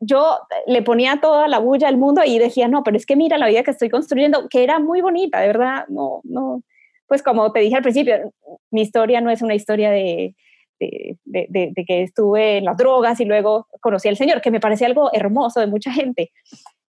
[0.00, 3.38] yo le ponía toda la bulla al mundo y decía, no, pero es que mira
[3.38, 6.62] la vida que estoy construyendo, que era muy bonita, de verdad, no, no,
[7.06, 8.32] pues como te dije al principio,
[8.70, 10.34] mi historia no es una historia de,
[10.78, 14.84] de, de, que estuve en las drogas y luego conocí al Señor, que me parece
[14.84, 16.32] algo hermoso de mucha gente,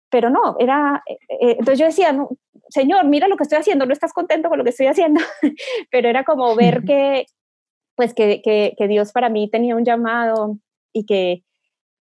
[0.10, 2.30] pero no, era, eh, eh, entonces yo decía, no,
[2.70, 5.20] Señor, mira lo que estoy haciendo, no estás contento con lo que estoy haciendo,
[5.92, 7.26] pero era como ver que,
[7.96, 10.58] pues que, que, Dios para mí tenía un llamado
[10.92, 11.44] y que,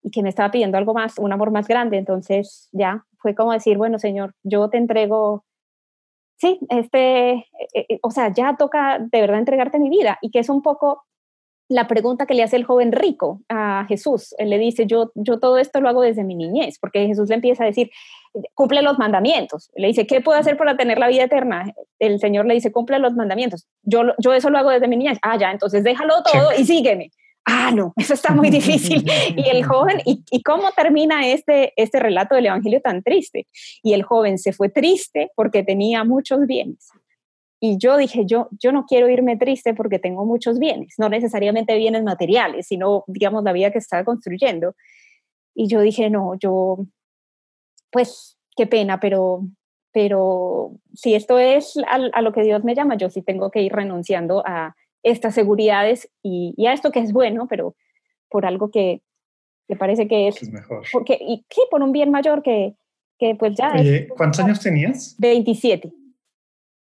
[0.03, 1.99] y que me estaba pidiendo algo más, un amor más grande.
[1.99, 5.45] Entonces ya fue como decir, bueno, Señor, yo te entrego,
[6.36, 10.38] sí, este, eh, eh, o sea, ya toca de verdad entregarte mi vida y que
[10.41, 11.05] es un poco
[11.70, 14.34] la pregunta que le hace el joven rico a Jesús.
[14.38, 17.36] Él le dice, yo, yo todo esto lo hago desde mi niñez, porque Jesús le
[17.36, 17.90] empieza a decir,
[18.54, 19.70] cumple los mandamientos.
[19.76, 21.72] Le dice, ¿qué puedo hacer para tener la vida eterna?
[22.00, 23.68] El Señor le dice, cumple los mandamientos.
[23.82, 25.18] Yo, yo eso lo hago desde mi niñez.
[25.22, 27.12] Ah, ya, entonces déjalo todo y sígueme.
[27.44, 29.08] Ah, no, eso está muy difícil.
[29.36, 33.46] y el joven, ¿y, ¿y, cómo termina este, este relato del Evangelio tan triste?
[33.84, 36.90] Y el joven se fue triste porque tenía muchos bienes
[37.61, 41.76] y yo dije, yo, yo no quiero irme triste porque tengo muchos bienes, no necesariamente
[41.76, 44.74] bienes materiales, sino, digamos, la vida que estaba construyendo.
[45.54, 46.78] Y yo dije, no, yo,
[47.90, 49.42] pues, qué pena, pero,
[49.92, 53.72] pero si esto es a, lo que Dios me llama, yo sí tengo que ir
[53.72, 57.74] renunciando a estas seguridades y, y a esto que es bueno, pero
[58.30, 59.02] por algo que,
[59.68, 60.84] me parece que es, mejor.
[60.90, 62.74] Porque, y sí, por un bien mayor que,
[63.18, 63.72] que pues ya.
[63.78, 65.14] Oye, ¿cuántos años tenías?
[65.18, 65.92] 27.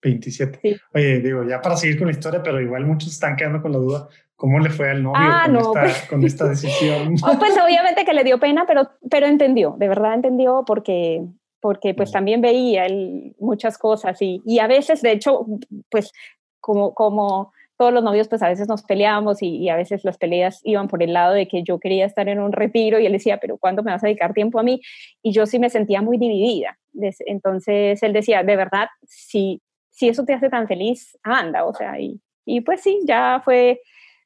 [0.05, 0.81] 27.
[0.93, 3.79] Oye, digo, ya para seguir con la historia, pero igual muchos están quedando con la
[3.79, 6.07] duda, ¿cómo le fue al novio ah, con, esta, pues.
[6.09, 7.15] con, esta, decisión?
[7.27, 11.25] Oh, pues obviamente que le dio pena, pero, pero entendió, de verdad entendió porque,
[11.61, 15.47] porque pues también veía él muchas cosas y, y a veces, de hecho,
[15.91, 16.13] pues
[16.61, 20.17] como, como todos los novios, pues a veces nos peleábamos y, y, a veces las
[20.17, 23.13] peleas iban por el lado de que yo quería estar en un retiro y él
[23.13, 24.81] decía, pero ¿cuándo me vas a dedicar tiempo a mí?
[25.23, 26.79] Y yo sí me sentía muy dividida.
[27.27, 29.61] Entonces él decía, de verdad, si,
[29.95, 33.81] si eso te hace tan feliz, anda, o sea, y, y pues sí, ya fue,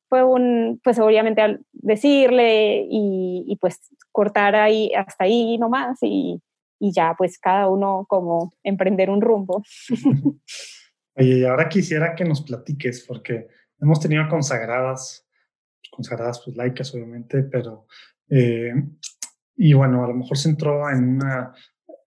[0.08, 6.40] fue un, pues obviamente al decirle y, y, pues cortar ahí hasta ahí nomás y,
[6.80, 9.62] y ya pues cada uno como emprender un rumbo.
[11.14, 13.48] Oye, y ahora quisiera que nos platiques, porque
[13.80, 15.28] hemos tenido consagradas,
[15.90, 17.86] consagradas pues laicas obviamente, pero,
[18.30, 18.72] eh,
[19.56, 21.52] y bueno, a lo mejor se entró en, una,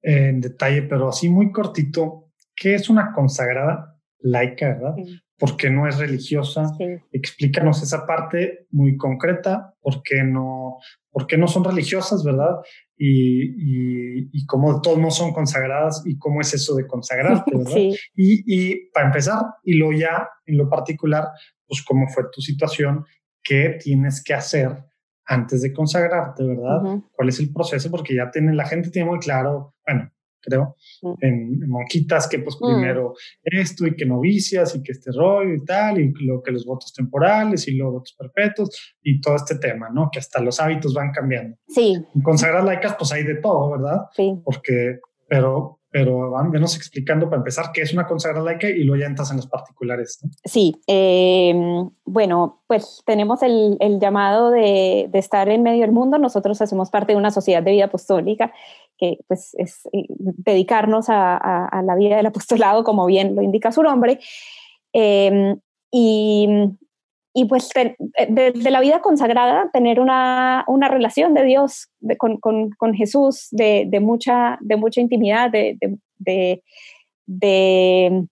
[0.01, 2.30] en detalle, pero así muy cortito,
[2.61, 4.95] ¿qué es una consagrada laica, verdad?
[5.39, 6.77] ¿Por qué no es religiosa?
[7.11, 10.77] Explícanos esa parte muy concreta, ¿por qué no,
[11.09, 12.57] por qué no son religiosas, verdad?
[12.95, 17.75] Y, y, y, cómo todos no son consagradas y cómo es eso de consagrarte, ¿verdad?
[17.75, 21.29] Y, y, para empezar, y lo ya en lo particular,
[21.65, 23.03] pues cómo fue tu situación,
[23.41, 24.85] qué tienes que hacer
[25.25, 27.01] antes de consagrarte, ¿verdad?
[27.11, 27.89] ¿Cuál es el proceso?
[27.89, 30.75] Porque ya tiene, la gente tiene muy claro, bueno, creo,
[31.19, 32.65] en, monjitas, que pues mm.
[32.65, 33.13] primero
[33.43, 36.93] esto y que novicias y que este rollo y tal, y lo que los votos
[36.93, 40.09] temporales y los votos perpetuos y todo este tema, ¿no?
[40.11, 41.57] Que hasta los hábitos van cambiando.
[41.67, 41.97] Sí.
[42.13, 44.01] En consagrar laicas, pues hay de todo, ¿verdad?
[44.15, 44.39] Sí.
[44.43, 49.01] Porque, pero pero van menos explicando para empezar qué es una consagrada laica y luego
[49.01, 50.19] ya entras en los particulares.
[50.23, 50.29] ¿no?
[50.45, 56.17] Sí, em, bueno, pues tenemos el, el llamado de, de, estar en medio del mundo.
[56.17, 58.53] Nosotros hacemos parte de una sociedad de vida apostólica
[59.01, 63.83] que pues es eh, dedicarnos a, la vida del apostolado, como bien lo indica su
[63.83, 64.19] nombre.
[64.93, 65.55] Eh,
[65.91, 66.47] y
[67.33, 72.93] y pues desde eh, la vida consagrada, tener una, una relación de Dios con, con,
[72.93, 75.77] Jesús de, de, mucha, de mucha intimidad, de,
[76.17, 76.61] de,
[77.25, 78.27] de,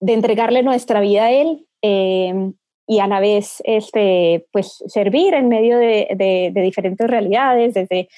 [0.00, 2.54] entregarle nuestra vida a Él em,
[2.86, 8.08] y a la vez este, pues, servir en medio de, diferentes realidades, desde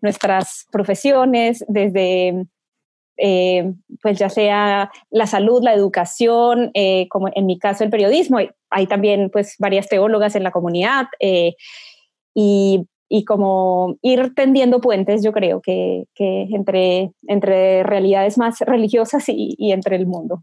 [0.00, 2.46] nuestras profesiones, desde
[3.18, 3.72] eh,
[4.02, 8.38] pues ya sea la salud, la educación, eh, como en mi caso el periodismo.
[8.70, 11.54] Hay también pues varias teólogas en la comunidad eh,
[12.34, 19.28] y, y, como ir tendiendo puentes, yo creo que, que entre, entre realidades más religiosas
[19.28, 20.42] y, y entre el mundo.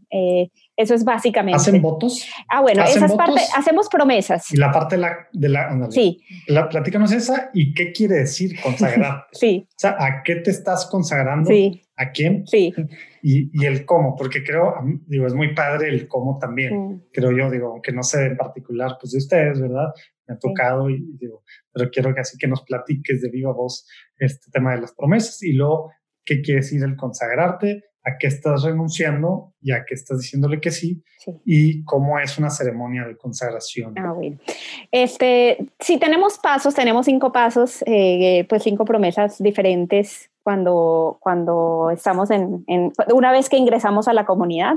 [0.76, 1.56] eso es básicamente.
[1.56, 2.26] ¿Hacen votos?
[2.48, 4.52] Ah, bueno, esa es parte, hacemos promesas.
[4.52, 5.16] Y la parte de la...
[5.32, 6.22] De la sí.
[6.48, 9.26] La, platícanos esa y qué quiere decir consagrar.
[9.32, 9.66] sí.
[9.68, 11.48] O sea, ¿a qué te estás consagrando?
[11.48, 12.72] Sí a quién sí.
[13.22, 14.74] y, y, el cómo, porque creo,
[15.06, 18.96] digo, es muy padre el cómo también, creo yo, digo, aunque no sé en particular,
[19.00, 19.92] pues de ustedes, ¿verdad?
[20.26, 23.86] Me ha tocado y, digo, pero quiero que así que nos platiques de viva voz
[24.18, 25.92] este tema de las promesas y luego,
[26.24, 27.84] ¿qué quiere decir el consagrarte?
[28.06, 31.02] ¿A qué estás renunciando y a qué estás diciéndole que sí?
[31.46, 33.94] Y cómo es una ceremonia de consagración.
[33.98, 34.36] Ah, bueno.
[34.90, 42.30] Este, si tenemos pasos, tenemos cinco pasos, eh, pues cinco promesas diferentes cuando, cuando estamos
[42.30, 42.64] en,
[43.12, 44.74] una vez que ingresamos a la comunidad.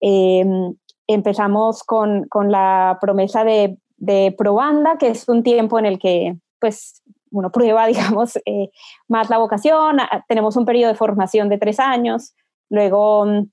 [0.00, 0.74] Em,
[1.08, 6.36] empezamos con, con, la promesa de, de, probanda, que es un tiempo en el que
[6.58, 8.70] pues uno prueba, digamos, eh,
[9.06, 10.00] más la vocación.
[10.00, 12.34] Ah, tenemos un periodo de formación de tres años,
[12.70, 13.50] luego mm,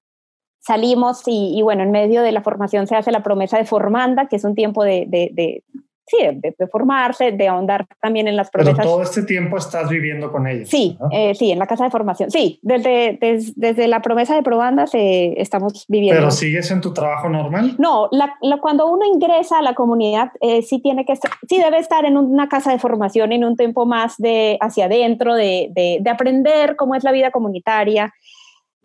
[0.59, 4.37] salimos y, bueno, en medio de la formación se hace la promesa de formanda, que
[4.37, 5.63] es un tiempo de,
[6.05, 8.77] sí, de, formarse, de ahondar también en las promesas.
[8.77, 10.69] Pero todo este tiempo estás viviendo con ellos.
[10.69, 12.31] Sí, eh, sí, en la casa de formación.
[12.31, 13.17] Sí, desde,
[13.55, 16.19] desde, la promesa de probandas estamos viviendo.
[16.19, 17.75] ¿Pero sigues en tu trabajo normal?
[17.77, 21.77] No, la, cuando uno ingresa a la comunidad, eh, sí tiene que estar, sí debe
[21.77, 26.09] estar en una casa de formación en un tiempo más de hacia adentro, de, de
[26.09, 28.13] aprender cómo es la vida comunitaria,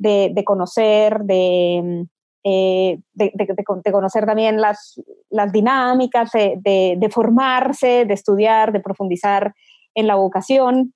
[0.00, 2.06] de, conocer, de
[2.42, 9.54] eh, de, conocer también las, las dinámicas, de, formarse, de estudiar, de profundizar
[9.94, 10.94] en la vocación,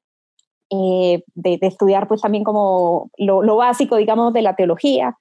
[0.70, 5.18] eh, de, estudiar pues también como lo, básico, digamos, de la teología,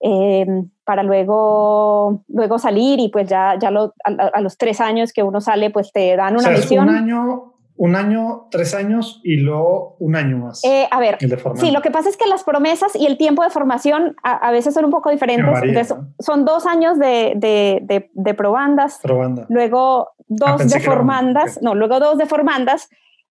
[0.00, 0.46] eh,
[0.84, 3.70] para luego, luego salir y pues ya, ya
[4.04, 6.88] a, los tres años que uno sale, pues te dan una misión.
[6.88, 10.64] un año un año, tres años y luego un año más.
[10.64, 11.18] Eh, a ver,
[11.56, 14.74] sí, lo que pasa es que las promesas y el tiempo de formación a, veces
[14.74, 15.94] son un poco diferentes.
[16.18, 19.00] Son dos años de, de, de, probandas,
[19.48, 22.88] luego dos ah, de formandas, no, luego dos de formandas,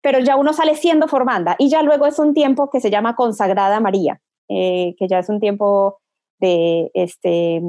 [0.02, 3.16] pero ya uno sale siendo formanda y ya luego es un tiempo que se llama
[3.16, 6.00] consagrada María, eh, que ya es un tiempo
[6.40, 7.62] de, este,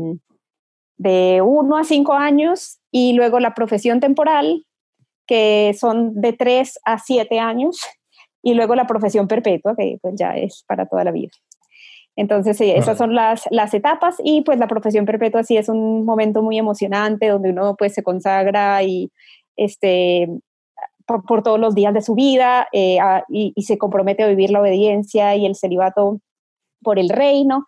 [0.99, 4.67] de uno a cinco años y luego la profesión temporal
[5.29, 7.81] que son de 3 a 7 años,
[8.43, 11.31] y luego la profesión perpetua, que pues ya es para toda la vida.
[12.17, 16.05] Entonces, sí, esas son las, las etapas y pues la profesión perpetua sí es un
[16.05, 19.13] momento muy emocionante donde uno pues se consagra y
[19.57, 20.29] este,
[21.07, 22.99] por, todos los días de su vida eh,
[23.29, 26.21] y, se compromete a vivir la obediencia y el celibato
[26.83, 27.65] por el reino.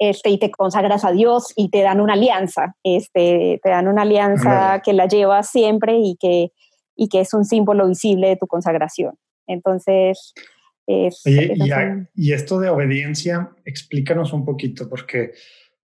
[0.00, 4.02] Este, y te consagras a Dios y te dan una alianza, este, te dan una
[4.02, 6.50] alianza que la llevas siempre y que
[6.96, 9.14] y que es un símbolo visible de tu consagración.
[9.46, 10.34] Entonces,
[10.86, 15.32] y, esto de obediencia, explícanos un poquito, porque,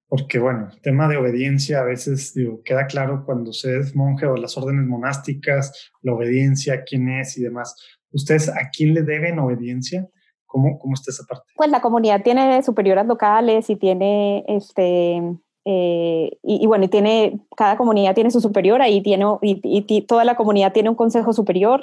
[0.09, 4.27] porque bueno, el tema de obediencia a veces digo, queda claro cuando se es monje
[4.27, 7.77] o las órdenes monásticas, la obediencia, quién es y demás.
[8.11, 10.09] ¿Ustedes a quién le deben obediencia?
[10.47, 11.45] ¿Cómo, cómo está esa parte?
[11.57, 15.21] Pues la comunidad tiene superioras locales y tiene este
[15.71, 20.35] eh, y, bueno, y tiene, cada comunidad tiene su superiora y, tiene, y, toda la
[20.35, 21.83] comunidad tiene un consejo superior.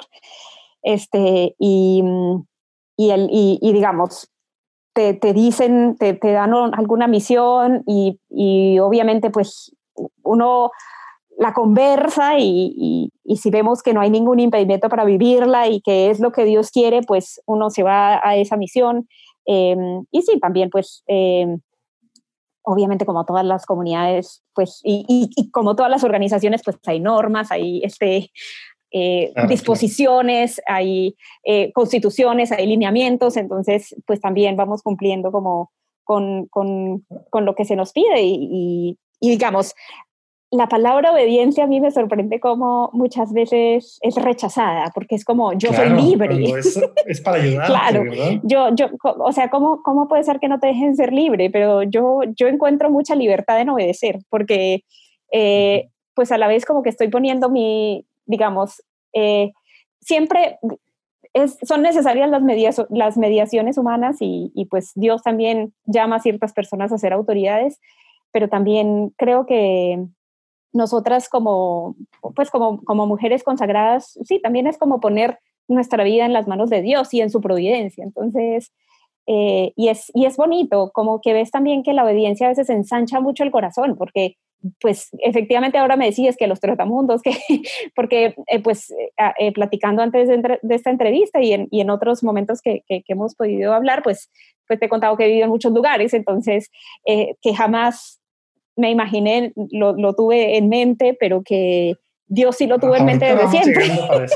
[0.82, 2.02] Este, y,
[2.96, 4.28] y, el, y, digamos,
[4.92, 9.72] te, te dicen, te, te, dan alguna misión y, y, obviamente pues
[10.24, 10.72] uno
[11.38, 16.10] la conversa y, y, si vemos que no hay ningún impedimento para vivirla y que
[16.10, 19.06] es lo que Dios quiere, pues uno se va a esa misión.
[19.44, 21.60] Em, y sí, también pues em,
[22.66, 27.52] obviamente como todas las comunidades, pues, y, y, como todas las organizaciones, pues hay normas,
[27.52, 28.32] hay este,
[28.90, 35.70] eh, disposiciones, hay eh, constituciones, hay lineamientos, entonces, pues también vamos cumpliendo como
[36.02, 39.74] con, con, con lo que se nos pide y, y digamos,
[40.50, 45.52] la palabra obediencia a mí me sorprende como muchas veces es rechazada, porque es como
[45.54, 46.36] yo soy libre.
[47.06, 47.66] Es, para ayudar.
[47.66, 48.04] claro,
[48.42, 51.50] yo, yo, o sea, ¿cómo, ¿cómo puede ser que no te dejen ser libre?
[51.50, 54.84] Pero yo, yo encuentro mucha libertad en obedecer, porque
[55.32, 58.82] eh, pues a la vez como que estoy poniendo mi, digamos,
[59.12, 59.52] eh,
[60.00, 60.58] siempre
[61.32, 62.42] es, son necesarias las,
[62.90, 67.80] las mediaciones humanas y, y pues Dios también llama a ciertas personas a ser autoridades,
[68.32, 70.06] pero también creo que
[70.72, 71.96] nosotras como,
[72.34, 75.38] pues como, como mujeres consagradas, sí, también es como poner
[75.68, 78.04] nuestra vida en las manos de Dios y en su providencia.
[78.04, 78.72] Entonces,
[79.26, 82.70] eh, y, es, y es bonito, como que ves también que la obediencia a veces
[82.70, 84.36] ensancha mucho el corazón, porque
[84.80, 87.32] pues efectivamente ahora me decías que los trotamundos, que,
[87.94, 88.92] porque eh, pues
[89.38, 93.34] eh, platicando antes de, esta entrevista y en, y en otros momentos que, que, hemos
[93.34, 94.30] podido hablar, pues,
[94.66, 96.70] pues te he contado que he vivido en muchos lugares, entonces
[97.04, 98.20] que jamás
[98.76, 101.94] me imaginé, lo, lo, tuve en mente, pero que
[102.28, 103.84] Dios sí lo tuvo en mente desde siempre.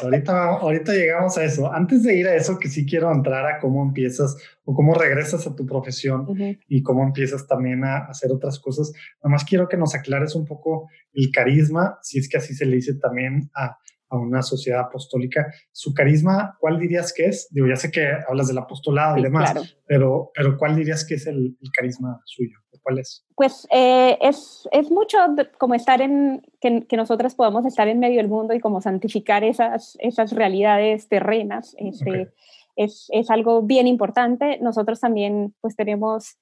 [0.03, 1.73] Ahorita, ahorita llegamos a eso.
[1.73, 5.47] Antes de ir a eso, que sí quiero entrar a cómo empiezas o cómo regresas
[5.47, 6.27] a tu profesión
[6.69, 8.93] y cómo empiezas también a hacer otras cosas.
[9.23, 12.65] Nada más quiero que nos aclares un poco el carisma, si es que así se
[12.65, 13.77] le dice también a,
[14.11, 15.53] a una sociedad apostólica.
[15.73, 17.49] Su carisma, ¿cuál dirías que es?
[17.51, 19.55] Digo, ya sé que hablas del apostolado y demás,
[19.87, 22.59] pero, pero ¿cuál dirías que es el, carisma suyo?
[22.83, 23.25] ¿Cuál es?
[23.35, 25.19] Pues eh, es, es, mucho
[25.59, 29.45] como estar en, que, que nosotras podamos estar en medio del mundo y como santificar
[29.45, 31.75] esas, esas realidades terrenas.
[31.79, 32.29] Este,
[32.77, 34.59] es, es algo bien importante.
[34.61, 36.37] Nosotros también pues tenemos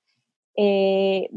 [0.60, 1.28] eh,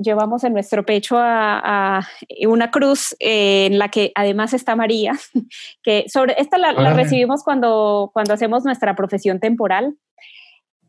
[0.00, 2.06] llevamos en nuestro pecho a,
[2.46, 5.18] una cruz eh, en la que además está María,
[5.82, 9.96] que sobre esta la, recibimos cuando, cuando hacemos nuestra profesión temporal.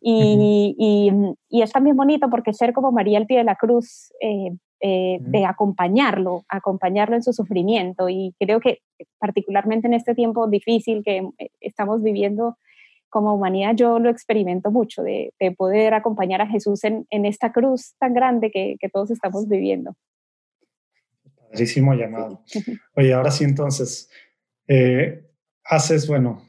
[0.03, 0.75] Y,
[1.49, 5.45] y, es también bonito porque ser como María al pie de la cruz, eh, de
[5.45, 8.09] acompañarlo, acompañarlo en su sufrimiento.
[8.09, 8.79] Y creo que
[9.19, 11.21] particularmente en este tiempo difícil que
[11.59, 12.57] estamos viviendo,
[13.11, 18.15] como humanidad yo lo experimento mucho, de, poder acompañar a Jesús en, esta cruz tan
[18.15, 19.95] grande que, todos estamos viviendo.
[21.51, 22.41] Padrísimo llamado.
[22.95, 24.09] Oye, ahora sí entonces,
[24.67, 25.29] eh,
[25.65, 26.41] haces, bueno,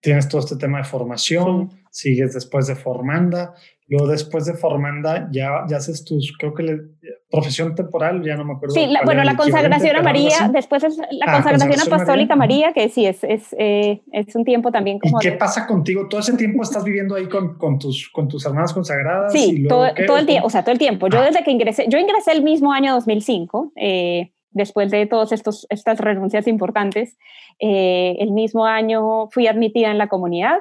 [0.00, 3.54] tienes todo este tema de formación, sigues después de Formanda,
[3.88, 6.78] luego después de Formanda ya, ya haces tus, creo que le,
[7.30, 8.74] profesión temporal, ya no me acuerdo.
[8.74, 12.74] Sí, bueno, la consagración a María, después es la ah, consagración, apostólica María.
[12.74, 15.18] que sí, es, es, eh, es, un tiempo también como...
[15.18, 16.06] ¿Y qué pasa contigo?
[16.06, 19.32] ¿Todo ese tiempo estás viviendo ahí con, con, tus, con tus hermanas consagradas?
[19.32, 21.08] Sí, todo, todo, el tiempo, o sea, todo el tiempo.
[21.08, 21.24] Yo ah.
[21.24, 26.46] desde que ingresé, yo ingresé el mismo año 2005, eh, después de todas estas renuncias
[26.46, 27.16] importantes,
[27.58, 30.58] eh, el mismo año fui admitida en la comunidad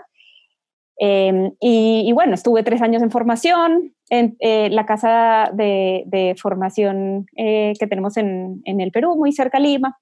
[0.98, 7.74] Em, y, bueno, estuve tres años en formación, en eh, la casa de, formación eh,
[7.80, 9.98] que tenemos en, en, el Perú, muy cerca de Lima,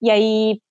[0.00, 0.62] y ahí,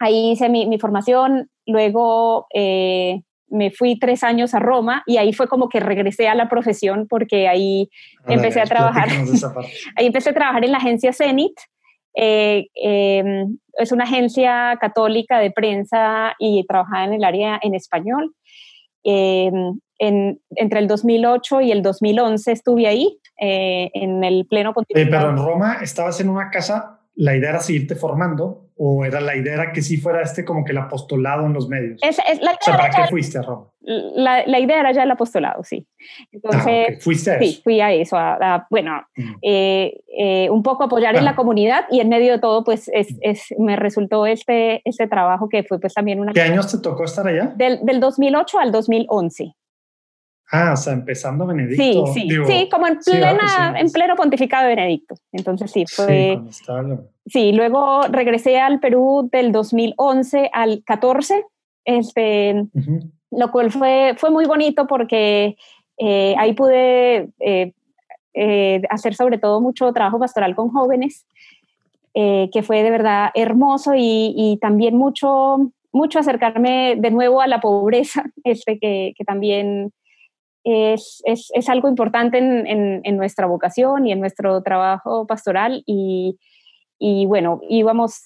[0.00, 5.32] ahí hice mi, mi formación, luego eh, me fui tres años a Roma y ahí
[5.32, 7.88] fue como que regresé a la profesión porque ahí
[8.26, 9.08] empecé a trabajar,
[9.96, 11.54] ahí empecé a trabajar en la agencia Zenit,
[12.12, 18.34] em, es una agencia católica de prensa y trabajaba en el área en español.
[19.08, 25.10] Em, en, entre el 2008 y el 2011 estuve ahí, eh, en el pleno continente.
[25.10, 29.34] pero en Roma estabas en una casa, la idea era seguirte formando o era la
[29.34, 31.98] idea era que sí fuera este como que el apostolado en los medios?
[32.02, 33.70] Es, la o sea, ¿para qué fuiste a Roma?
[33.80, 35.86] La, la, idea era ya el apostolado, sí.
[36.30, 37.44] Entonces, ah, ¿fuiste a eso?
[37.44, 39.34] Sí, fui a eso, a, bueno, mm.
[39.40, 43.12] eh, eh, un poco apoyar en la comunidad y en medio de todo, pues es,
[43.12, 43.18] mm.
[43.22, 46.32] es, me resultó este, este trabajo que fue pues también una...
[46.32, 47.54] ¿Qué años te tocó estar allá?
[47.56, 49.54] Del, del 2008 al 2011.
[50.50, 52.06] Ah, o sea, empezando Benedicto.
[52.06, 55.16] Sí, sí, sí, como en, plena, en pleno pontificado de Benedicto.
[55.32, 56.40] Entonces sí, fue...
[57.26, 61.44] Sí, luego regresé al Perú del 2011 al 14,
[61.84, 62.66] este,
[63.32, 65.56] lo cual fue, fue muy bonito porque
[65.98, 67.72] eh, ahí pude eh,
[68.34, 71.26] eh, hacer sobre todo mucho trabajo pastoral con jóvenes,
[72.14, 77.60] que fue de verdad hermoso y, y, también mucho, mucho acercarme de nuevo a la
[77.60, 79.92] pobreza, este, que, que también
[80.66, 86.38] es, es, es, algo importante en, en, nuestra vocación y en nuestro trabajo pastoral y,
[86.98, 88.24] y bueno, íbamos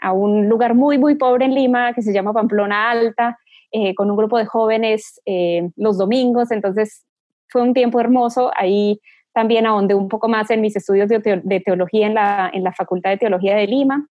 [0.00, 3.38] a un lugar muy, muy pobre en Lima que se llama Pamplona Alta
[3.76, 7.04] eh, con un grupo de jóvenes eh, los domingos, entonces
[7.48, 8.52] fue un tiempo hermoso.
[8.56, 9.00] Ahí
[9.32, 13.10] también ahondé un poco más en mis estudios de, teología en la, en la, Facultad
[13.10, 14.06] de Teología de Lima,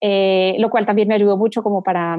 [0.00, 2.16] eh, lo cual también me ayudó mucho como para,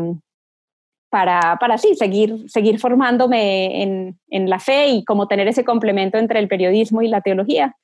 [1.09, 6.17] para, para sí, seguir, seguir formándome en, en la fe y como tener ese complemento
[6.17, 7.75] entre el periodismo y la teología.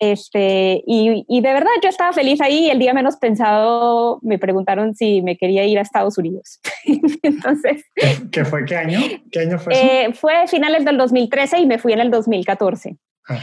[0.00, 2.68] Este, y, y, de verdad yo estaba feliz ahí.
[2.68, 6.60] El día menos pensado me preguntaron si me quería ir a Estados Unidos.
[7.22, 7.84] Entonces.
[8.30, 8.64] ¿Qué fue?
[8.64, 9.00] ¿Qué año?
[9.30, 9.74] ¿Qué año fue?
[9.74, 12.96] Eh, fue finales del 2013 y me fui en el 2014.
[13.28, 13.38] Ah,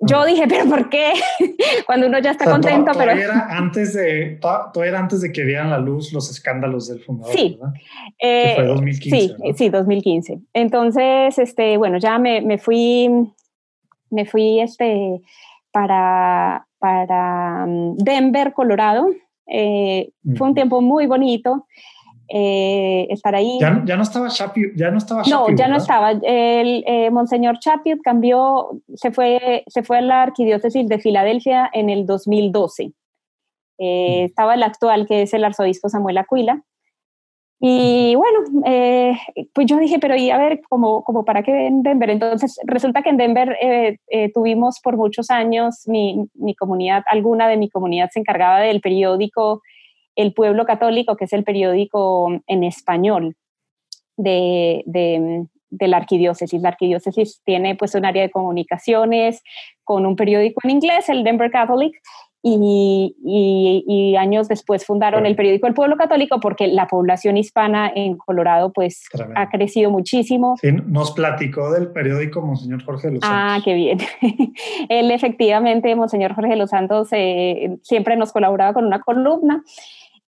[0.00, 1.14] yo dije, pero ¿por qué?
[1.86, 3.12] Cuando uno ya está contento, pero...
[3.12, 7.34] Era antes de, todo era antes de que vieran la luz los escándalos del fundador,
[7.34, 7.58] sí.
[7.58, 7.74] ¿verdad?
[8.18, 9.16] Eh, fue 2015.
[9.18, 10.40] Sí, sí, 2015.
[10.52, 13.08] Entonces, este, bueno, ya me, me fui,
[14.10, 15.22] me fui, este,
[15.72, 19.08] para, para mm, Denver, Colorado.
[19.46, 21.66] Eh, fue un tiempo muy bonito.
[22.28, 23.58] Eh, estar ahí.
[23.60, 26.10] Ya, ya, no estaba Chaput, ya no estaba No, ya no estaba.
[26.10, 31.90] El eh, Monseñor Chaput cambió, se fue, se fue a la arquidiócesis de Filadelfia en
[31.90, 32.92] el 2012.
[33.78, 36.62] Estaba el actual, que es el arzobispo Samuel Aquila,
[37.58, 39.16] y bueno, eh,
[39.54, 42.10] pues yo dije, pero y a ver, como, como para qué en Denver.
[42.10, 47.48] Entonces resulta que en Denver eh, eh, tuvimos por muchos años, mi, mi, comunidad, alguna
[47.48, 49.62] de mi comunidad se encargaba del periódico
[50.16, 53.36] El Pueblo Católico, que es el periódico en español
[54.16, 56.60] de, de, de la arquidiócesis.
[56.60, 59.42] La arquidiócesis tiene pues un área de comunicaciones
[59.84, 61.94] con un periódico en inglés, el Denver Catholic,
[62.48, 68.72] y, años después fundaron el periódico El Pueblo Católico porque la población hispana en Colorado
[68.72, 69.04] pues
[69.34, 70.56] ha crecido muchísimo.
[70.60, 73.40] Sí, nos platicó del periódico Monseñor Jorge de los Santos.
[73.40, 73.98] Ah, qué bien.
[74.88, 79.64] Él efectivamente, Monseñor Jorge de los Santos, eh, siempre nos colaboraba con una columna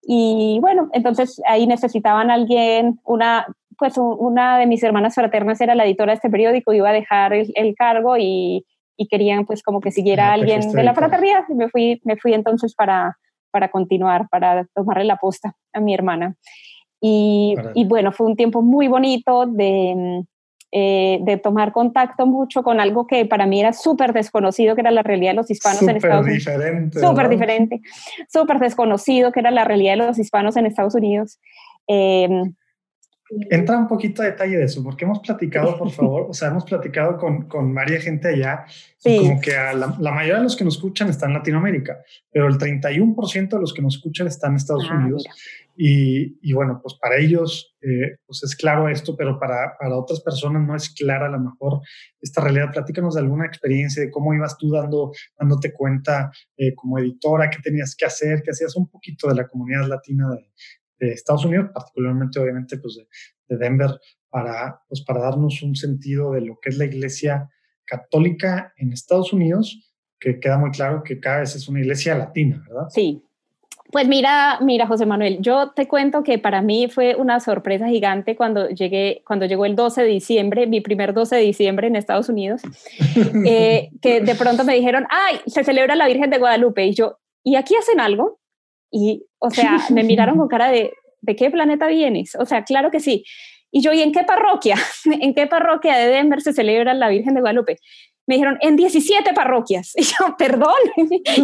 [0.07, 3.45] y bueno, entonces ahí necesitaban alguien, una,
[3.77, 7.33] pues una de mis hermanas fraternas era la editora de este periódico, iba a dejar
[7.33, 8.65] el cargo y
[8.97, 11.43] y querían pues como que siguiera alguien de la fraternidad.
[11.47, 13.17] Y me fui, me fui entonces para,
[13.51, 16.35] para continuar, para tomarle la posta a mi hermana.
[16.99, 20.25] Y, y bueno, fue un tiempo muy bonito de,
[20.71, 24.91] eh, de tomar contacto mucho con algo que para mí era súper desconocido, que era
[24.91, 26.45] la realidad de los hispanos en Estados Unidos.
[26.45, 27.81] Diferente, súper diferente.
[28.27, 31.39] Súper desconocido, que era la realidad de los hispanos en Estados Unidos.
[31.87, 32.27] Eh,
[33.49, 36.63] Entra un poquito a detalle de eso, porque hemos platicado, por favor, o sea, hemos
[36.63, 38.65] platicado con, con varias gente allá,
[39.03, 41.97] y como que la, mayoría de los que nos escuchan están en Latinoamérica,
[42.31, 45.25] pero el 31% de los que nos escuchan están en Estados ah, Unidos.
[45.79, 50.75] Y, bueno, pues para ellos, eh, pues es claro esto, pero para, otras personas no
[50.75, 51.81] es clara a lo mejor
[52.19, 52.71] esta realidad.
[52.73, 57.59] Platícanos de alguna experiencia, de cómo ibas tú dando, dándote cuenta eh, como editora, qué
[57.61, 60.51] tenías que hacer, qué hacías un poquito de la comunidad latina de,
[60.99, 62.97] de Estados Unidos, particularmente obviamente pues
[63.47, 63.91] de, Denver,
[64.29, 67.49] para, pues, para darnos un sentido de lo que es la iglesia
[67.85, 72.63] católica en Estados Unidos, que queda muy claro que cada vez es una iglesia latina,
[72.67, 72.89] ¿verdad?
[72.89, 73.23] Sí.
[73.91, 78.35] Pues mira, mira, José Manuel, yo te cuento que para mí fue una sorpresa gigante
[78.35, 82.27] cuando llegué, cuando llegó el 12 de diciembre, mi primer 12 de diciembre en Estados
[82.27, 82.61] Unidos,
[83.45, 87.19] eh, que de pronto me dijeron, ay, se celebra la Virgen de Guadalupe, y yo,
[87.43, 88.39] ¿y aquí hacen algo?
[88.91, 92.35] Y, o sea, me miraron con cara de, ¿de qué planeta vienes?
[92.35, 93.23] O sea, claro que sí.
[93.71, 94.75] Y yo, ¿y en qué parroquia?
[95.21, 97.77] ¿En qué parroquia de Denver se celebra la Virgen de Guadalupe?
[98.27, 99.93] Me dijeron, en 17 parroquias.
[99.97, 100.75] Y yo, perdón,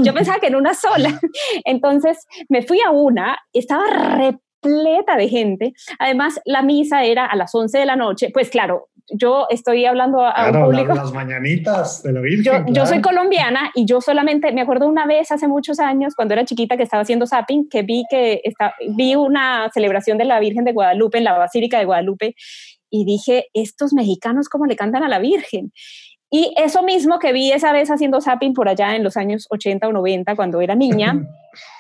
[0.04, 1.20] yo pensaba que en una sola.
[1.66, 5.74] Entonces me fui a una, estaba repleta de gente.
[6.00, 8.30] Además, la misa era a las 11 de la noche.
[8.34, 10.94] Pues claro, yo estoy hablando a, un público.
[10.94, 12.66] Las mañanitas de la Virgen.
[12.68, 16.34] Yo, yo, soy colombiana y yo solamente me acuerdo una vez hace muchos años, cuando
[16.34, 20.40] era chiquita, que estaba haciendo zapping, que vi que está, vi una celebración de la
[20.40, 22.36] Virgen de Guadalupe en la Basílica de Guadalupe
[22.90, 25.72] y dije, estos mexicanos, ¿cómo le cantan a la Virgen?
[26.36, 29.88] Y eso mismo que vi esa vez haciendo zapping por allá en los años 80
[29.88, 31.28] o 90, cuando era niña,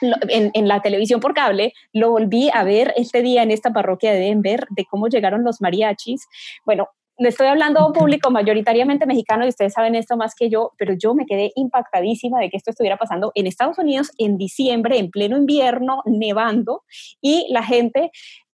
[0.29, 4.13] en, en, la televisión por cable, lo volví a ver este día en esta parroquia
[4.13, 6.27] de Denver, de cómo llegaron los mariachis.
[6.67, 10.49] Bueno, le estoy hablando a un público mayoritariamente mexicano y ustedes saben esto más que
[10.49, 14.37] yo, pero yo me quedé impactadísima de que esto estuviera pasando en Estados Unidos en
[14.37, 16.83] diciembre, en pleno invierno, nevando,
[17.21, 18.11] y la gente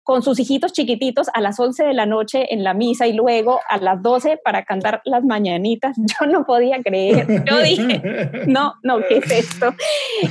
[0.09, 3.61] con sus hijitos chiquititos a las 11 de la noche en la misa y luego
[3.69, 5.99] a las 12 para cantar las mañanitas.
[6.19, 7.45] Yo no podía creer.
[7.45, 8.01] Yo dije,
[8.47, 9.75] no, no, ¿qué es esto?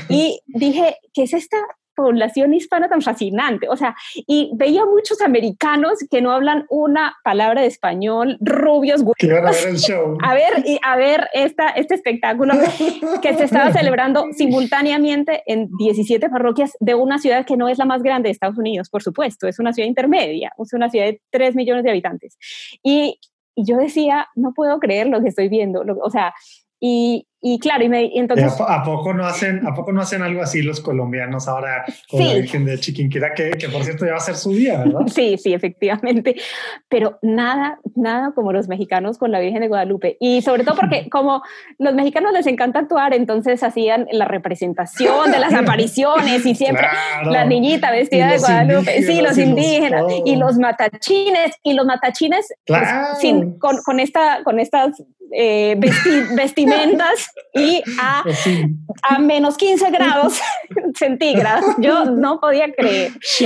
[0.10, 1.58] Y dije, ¿qué es esta
[1.98, 3.68] población hispana tan fascinante.
[3.68, 9.32] O sea, y veía muchos americanos que no hablan una palabra de español, rubios, que
[9.32, 10.18] a ver el show.
[10.24, 12.54] A ver, y a ver esta, este espectáculo
[13.22, 17.86] que se estaba celebrando simultáneamente en 17 parroquias de una ciudad que no es la
[17.86, 21.22] más grande de Estados Unidos, por supuesto, es una ciudad intermedia, es una ciudad de
[21.32, 22.38] 3 millones de habitantes.
[22.84, 23.20] Y,
[23.56, 25.84] y yo decía, no puedo creer lo que estoy viendo.
[26.04, 26.34] o sea,
[26.80, 28.54] y, y claro, y, me, entonces...
[28.60, 32.34] ¿A, poco no hacen, ¿A poco no hacen algo así los colombianos ahora con la
[32.34, 35.02] Virgen de Chiquinquira, que, que, por cierto ya va a ser su día, ¿verdad?
[35.08, 36.36] Sí, sí, efectivamente.
[36.90, 40.18] Pero nada, nada como los mexicanos con la Virgen de Guadalupe.
[40.20, 41.44] Y sobre todo porque como
[41.78, 46.88] los mexicanos les encanta actuar, entonces hacían la representación de las apariciones y siempre
[47.24, 49.04] la niñita vestida de Guadalupe.
[49.04, 51.52] Sí, los indígenas y los matachines.
[51.64, 52.88] Y los matachines pues,
[53.20, 55.76] sin, con, con, esta, con estas eh,
[56.36, 58.24] vestimentas y a,
[59.10, 60.40] a menos 15 grados
[60.96, 61.66] centígrados.
[61.80, 63.12] Yo no podía creer.
[63.22, 63.46] sí,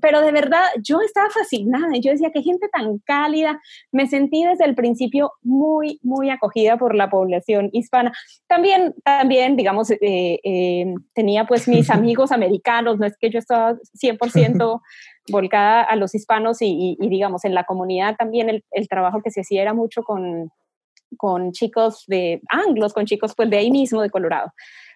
[0.00, 1.88] pero de verdad yo estaba fascinada.
[2.00, 3.60] Yo decía, qué gente tan cálida.
[3.90, 8.12] Me sentí desde el principio muy, muy acogida por la población hispana.
[8.46, 13.74] También, también digamos, eh, eh, tenía pues mis amigos americanos, no es que yo estaba
[14.00, 14.80] 100%
[15.28, 19.42] volcada a los hispanos y, digamos, en la comunidad también el, el, trabajo que se
[19.42, 20.50] hacía era mucho con,
[21.16, 24.52] con chicos de anglos, con chicos pues de ahí mismo, de Colorado.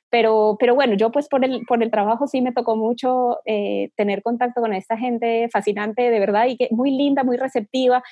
[0.08, 3.90] Pero, pero bueno, yo pues por el, por el trabajo sí me tocó mucho eh,
[3.96, 8.02] tener contacto con esta gente fascinante, de verdad, y que muy linda, muy receptiva.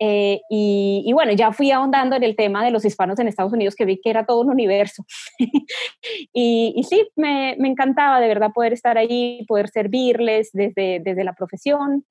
[0.00, 3.52] Eh, y, y, bueno, ya fui ahondando en el tema de los hispanos en Estados
[3.52, 5.04] Unidos, que vi que era todo un universo.
[6.32, 11.34] y, sí, me, me, encantaba de verdad poder estar ahí, poder servirles desde, desde la
[11.34, 12.04] profesión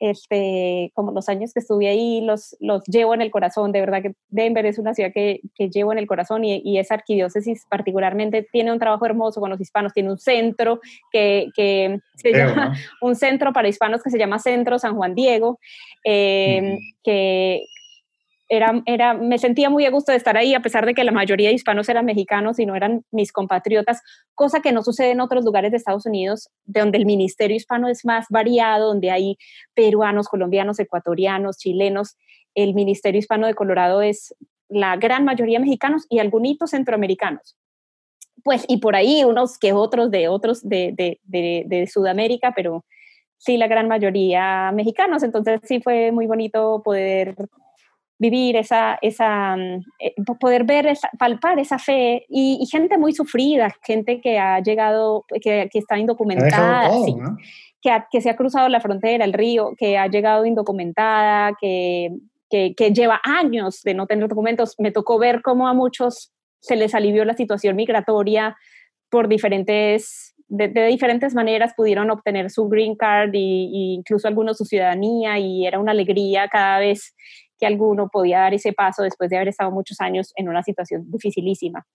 [0.00, 3.70] este, como los años que estuve ahí, los, los llevo en el corazón.
[3.70, 6.78] De verdad que Denver es una ciudad que, que llevo en el corazón y, y,
[6.78, 9.92] esa arquidiócesis particularmente tiene un trabajo hermoso con los hispanos.
[9.92, 10.80] Tiene un centro
[11.12, 15.60] que, que se llama, un centro para hispanos que se llama Centro San Juan Diego,
[16.04, 17.62] eh, que
[18.50, 21.12] era, era, me sentía muy a gusto de estar ahí, a pesar de que la
[21.12, 24.02] mayoría de hispanos eran mexicanos y no eran mis compatriotas,
[24.34, 27.88] cosa que no sucede en otros lugares de Estados Unidos, de donde el ministerio hispano
[27.88, 29.38] es más variado, donde hay
[29.72, 32.16] peruanos, colombianos, ecuatorianos, chilenos.
[32.56, 34.34] El ministerio hispano de Colorado es
[34.68, 37.56] la gran mayoría mexicanos y algunos centroamericanos.
[38.42, 42.84] Pues, y por ahí unos que otros de otros de, de, de, de Sudamérica, pero
[43.38, 45.22] sí, la gran mayoría mexicanos.
[45.22, 47.36] Entonces sí fue muy bonito poder
[48.20, 53.74] vivir esa, esa mm, eh, poder ver, esa, palpar esa fe y, gente muy sufrida,
[53.82, 56.90] gente que ha llegado, que, que está indocumentada,
[57.82, 62.10] que, que, se ha cruzado la frontera, el río, que ha llegado indocumentada, que,
[62.50, 64.74] que, lleva años de no tener documentos.
[64.78, 68.54] Me tocó ver cómo a muchos se les alivió la situación migratoria
[69.08, 75.38] por diferentes de, diferentes maneras pudieron obtener su green card e incluso algunos su ciudadanía
[75.38, 77.14] y era una alegría cada vez
[77.60, 81.04] que alguno podía dar ese paso después de haber estado muchos años en una situación
[81.10, 81.86] dificilísima.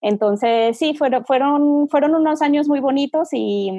[0.00, 3.70] Entonces, sí, fueron, fueron, fueron unos años muy bonitos y,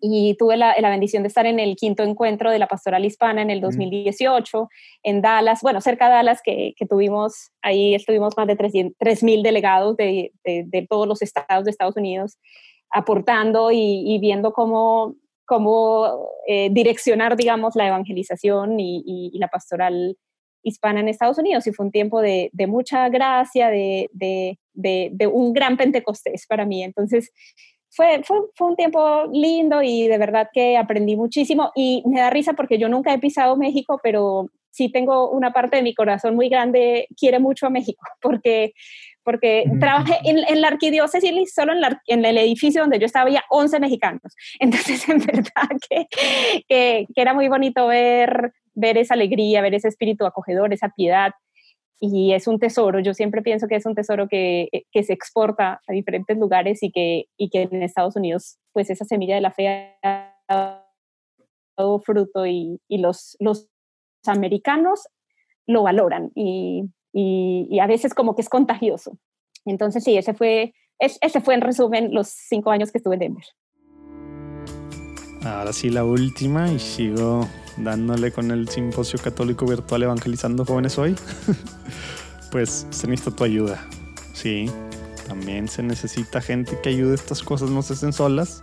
[0.00, 3.42] y tuve la, la, bendición de estar en el quinto encuentro de la pastoral hispana
[3.42, 4.68] en el 2018
[5.02, 9.96] en Dallas, bueno, cerca de Dallas, que, que tuvimos, ahí estuvimos más de 3.000 delegados
[9.96, 12.38] de, de, todos los estados de Estados Unidos
[12.90, 15.16] aportando y, y viendo cómo
[15.48, 19.02] cómo eh, direccionar, digamos, la evangelización y,
[19.32, 20.18] y, la pastoral
[20.62, 24.58] hispana en Estados Unidos y fue un tiempo de, mucha gracia, de,
[25.32, 26.82] un gran Pentecostés para mí.
[26.82, 27.30] Entonces,
[27.90, 32.52] fue, fue, un tiempo lindo y de verdad que aprendí muchísimo y me da risa
[32.52, 36.48] porque yo nunca he pisado México, pero sí tengo una parte de mi corazón muy
[36.48, 38.72] grande, quiere mucho a México, porque,
[39.24, 43.80] porque trabajé en, la arquidiócesis solo en, en, el edificio donde yo estaba había 11
[43.80, 44.22] mexicanos.
[44.60, 46.06] Entonces, en verdad que,
[46.68, 51.32] que, que era muy bonito ver ver esa alegría, ver ese espíritu acogedor, esa piedad.
[52.00, 55.80] Y es un tesoro, yo siempre pienso que es un tesoro que, que se exporta
[55.86, 59.50] a diferentes lugares y que, y que en Estados Unidos, pues esa semilla de la
[59.50, 60.32] fe ha
[61.76, 63.68] dado fruto y, y los, los
[64.26, 65.08] americanos
[65.66, 69.18] lo valoran y, y, a veces como que es contagioso.
[69.64, 73.44] Entonces sí, ese fue, ese fue en resumen los cinco años que estuve en Denver.
[75.44, 77.46] Ahora sí la última y sigo
[77.82, 81.14] dándole con el simposio católico virtual evangelizando jóvenes hoy,
[82.50, 83.86] pues se necesita tu ayuda.
[84.32, 84.70] Sí,
[85.26, 88.62] también se necesita gente que ayude estas cosas, no se hacen solas.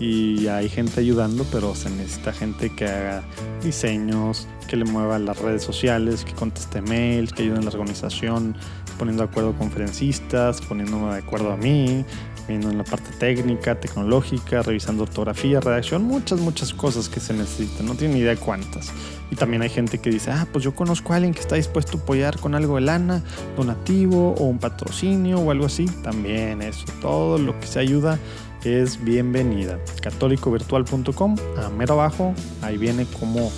[0.00, 3.24] Y hay gente ayudando, pero se necesita gente que haga
[3.64, 8.54] diseños, que le mueva las redes sociales, que conteste mails, que ayude en la organización,
[8.96, 12.04] poniendo de acuerdo conferencistas, poniéndome de acuerdo a mí,
[12.48, 17.86] viendo en la parte técnica, tecnológica, revisando ortografía, redacción, muchas, muchas cosas que se necesitan,
[17.86, 18.90] no tiene ni idea cuántas.
[19.30, 21.98] Y también hay gente que dice, ah, pues yo conozco a alguien que está dispuesto
[21.98, 23.22] a apoyar con algo de lana,
[23.56, 25.84] donativo o un patrocinio o algo así.
[26.02, 28.18] También eso, todo lo que se ayuda
[28.64, 29.78] es bienvenida.
[30.00, 33.52] católicovirtual.com, a mero abajo, ahí viene cómo,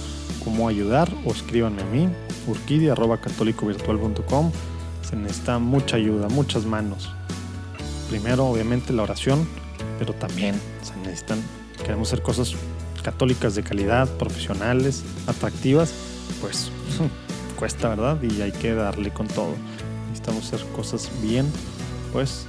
[0.44, 2.08] cómo ayudar o escríbanme a mí,
[2.48, 4.50] urquidi.católicovirtual.com.
[5.08, 7.10] Se necesita mucha ayuda, muchas manos
[8.10, 9.46] primero obviamente la oración,
[9.98, 11.40] pero también se necesitan,
[11.78, 12.54] queremos hacer cosas
[13.04, 15.94] católicas de calidad, profesionales, atractivas,
[16.40, 16.72] pues
[17.58, 18.20] cuesta, ¿verdad?
[18.20, 19.54] Y hay que darle con todo.
[20.08, 21.46] Necesitamos hacer cosas bien,
[22.12, 22.46] pues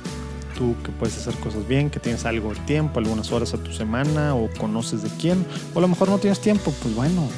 [0.57, 3.71] tú que puedes hacer cosas bien, que tienes algo de tiempo, algunas horas a tu
[3.71, 7.29] semana o conoces de quién, o a lo mejor no tienes tiempo, pues bueno,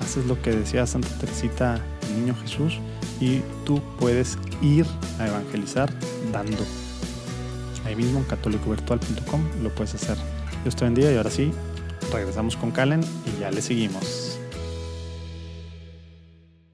[0.00, 2.78] haces lo que decía Santa Teresita, el niño Jesús,
[3.20, 4.86] y tú puedes ir
[5.18, 5.92] a evangelizar
[6.32, 6.64] dando
[7.84, 10.16] ahí mismo en católicovirtual.com lo puedes hacer.
[10.62, 11.52] Dios te bendiga y ahora sí,
[12.12, 14.38] regresamos con Calen y ya le seguimos.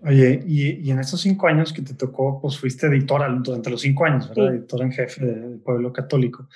[0.06, 4.04] Oye, y, en esos cinco años que te tocó, pues fuiste editora durante los cinco
[4.04, 4.54] años, ¿verdad?
[4.54, 6.48] Editora en jefe del pueblo católico.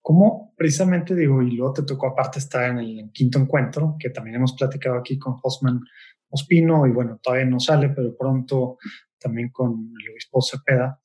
[0.00, 4.36] ¿Cómo precisamente digo, y luego te tocó aparte estar en el quinto encuentro, que también
[4.36, 5.80] hemos platicado aquí con Osman
[6.28, 8.78] Ospino, y bueno, todavía no sale, pero pronto
[9.18, 11.00] también con el obispo Cepeda,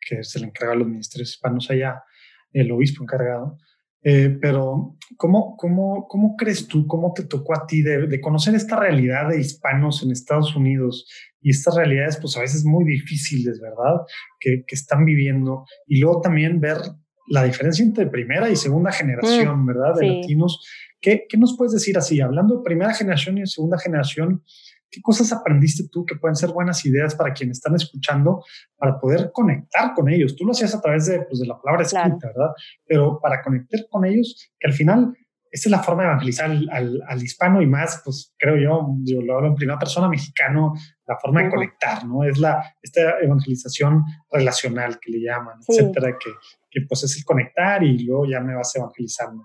[0.00, 2.02] que se le encarga a los ministerios hispanos allá
[2.52, 3.58] el obispo encargado.
[4.04, 8.76] Eh, pero, ¿cómo, cómo, ¿cómo crees tú, cómo te tocó a ti de, conocer esta
[8.76, 11.06] realidad de hispanos en Estados Unidos
[11.40, 14.00] y estas realidades, pues a veces muy difíciles, ¿verdad?
[14.40, 15.64] Que, que están viviendo.
[15.86, 16.78] Y luego también ver
[17.28, 19.94] la diferencia entre primera y segunda generación, mm, ¿verdad?
[19.98, 20.60] De latinos.
[21.00, 22.20] ¿Qué, ¿Qué nos puedes decir así?
[22.20, 24.42] Hablando de primera generación y de segunda generación,
[24.92, 28.44] ¿Qué cosas aprendiste tú que pueden ser buenas ideas para quienes están escuchando
[28.76, 30.36] para poder conectar con ellos?
[30.36, 32.50] Tú lo hacías a través de, pues, de la palabra escrita, ¿verdad?
[32.86, 35.16] Pero para conectar con ellos, que al final
[35.50, 39.20] esta es la forma de evangelizar al, al, hispano y más, pues creo yo, yo
[39.20, 40.74] lo hablo en primera persona, mexicano,
[41.06, 42.24] la forma de conectar, ¿no?
[42.24, 46.30] Es la, esta evangelización relacional que le llaman, etcétera, que,
[46.70, 49.44] que pues es el conectar y luego ya me vas evangelizando.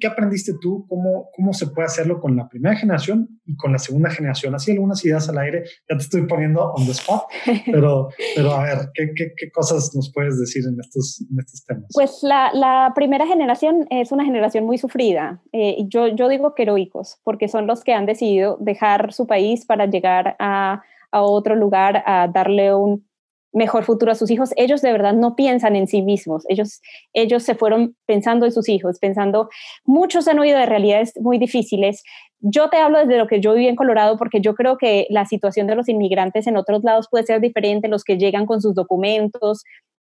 [0.00, 0.86] ¿Qué aprendiste tú?
[0.88, 4.54] ¿Cómo, ¿Cómo se puede hacerlo con la primera generación y con la segunda generación?
[4.54, 7.24] Así algunas ideas al aire, ya te estoy poniendo on the spot,
[7.66, 11.64] pero, pero a ver, ¿qué, qué, qué cosas nos puedes decir en estos, en estos
[11.64, 11.86] temas?
[11.92, 15.40] Pues la, la, primera generación es una generación muy sufrida.
[15.52, 19.64] Eh, yo, yo digo que heroicos, porque son los que han decidido dejar su país
[19.64, 20.82] para llegar a,
[21.12, 23.09] a otro lugar, a darle un
[23.52, 26.80] mejor futuro a sus hijos, ellos de verdad no piensan en sí mismos, ellos,
[27.12, 29.48] ellos se fueron pensando en sus hijos, pensando,
[29.84, 32.02] muchos han oído de realidades muy difíciles.
[32.40, 35.26] Yo te hablo desde lo que yo viví en Colorado porque yo creo que la
[35.26, 38.74] situación de los inmigrantes en otros lados puede ser diferente, los que llegan con sus
[38.74, 39.62] documentos,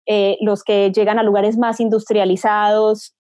[0.08, 3.15] eh, los que llegan a lugares más industrializados,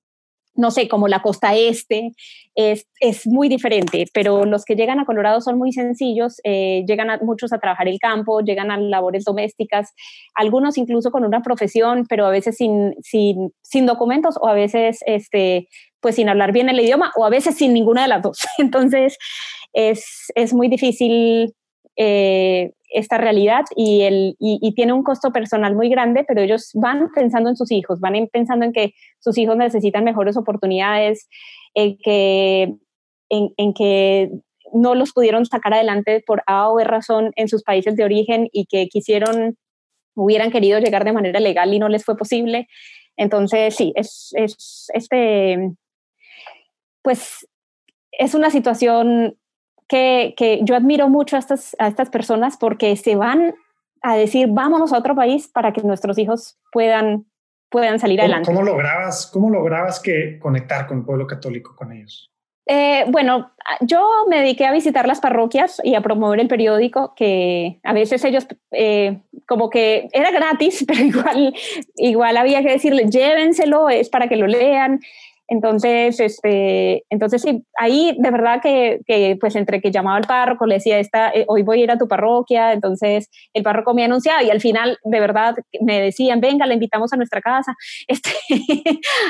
[0.55, 2.11] no sé, como la costa este,
[2.55, 7.09] es, es, muy diferente, pero los que llegan a Colorado son muy sencillos, eh, llegan
[7.09, 9.93] a, muchos a trabajar el campo, llegan a labores domésticas,
[10.33, 15.67] algunos incluso con una profesión, pero a veces sin, sin, documentos o a veces este,
[15.99, 18.39] pues sin hablar bien el idioma o a veces sin ninguna de las dos.
[18.57, 19.17] Entonces
[19.73, 21.53] es, es muy difícil
[21.97, 27.11] eh, esta realidad y, el, y, tiene un costo personal muy grande, pero ellos van
[27.13, 31.27] pensando en sus hijos, van pensando en que sus hijos necesitan mejores oportunidades,
[31.73, 32.73] en que,
[33.29, 34.29] en, que
[34.73, 38.47] no los pudieron sacar adelante por A o B razón en sus países de origen
[38.53, 39.57] y que quisieron,
[40.15, 42.67] hubieran querido llegar de manera legal y no les fue posible.
[43.17, 45.73] Entonces, sí, es, es este,
[47.01, 47.45] pues
[48.13, 49.37] es una situación
[49.87, 53.55] que, que yo admiro mucho a estas, a estas personas porque se van
[54.01, 57.25] a decir, vámonos a otro país para que nuestros hijos puedan,
[57.69, 58.45] puedan salir adelante.
[58.45, 62.31] ¿Cómo lograbas, cómo lograbas que conectar con el pueblo católico, con ellos?
[62.67, 63.51] Eh, bueno,
[63.81, 68.23] yo me dediqué a visitar las parroquias y a promover el periódico, que a veces
[68.25, 71.55] ellos eh, como que era gratis, pero igual,
[71.95, 74.99] igual había que decirle, llévenselo, es para que lo lean.
[75.47, 80.65] Entonces, este, entonces sí, ahí de verdad que, que, pues entre que llamaba al párroco,
[80.65, 84.03] le decía, Esta, eh, hoy voy a ir a tu parroquia, entonces el párroco me
[84.03, 87.75] anunciaba y al final de verdad me decían, venga, le invitamos a nuestra casa
[88.07, 88.31] este,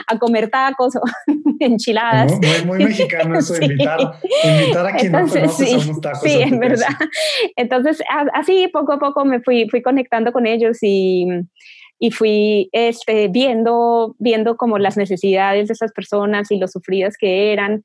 [0.08, 1.02] a comer tacos o
[1.60, 2.32] enchiladas.
[2.66, 4.00] Muy, muy, mexicano eso, invitar,
[4.44, 6.22] invitar, a quien entonces, no sí, a unos tacos.
[6.22, 6.88] Sí, en verdad.
[7.56, 8.02] Entonces,
[8.34, 11.28] así poco a poco me fui, fui conectando con ellos y
[12.00, 17.52] y fui este, viendo, viendo como las necesidades de esas personas y lo sufridas que
[17.52, 17.84] eran,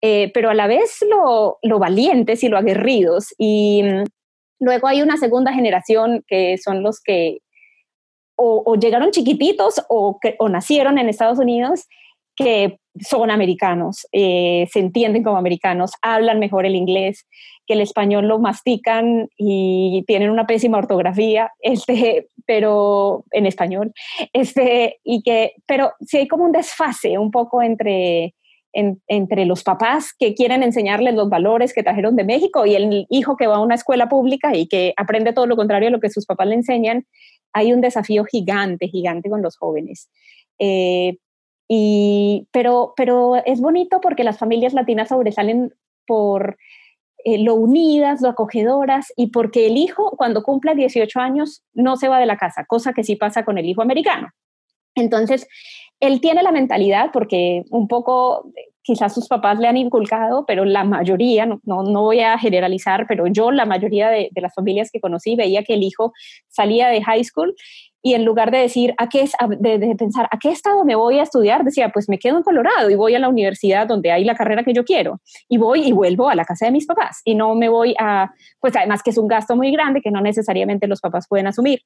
[0.00, 3.34] eh, pero a la vez lo, lo, valientes y lo aguerridos.
[3.38, 4.04] Y mm,
[4.60, 7.38] luego hay una segunda generación que son los que
[8.34, 11.86] o, llegaron chiquititos o, o nacieron en Estados Unidos
[12.34, 17.26] que son americanos, eh, se entienden como americanos, hablan mejor el inglés,
[17.72, 23.92] que el español lo mastican y tienen una pésima ortografía, este, pero en español,
[24.32, 28.34] este, y que, pero sí hay como un desfase un poco entre,
[28.72, 33.36] entre los papás que quieren enseñarles los valores que trajeron de México y el hijo
[33.36, 36.10] que va a una escuela pública y que aprende todo lo contrario a lo que
[36.10, 37.06] sus papás le enseñan,
[37.52, 40.08] hay un desafío gigante, gigante con los jóvenes.
[40.58, 41.18] Eh,
[41.68, 45.72] y, pero, pero es bonito porque las familias latinas sobresalen
[46.06, 46.56] por
[47.24, 52.08] eh, lo unidas, lo acogedoras y porque el hijo cuando cumple 18 años no se
[52.08, 54.28] va de la casa, cosa que sí pasa con el hijo americano.
[54.94, 55.46] Entonces,
[56.00, 58.50] él tiene la mentalidad, porque un poco
[58.82, 63.28] quizás sus papás le han inculcado, pero la mayoría, no, no, voy a generalizar, pero
[63.28, 66.12] yo la mayoría de, las familias que conocí veía que el hijo
[66.48, 67.54] salía de high school
[68.02, 71.20] y en lugar de decir, ¿a qué, de, de, pensar, ¿a qué estado me voy
[71.20, 71.62] a estudiar?
[71.62, 74.64] Decía, pues me quedo en Colorado y voy a la universidad donde hay la carrera
[74.64, 75.20] que yo quiero.
[75.48, 77.20] Y voy y vuelvo a la casa de mis papás.
[77.24, 80.20] Y no me voy a, pues además que es un gasto muy grande que no
[80.20, 81.80] necesariamente los papás pueden asumir.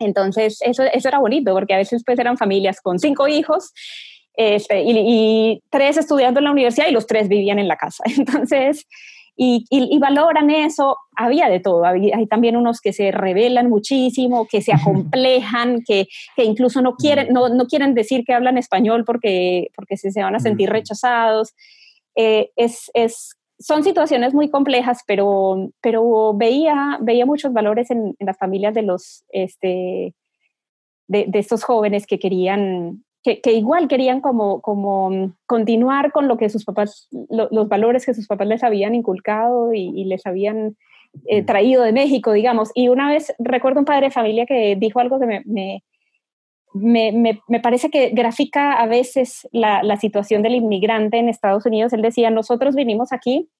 [0.00, 3.72] Entonces, eso, eso era bonito, porque a veces pues eran familias con cinco hijos
[4.34, 8.04] este, y, tres estudiando en la universidad y los tres vivían en la casa.
[8.16, 8.86] Entonces,
[9.40, 10.96] y, valoran eso.
[11.16, 16.44] Había de todo, hay también unos que se rebelan muchísimo, que se acomplejan, que, que
[16.44, 20.34] incluso no quieren, no, no, quieren decir que hablan español porque, porque se, se van
[20.34, 21.54] a sentir rechazados.
[22.16, 28.26] Eh, es, es, son situaciones muy complejas, pero, pero veía, veía muchos valores en, en
[28.26, 29.24] las familias de los...
[29.30, 30.14] Este,
[31.10, 33.02] de, de, estos jóvenes que querían,
[33.36, 38.14] que, igual querían como, como mm, continuar con lo que sus papás, los valores que
[38.14, 40.76] sus papás les habían inculcado y, les habían
[41.26, 42.70] eh, traído de México, digamos.
[42.74, 45.82] Y una vez recuerdo un padre de familia que dijo algo que me, me,
[46.72, 51.92] me, me parece que grafica a veces la, la, situación del inmigrante en Estados Unidos.
[51.92, 53.50] Él decía, nosotros vinimos aquí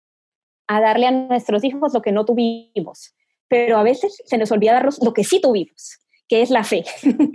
[0.67, 3.15] a darle a nuestros hijos lo que no tuvimos,
[3.49, 6.85] pero a veces se nos olvida darlos lo que sí tuvimos que es la fe.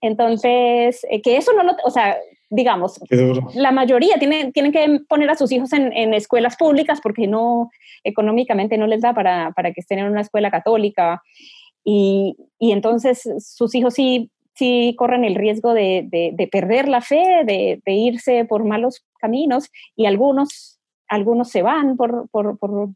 [0.00, 2.16] Entonces, eh, que eso no lo, o sea,
[2.50, 3.00] digamos,
[3.54, 7.70] la mayoría tienen, tienen que poner a sus hijos en, en, escuelas públicas porque no,
[8.04, 11.22] económicamente no les da para, para que estén en una escuela católica.
[11.84, 17.00] Y, y entonces sus hijos sí, sí corren el riesgo de, de, de perder la
[17.00, 22.90] fe, de, de, irse por malos caminos y algunos, algunos se van por, por, por,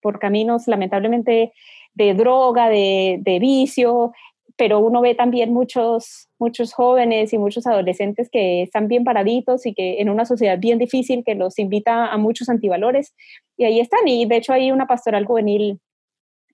[0.00, 1.52] por caminos lamentablemente
[1.94, 4.12] de droga, de, de vicio,
[4.56, 9.74] pero uno ve también muchos, muchos jóvenes y muchos adolescentes que están bien paraditos y
[9.74, 13.14] que en una sociedad bien difícil que los invita a muchos antivalores
[13.56, 14.08] y ahí están.
[14.08, 15.80] Y de hecho hay una pastoral juvenil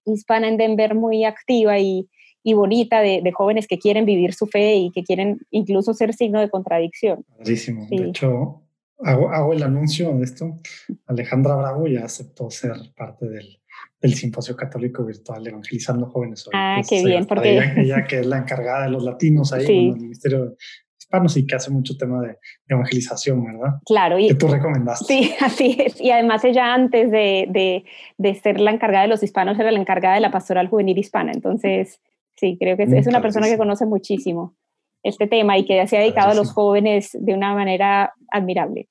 [0.04, 2.08] hispana en Denver muy activa y,
[2.42, 6.12] y bonita de, de, jóvenes que quieren vivir su fe y que quieren incluso ser
[6.12, 7.24] signo de contradicción.
[7.36, 7.86] Clarísimo.
[7.88, 8.62] De hecho,
[8.98, 10.58] hago, hago el anuncio de esto.
[11.06, 13.61] Alejandra Bravo ya aceptó ser parte del,
[14.02, 16.48] el Simposio Católico Virtual Evangelizando Jóvenes.
[16.52, 17.60] Ah, qué bien, porque...
[17.76, 20.56] Ella, que es la encargada de los latinos ahí en el Ministerio
[20.98, 23.78] Hispanos y que hace mucho tema de, evangelización, ¿verdad?
[23.86, 24.18] Claro.
[24.18, 25.04] Y, que tú recomendaste.
[25.04, 26.00] Sí, así es.
[26.00, 27.84] Y además ella antes de, de,
[28.18, 31.30] de, ser la encargada de los hispanos era la encargada de la pastoral juvenil hispana.
[31.32, 32.00] Entonces,
[32.36, 34.56] sí, creo que es, es una persona que conoce muchísimo
[35.04, 38.88] este tema y que se ha dedicado a los jóvenes de una manera admirable.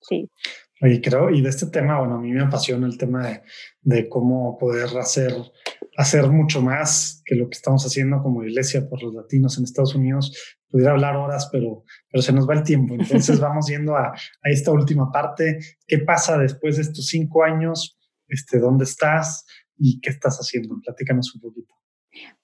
[0.00, 0.28] Sí.
[0.82, 3.42] Y creo, y de este tema, bueno, a mí me apasiona el tema de,
[3.82, 5.34] de, cómo poder hacer,
[5.96, 9.94] hacer mucho más que lo que estamos haciendo como iglesia por los latinos en Estados
[9.94, 10.56] Unidos.
[10.70, 12.94] Pudiera hablar horas, pero, pero se nos va el tiempo.
[12.94, 15.58] Entonces vamos yendo a, a esta última parte.
[15.86, 17.98] ¿Qué pasa después de estos cinco años?
[18.26, 19.44] Este, ¿Dónde estás
[19.76, 20.80] y qué estás haciendo?
[20.82, 21.79] Platícanos un poquito.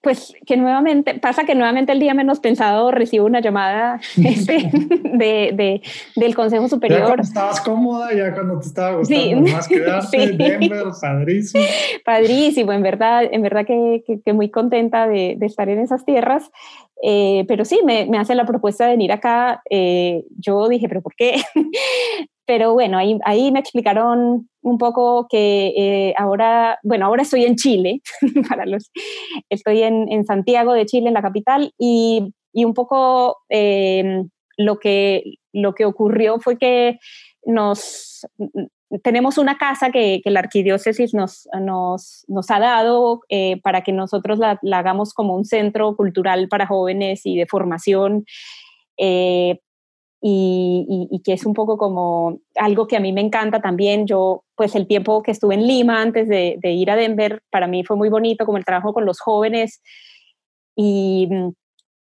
[0.01, 5.83] Pues que nuevamente, pasa que nuevamente el día menos pensado recibo una llamada este, de,
[6.15, 7.01] del Consejo Superior.
[7.01, 10.37] Ya cuando estabas cómoda, ya cuando te estaba gustando más quedarte, sí.
[10.37, 11.65] Denver, padrísimo.
[12.05, 16.51] Padrísimo, en verdad, en verdad que, que, muy contenta de, de, estar en esas tierras.
[17.03, 19.63] Eh, pero sí, me, me, hace la propuesta de venir acá.
[19.69, 21.43] Eh, yo dije, ¿pero por qué?
[22.47, 27.57] Pero bueno, ahí, ahí me explicaron un poco que eh, ahora, bueno, ahora estoy en
[27.57, 28.01] Chile,
[29.51, 34.79] estoy en, en, Santiago de Chile, en la capital, y, y un poco em, lo,
[34.79, 36.99] que, lo que ocurrió fue que
[37.45, 38.27] nos,
[39.03, 44.39] tenemos una casa que, la arquidiócesis nos, nos, nos ha dado eh, para que nosotros
[44.39, 48.25] la, hagamos como un centro cultural para jóvenes y de formación.
[48.97, 49.61] Eh,
[50.21, 54.07] y, que es un poco como algo que a mí me encanta también.
[54.07, 57.85] Yo, pues el tiempo que estuve en Lima antes de, ir a Denver, para mí
[57.85, 59.83] fue muy bonito, como el trabajo con los jóvenes
[60.75, 61.29] y,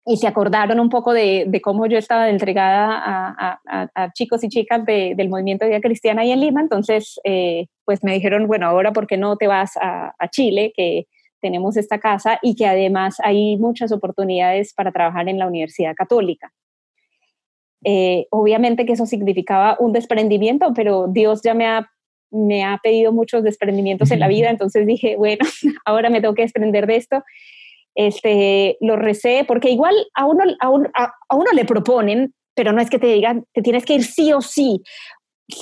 [0.06, 3.60] y se acordaron un poco de, cómo yo estaba entregada
[3.96, 6.62] a, chicos y chicas de, del movimiento de vida cristiana ahí en Lima.
[6.62, 10.74] Entonces, eh, pues me dijeron, bueno, ahora, ¿por qué no te vas a Chile?
[10.76, 11.08] Que
[11.42, 16.52] tenemos esta casa y que además hay muchas oportunidades para trabajar en la Universidad Católica.
[17.84, 21.90] Eh, obviamente que eso significaba un desprendimiento, pero Dios ya me ha,
[22.32, 25.46] me ha pedido muchos desprendimientos en la vida, entonces dije, bueno,
[25.86, 27.24] ahora me tengo que desprender de esto.
[27.94, 32.82] Este, lo recé, porque igual a uno, a, uno, a, uno le proponen, pero no
[32.82, 34.82] es que te digan, te tienes que ir sí o sí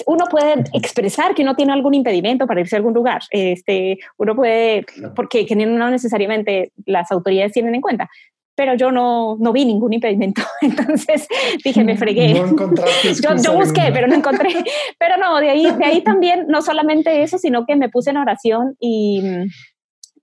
[0.06, 3.22] uno puede expresar que uno tiene algún impedimento para irse a algún lugar.
[3.31, 4.85] Este, uno puede,
[5.15, 8.10] porque no necesariamente las autoridades tienen en cuenta,
[8.55, 10.41] pero yo no, no vi ningún impedimento.
[10.61, 11.27] Entonces
[11.63, 12.34] dije, me fregué.
[12.34, 12.45] No
[13.03, 14.49] yo, yo, busqué, pero no encontré.
[14.99, 18.17] Pero no, de ahí, de ahí también, no solamente eso, sino que me puse en
[18.17, 19.21] oración y,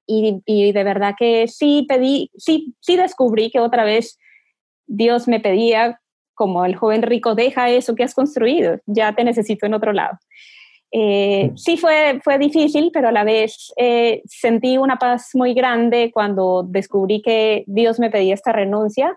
[0.07, 4.19] y, y de verdad que sí pedí, sí, sí descubrí que otra vez
[4.87, 6.01] Dios me pedía,
[6.35, 10.19] como el joven rico, deja eso que has construido, ya te necesito en otro lado.
[10.93, 16.11] Eh, sí fue, fue difícil, pero a la vez eh, sentí una paz muy grande
[16.13, 19.17] cuando descubrí que Dios me pedía esta renuncia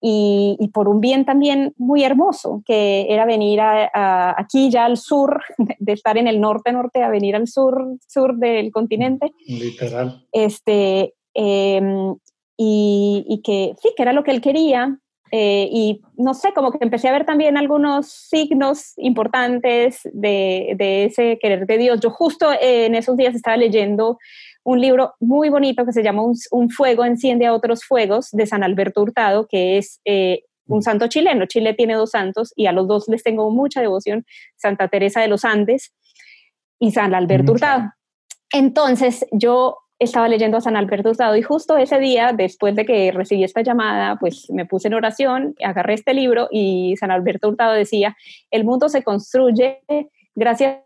[0.00, 4.96] y, y por un bien también muy hermoso, que era venir a, aquí ya al
[4.96, 5.40] sur,
[5.78, 9.30] de estar en el norte-norte a venir al sur, sur del continente.
[9.46, 10.26] Literal.
[10.32, 12.16] Este, em,
[12.56, 14.98] y, y, que sí, que era lo que él quería,
[15.34, 21.06] eh, y no sé, como que empecé a ver también algunos signos importantes de, de
[21.06, 22.00] ese querer de Dios.
[22.00, 24.18] Yo justo en esos días estaba leyendo
[24.62, 28.62] un libro muy bonito que se llama Un, fuego enciende a otros fuegos de San
[28.62, 31.46] Alberto Hurtado, que es eh, un santo chileno.
[31.46, 34.26] Chile tiene dos santos y a los dos les tengo mucha devoción,
[34.56, 35.94] Santa Teresa de los Andes
[36.78, 37.90] y San Alberto Hurtado.
[38.52, 43.12] Entonces yo estaba leyendo a San Alberto Hurtado y justo ese día, después de que
[43.12, 47.72] recibí esta llamada, pues me puse en oración, agarré este libro y San Alberto Hurtado
[47.72, 48.16] decía,
[48.50, 49.80] el mundo se construye
[50.34, 50.78] gracias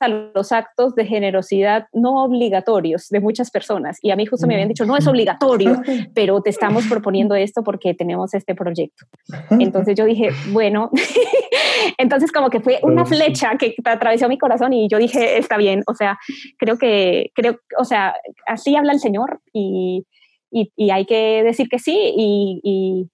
[0.00, 3.98] a los actos de generosidad no obligatorios de muchas personas.
[4.02, 5.80] Y a mí justo me habían dicho, no es obligatorio,
[6.14, 9.06] pero te estamos proponiendo esto porque tenemos este proyecto.
[9.50, 10.90] Entonces yo dije, bueno,
[11.98, 15.82] entonces como que fue una flecha que atravesó mi corazón y yo dije, está bien,
[15.86, 16.18] o sea,
[16.58, 18.14] creo que, creo, o sea,
[18.46, 20.06] así habla el Señor y,
[20.50, 23.10] y, y hay que decir que sí y, y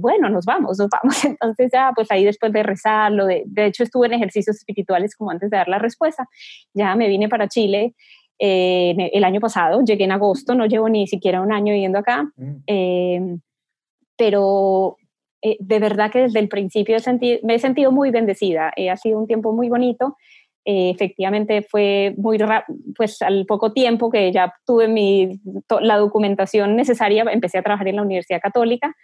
[0.00, 1.24] bueno, nos vamos, nos vamos.
[1.24, 5.30] Entonces ya, pues ahí después de rezarlo, de, de hecho estuve en ejercicios espirituales como
[5.30, 6.26] antes de dar la respuesta,
[6.74, 7.94] ya me vine para Chile
[8.42, 12.24] eh, el año pasado, llegué en agosto, no llevo ni siquiera un año viviendo acá,
[12.66, 13.36] eh,
[14.16, 14.96] pero
[15.42, 18.96] eh, de verdad que desde el principio he sentido, me he sentido muy bendecida, ha
[18.96, 20.16] sido un tiempo muy bonito.
[20.64, 22.38] efectivamente fue muy
[22.96, 25.38] pues al poco tiempo que ya tuve mi,
[25.80, 28.94] la documentación necesaria empecé a trabajar en la Universidad Católica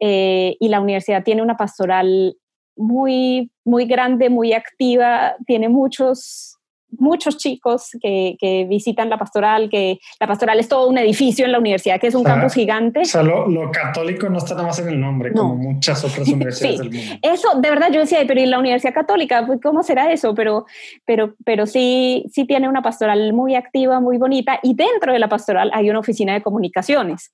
[0.00, 2.36] eh, y la universidad tiene una pastoral
[2.76, 6.56] muy, muy grande, muy activa, tiene muchos,
[6.98, 11.52] muchos chicos que, que, visitan la pastoral, que la pastoral es todo un edificio en
[11.52, 13.00] la universidad, que es un campus gigante.
[13.00, 16.28] O sea, lo, lo, católico no está nada más en el nombre, como muchas otras
[16.32, 17.14] universidades del mundo.
[17.22, 19.44] Eso, de verdad, yo decía, pero ¿y la universidad católica?
[19.46, 20.34] Pues, ¿Cómo será eso?
[20.34, 20.66] Pero,
[21.04, 25.28] pero, pero sí, sí tiene una pastoral muy activa, muy bonita, y dentro de la
[25.28, 27.32] pastoral hay una oficina de comunicaciones.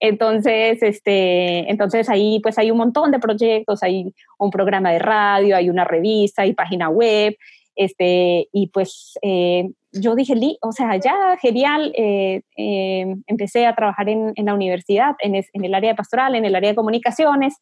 [0.00, 5.56] Entonces, este, entonces ahí pues hay un montón de proyectos, hay un programa de radio,
[5.56, 7.34] hay una revista, hay página web,
[7.76, 14.08] este, y pues eh, yo dije, o sea, ya genial, eh, eh, empecé a trabajar
[14.08, 17.56] en, en la universidad, en, en, el área de pastoral, en el área de comunicaciones,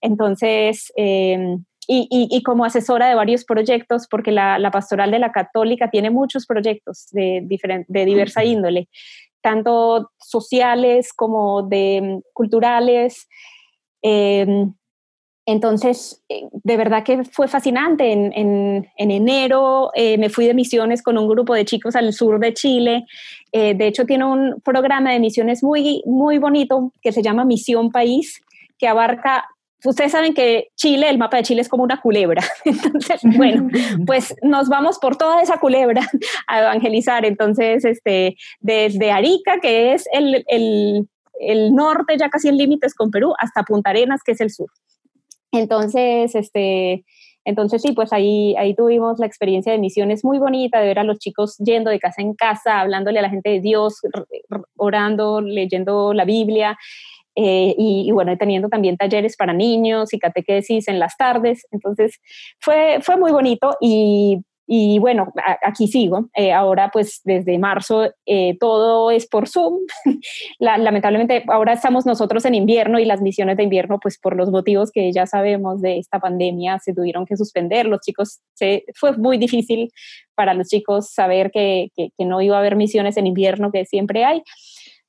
[0.00, 5.32] entonces, y, y, y, como asesora de varios proyectos, porque la, la, pastoral de la
[5.32, 8.88] católica tiene muchos proyectos de, diferente, de diversa índole
[9.46, 13.28] tanto sociales como de mm, culturales.
[15.46, 18.10] Entonces, eh, de verdad que fue fascinante.
[18.12, 22.40] En, en, enero eh, me fui de misiones con un grupo de chicos al sur
[22.40, 23.06] de Chile.
[23.52, 27.90] Eh, de hecho, tiene un programa de misiones muy, muy bonito que se llama Misión
[27.90, 28.42] País,
[28.76, 29.44] que abarca
[29.84, 32.42] ustedes saben que Chile, el mapa de Chile es como una culebra.
[32.64, 33.68] Entonces, bueno,
[34.06, 36.02] pues nos vamos por toda esa culebra
[36.48, 37.24] a evangelizar.
[37.24, 41.08] Entonces, este, desde Arica, que es el, el,
[41.40, 44.70] el norte, ya casi en límites con Perú, hasta Punta Arenas, que es el sur.
[45.56, 47.04] Entonces, este,
[47.44, 51.04] entonces sí, pues ahí, ahí tuvimos la experiencia de misiones muy bonita, de ver a
[51.04, 54.00] los chicos yendo de casa en casa, hablándole a la gente de Dios,
[54.76, 56.76] orando, leyendo la Biblia.
[57.38, 61.66] Eh, y, bueno, teniendo también talleres para niños y catequesis en las tardes.
[61.70, 62.18] Entonces,
[62.58, 65.32] fue, fue muy bonito y, y bueno,
[65.62, 66.28] aquí sigo.
[66.34, 69.78] Eh, ahora, pues desde marzo, eh, todo es por Zoom.
[70.58, 74.90] lamentablemente, ahora estamos nosotros en invierno y las misiones de invierno, pues por los motivos
[74.90, 77.86] que ya sabemos de esta pandemia, se tuvieron que suspender.
[77.86, 79.90] Los chicos, se, fue muy difícil
[80.34, 83.84] para los chicos saber que, que, que no iba a haber misiones en invierno, que
[83.84, 84.42] siempre hay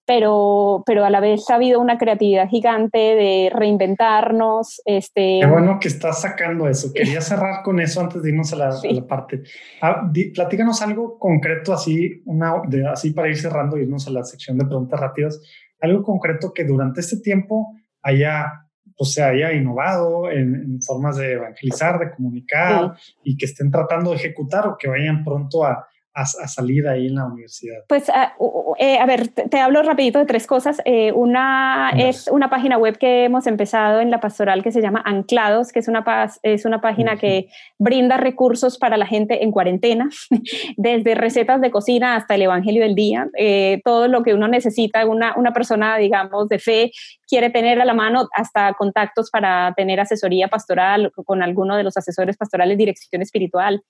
[0.07, 4.81] pero, pero a la vez ha habido una creatividad gigante de reinventarnos.
[4.85, 6.93] Este, Qué bueno que estás sacando eso.
[6.93, 9.43] Quería cerrar con eso antes de irnos a la, parte.
[9.81, 14.23] Ah, platícanos algo concreto así, una, de, así para ir cerrando y irnos a la
[14.23, 15.41] sección de preguntas rápidas.
[15.81, 18.63] Algo concreto que durante este tiempo haya
[18.95, 24.15] o se haya innovado en, formas de evangelizar, de comunicar y que estén tratando de
[24.15, 25.85] ejecutar o que vayan pronto a,
[26.17, 27.83] a, salir ahí en la universidad?
[27.87, 28.33] Pues, ah,
[28.79, 30.81] eh, a ver, te, hablo rapidito de tres cosas.
[30.85, 35.01] Eh, una es una página web que hemos empezado en la pastoral que se llama
[35.05, 36.03] Anclados, que es una,
[36.41, 40.09] es una página que brinda recursos para la gente en cuarentena,
[40.77, 45.05] desde recetas de cocina hasta el Evangelio del Día, eh, todo lo que uno necesita,
[45.05, 46.91] una, una persona, digamos, de fe
[47.27, 51.97] quiere tener a la mano hasta contactos para tener asesoría pastoral con alguno de los
[51.97, 53.83] asesores pastorales, dirección espiritual.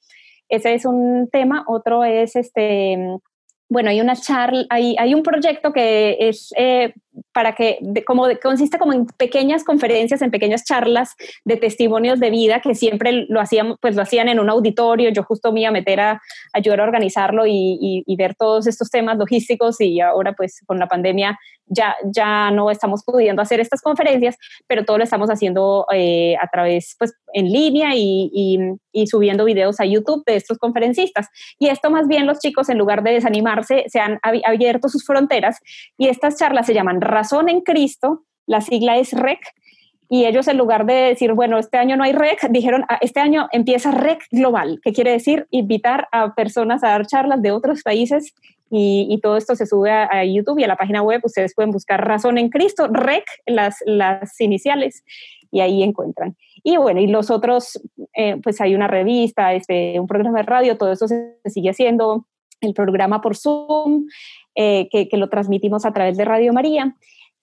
[0.49, 1.63] Ese es un tema.
[1.67, 2.97] Otro es este,
[3.69, 6.93] bueno, hay una charla, hay, hay un proyecto que es eh,
[7.33, 11.15] para que, como consiste como en pequeñas conferencias, en pequeñas charlas
[11.45, 15.09] de testimonios de vida que siempre lo hacían, pues lo hacían en un auditorio.
[15.09, 16.21] Yo justo me iba a meter a,
[16.53, 20.87] ayudar a organizarlo y, y, ver todos estos temas logísticos y ahora pues con la
[20.87, 21.37] pandemia
[21.67, 24.37] ya, ya no estamos pudiendo hacer estas conferencias,
[24.67, 29.79] pero todo lo estamos haciendo eh, a través, pues en línea y, y, subiendo videos
[29.79, 31.27] a YouTube de estos conferencistas.
[31.59, 35.59] Y esto más bien los chicos en lugar de desanimarse se han abierto sus fronteras
[35.99, 39.39] y estas charlas se llaman Razón en Cristo, la sigla es REC,
[40.09, 43.19] y ellos en lugar de decir, bueno, este año no hay REC, dijeron, ah, este
[43.19, 47.83] año empieza REC Global, que quiere decir invitar a personas a dar charlas de otros
[47.83, 48.33] países
[48.69, 52.05] y, todo esto se sube a, YouTube y a la página web, ustedes pueden buscar
[52.05, 55.03] Razón en Cristo, REC, las, las iniciales,
[55.51, 56.35] y ahí encuentran.
[56.63, 57.79] Y bueno, y los otros,
[58.13, 62.25] eh, pues hay una revista, este, un programa de radio, todo eso se, sigue haciendo,
[62.59, 64.07] el programa por Zoom,
[64.57, 66.95] eh, que, que, lo transmitimos a través de Radio María.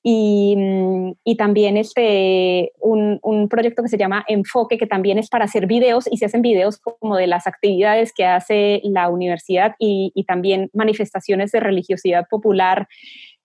[0.03, 5.31] Y, mm, y, también este, un, un, proyecto que se llama Enfoque, que también es
[5.31, 9.77] para hacer videos y se hacen videos como de las actividades que hace la universidad
[9.79, 12.87] y, y también manifestaciones de religiosidad popular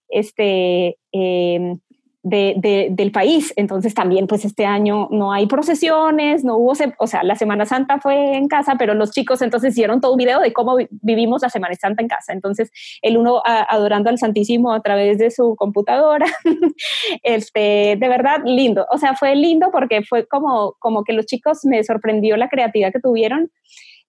[0.10, 1.76] este, eh,
[2.24, 3.54] de, del país.
[3.56, 8.00] Entonces también pues este año no hay procesiones, no hubo, o sea, la Semana Santa
[8.00, 11.50] fue en casa, pero los chicos entonces hicieron todo un video de cómo vivimos la
[11.50, 12.34] Semana Santa en casa.
[12.34, 12.72] Entonces
[13.02, 16.26] el uno adorando al Santísimo a través de su computadora,
[17.24, 18.86] este, de verdad lindo.
[18.92, 22.92] O sea, fue lindo porque fue como, como que los chicos me sorprendió la creatividad
[22.92, 23.52] que tuvieron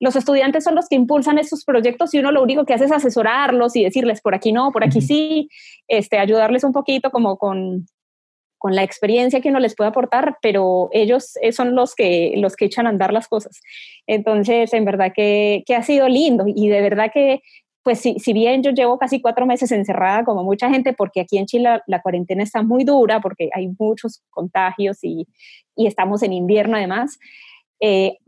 [0.03, 2.93] los estudiantes son los que impulsan esos proyectos y uno lo único que hace es
[2.93, 5.51] asesorarlos y decirles por aquí no, por aquí sí,
[5.89, 7.85] este, ayudarles un poquito como con,
[8.61, 12.57] con la experiencia que uno les puede aportar, pero ellos eh, son los que, los
[12.57, 13.59] que echan a andar las cosas.
[14.07, 17.41] Entonces, en verdad que, que ha sido lindo y de verdad que,
[17.82, 21.39] pues si, si, bien yo llevo casi cuatro meses encerrada como mucha gente, porque aquí
[21.39, 25.27] en Chile la, cuarentena está muy dura, porque hay muchos contagios y,
[25.74, 27.19] y estamos en invierno además,
[27.81, 28.19] eh,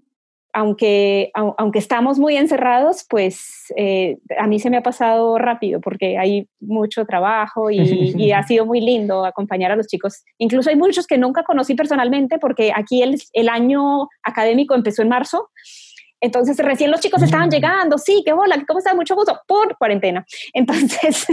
[0.52, 6.18] aunque, aunque estamos muy encerrados, pues eh, a mí se me ha pasado rápido porque
[6.18, 7.80] hay mucho trabajo y,
[8.32, 10.24] ha sido muy lindo acompañar a los chicos.
[10.38, 15.08] Incluso hay muchos que nunca conocí personalmente porque aquí el, el año académico empezó en
[15.08, 15.48] marzo
[16.23, 17.51] entonces recién los chicos estaban mm.
[17.51, 18.94] llegando, sí, qué bola, ¿cómo está?
[18.94, 20.24] Mucho gusto, por cuarentena.
[20.55, 21.27] Entonces,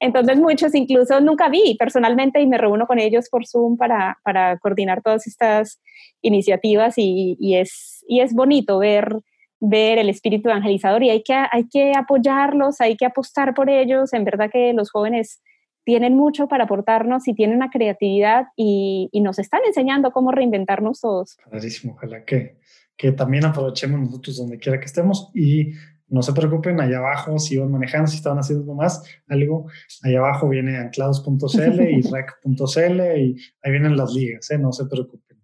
[0.00, 4.58] entonces muchos incluso nunca vi personalmente y me reúno con ellos por Zoom para, para
[4.58, 5.80] coordinar todas estas
[6.22, 9.16] iniciativas y, y, es, y es bonito ver
[9.64, 14.12] ver el espíritu evangelizador y hay que, hay que apoyarlos, hay que apostar por ellos.
[14.12, 15.40] En verdad que los jóvenes
[15.84, 21.36] tienen mucho para aportarnos y tienen una creatividad y, nos están enseñando cómo reinventarnos todos.
[21.48, 22.56] Clarísimo, ojalá que,
[22.96, 25.72] que también aprovechemos nosotros donde quiera que estemos y
[26.08, 29.66] no se preocupen, allá abajo, si van manejando, si estaban haciendo más algo,
[30.02, 34.58] allá abajo viene anclados.cl y rec.cl y ahí vienen las ligas, ¿eh?
[34.58, 35.38] no se preocupen.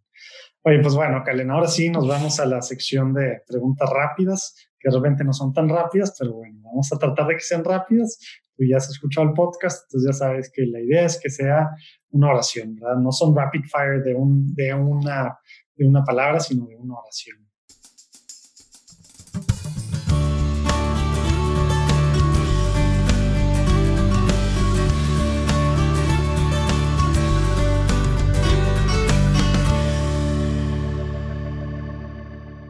[0.62, 4.90] Oye, pues bueno, Kalen, ahora sí nos vamos a la sección de preguntas rápidas, que
[4.90, 8.18] de repente no son tan rápidas, pero bueno, vamos a tratar de que sean rápidas.
[8.54, 11.70] Tú ya has escuchado el podcast, entonces ya sabes que la idea es que sea
[12.10, 12.96] una oración, ¿verdad?
[12.96, 15.38] No son rapid fire de, un, de, una,
[15.78, 17.38] de una palabra, sino de una oración.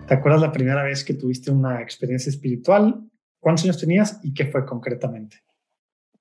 [0.07, 3.03] ¿Te acuerdas la primera vez que tuviste una experiencia espiritual?
[3.41, 5.37] ¿Cuántos años tenías y qué fue concretamente?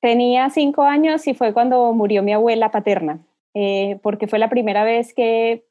[0.02, 4.84] Tenía cinco años y fue cuando murió mi abuela paterna, eh, porque fue la primera
[4.84, 5.66] vez que,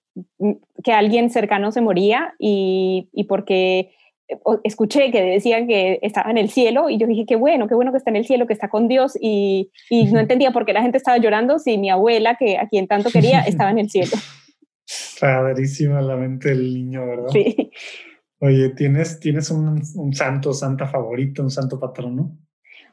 [0.82, 3.92] que alguien cercano se moría y, y porque
[4.28, 7.74] eh, escuché que decían que estaba en el cielo y yo dije, qué bueno, qué
[7.74, 10.64] bueno que está en el cielo, que está con Dios y, y no entendía por
[10.64, 13.78] qué la gente estaba llorando si mi abuela, que a quien tanto quería, estaba en
[13.78, 14.12] el cielo.
[15.20, 17.28] Padrísima la mente del niño, ¿verdad?
[17.32, 17.70] Sí.
[18.38, 22.36] Oye, ¿tienes, tienes un, un santo, santa favorito, un santo patrono?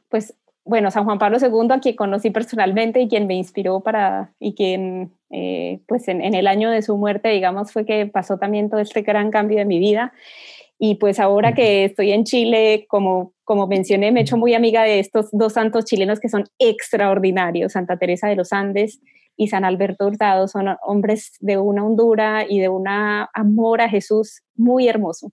[0.08, 0.34] Pues
[0.64, 4.54] bueno, San Juan Pablo II, a quien conocí personalmente y quien me inspiró para, y
[4.54, 8.70] quien, eh, pues en, en, el año de su muerte, digamos, fue que pasó también
[8.70, 10.12] todo este gran cambio de mi vida.
[10.78, 14.82] Y pues ahora que estoy en Chile, como, como mencioné, me he hecho muy amiga
[14.82, 19.00] de estos dos santos chilenos que son extraordinarios, Santa Teresa de los Andes
[19.36, 24.42] y San Alberto Hurtado son hombres de una hondura y de un amor a Jesús
[24.56, 25.30] muy hermoso.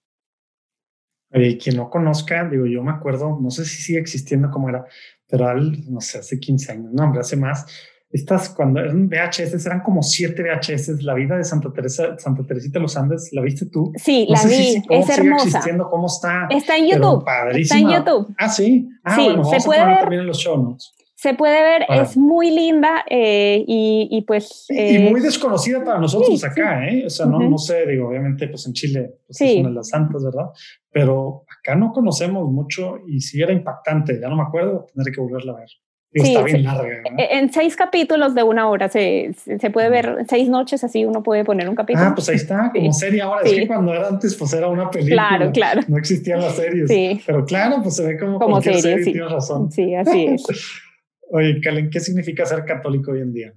[1.33, 4.85] Y quien no conozca, digo, yo me acuerdo, no sé si sigue existiendo como era,
[5.31, 7.65] pero al, no sé, hace 15 años, no, hombre, hace más.
[8.11, 12.77] Estas, cuando eran VHS, eran como siete VHS, la vida de Santa Teresa, Santa Teresita
[12.77, 13.93] de los Andes, ¿la viste tú?
[13.95, 15.45] Sí, la vi, es hermosa.
[15.45, 16.47] existiendo, ¿Cómo está?
[16.49, 17.23] Está en YouTube.
[17.53, 18.35] Está en YouTube.
[18.37, 18.89] Ah, sí.
[19.05, 22.17] Ah, sí, bueno, se puede ver también en los show notes se puede ver, es
[22.17, 24.65] muy linda eh, y, y, pues...
[24.69, 27.05] y eh, muy desconocida para nosotros acá, ¿eh?
[27.05, 29.89] O sea, no, no sé, digo, obviamente pues en Chile pues, es una de las
[29.89, 30.47] santas, ¿verdad?
[30.89, 35.21] Pero acá no conocemos mucho y sí era impactante, ya no me acuerdo, tendré que
[35.21, 35.69] volverla a ver.
[36.13, 37.03] Digo, está bien larga.
[37.17, 41.23] E, en seis capítulos de una hora se, se puede ver, seis noches así uno
[41.23, 42.07] puede poner un capítulo.
[42.07, 43.43] Ah, pues ahí está, como serie ahora.
[43.45, 45.29] Es que cuando era antes, pues era una película.
[45.29, 45.81] Claro, claro.
[45.87, 46.89] No existían las series.
[46.89, 47.21] Sí.
[47.25, 49.71] Pero claro, pues se ve como, como serie, serie tienes razón.
[49.71, 50.43] Sí, así es.
[51.33, 53.53] Oye, Kalen, ¿qué significa ser católico hoy en día?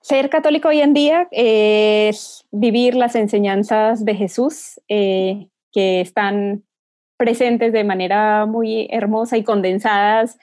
[0.00, 6.64] Ser católico hoy en día es vivir las enseñanzas de Jesús eh, que están
[7.16, 10.38] presentes de manera muy hermosa y condensadas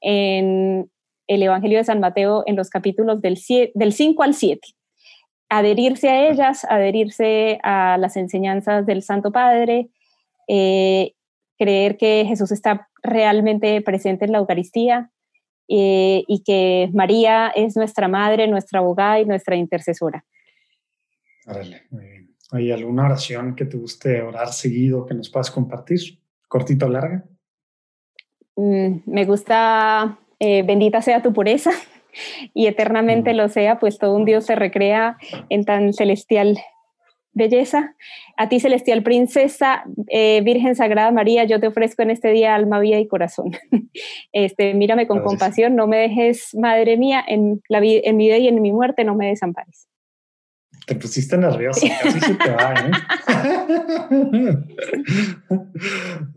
[0.00, 0.90] en
[1.26, 3.38] el Evangelio de San Mateo en los capítulos del,
[3.74, 4.60] del 5 al 7.
[5.48, 9.88] Adherirse a ellas, adherirse a las enseñanzas del Santo Padre,
[10.48, 11.12] eh,
[11.58, 15.10] creer que Jesús está realmente presente en la Eucaristía,
[15.68, 20.24] eh, y que María es nuestra madre, nuestra abogada y nuestra intercesora.
[21.44, 22.15] Árale, muy bien.
[22.56, 26.18] ¿Hay alguna oración que te guste orar seguido que nos puedas compartir?
[26.48, 27.24] ¿Cortito o larga?
[28.56, 31.70] Mm, me gusta, eh, bendita sea tu pureza
[32.54, 33.36] y eternamente mm.
[33.36, 35.18] lo sea, pues todo un Dios se recrea
[35.48, 36.58] en tan celestial
[37.32, 37.94] belleza.
[38.38, 42.80] A ti, celestial princesa, eh, Virgen Sagrada María, yo te ofrezco en este día alma,
[42.80, 43.52] vida y corazón.
[44.32, 48.48] Este, mírame con compasión, no me dejes, Madre mía, en, la en mi vida y
[48.48, 49.88] en mi muerte, no me desampares.
[50.86, 52.92] Te pusiste nerviosa, casi se te va, ¿eh?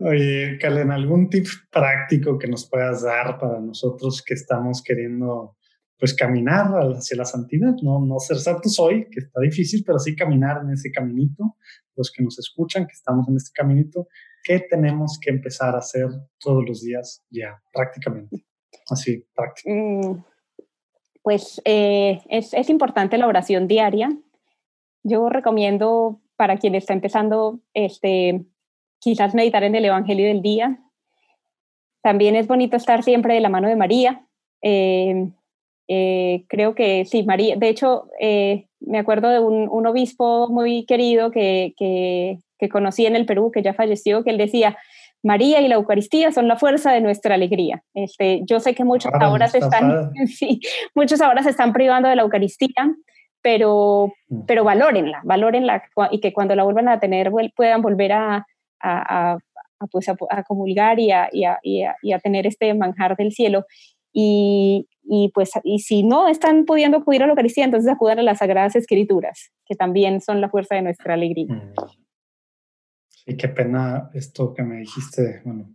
[0.00, 5.56] Oye, Kalen, ¿algún tip práctico que nos puedas dar para nosotros que estamos queriendo
[6.00, 10.16] pues caminar hacia la santidad, no, no ser santos hoy, que está difícil, pero sí
[10.16, 11.56] caminar en ese caminito,
[11.94, 14.08] los que nos escuchan, que estamos en este caminito,
[14.42, 16.08] ¿qué tenemos que empezar a hacer
[16.38, 18.46] todos los días ya, prácticamente?
[18.88, 19.68] Así, práctico.
[19.70, 20.24] Mm,
[21.22, 24.08] pues eh, es, es importante la oración diaria.
[25.02, 28.44] Yo recomiendo para quien está empezando, este,
[28.98, 30.78] quizás meditar en el Evangelio del día.
[32.02, 34.24] También es bonito estar siempre de la mano de María.
[34.62, 35.28] Eh,
[35.88, 41.32] eh, creo que sí, María, de hecho, eh, me acuerdo de un, obispo muy querido
[41.32, 44.78] que, que, conocí en el Perú, que ya falleció, que él decía,
[45.22, 47.82] María y la Eucaristía son la fuerza de nuestra alegría.
[47.94, 50.60] Este, yo sé que muchos ahora se están, sí,
[50.94, 52.94] muchos ahora se están privando de la Eucaristía,
[53.42, 54.42] pero, mm.
[54.46, 58.46] pero valórenla, valórenla y que cuando la vuelvan a tener puedan volver a,
[58.80, 59.38] a,
[59.90, 61.44] pues a, comulgar y a, y,
[62.02, 63.64] y a, tener este manjar del cielo.
[64.12, 68.22] Y, y, pues, y si no están pudiendo acudir a la Eucaristía, entonces acudan a
[68.22, 71.54] las Sagradas Escrituras, que también son la fuerza de nuestra alegría.
[71.54, 71.74] Mm.
[73.08, 75.70] Sí, qué pena esto que me dijiste, bueno,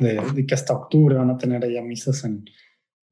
[0.00, 2.44] de, que hasta octubre van a tener allá misas en,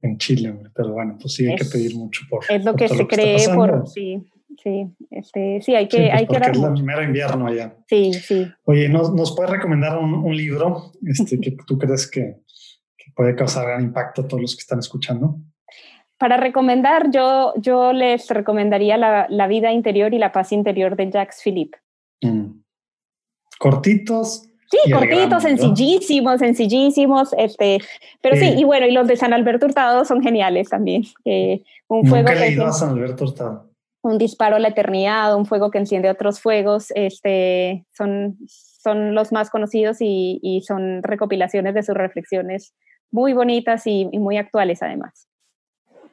[0.02, 2.44] en Chile, pero bueno, pues sí hay que pedir mucho por.
[2.48, 4.22] Es lo que se cree por, sí,
[4.62, 7.76] sí, este, sí, hay que, pues hay que Es el primer invierno allá.
[7.88, 8.46] Sí, sí.
[8.64, 12.40] Oye, ¿nos, nos puedes recomendar un, un libro este, que tú crees que,
[12.96, 15.38] que, puede causar gran impacto a todos los que están escuchando?
[16.18, 21.10] Para recomendar, yo, yo les recomendaría la, la vida interior y la paz interior de
[21.10, 21.78] Jacques Philippe.
[22.22, 22.62] Mm.
[23.58, 27.78] Cortitos, Sí, cortitos, sencillísimos, sencillísimos, este,
[28.20, 28.54] pero sí.
[28.56, 31.04] y bueno, y los de San Alberto Hurtado son geniales también.
[31.88, 33.70] un fuego he leído a San Alberto Hurtado.
[34.02, 39.32] Un disparo a la eternidad, un fuego que enciende otros fuegos, este, son, son los
[39.32, 42.74] más conocidos y, y son recopilaciones de sus reflexiones
[43.10, 45.28] muy bonitas y muy actuales además.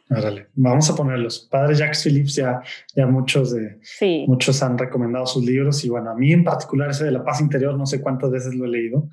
[0.09, 1.47] Árale, vamos a ponerlos.
[1.49, 2.61] Padre Jacques Phillips ya,
[2.95, 3.79] ya muchos de
[4.27, 7.39] muchos han recomendado sus libros y bueno, a mí en particular ese de la paz
[7.41, 9.09] interior no sé cuántas veces lo he leído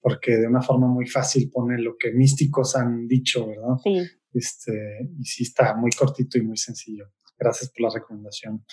[0.00, 3.76] porque de una forma muy fácil pone lo que místicos han dicho, ¿verdad?
[3.82, 3.98] Sí.
[4.32, 7.10] Este, y sí está muy cortito y muy sencillo.
[7.38, 8.64] Gracias por la recomendación.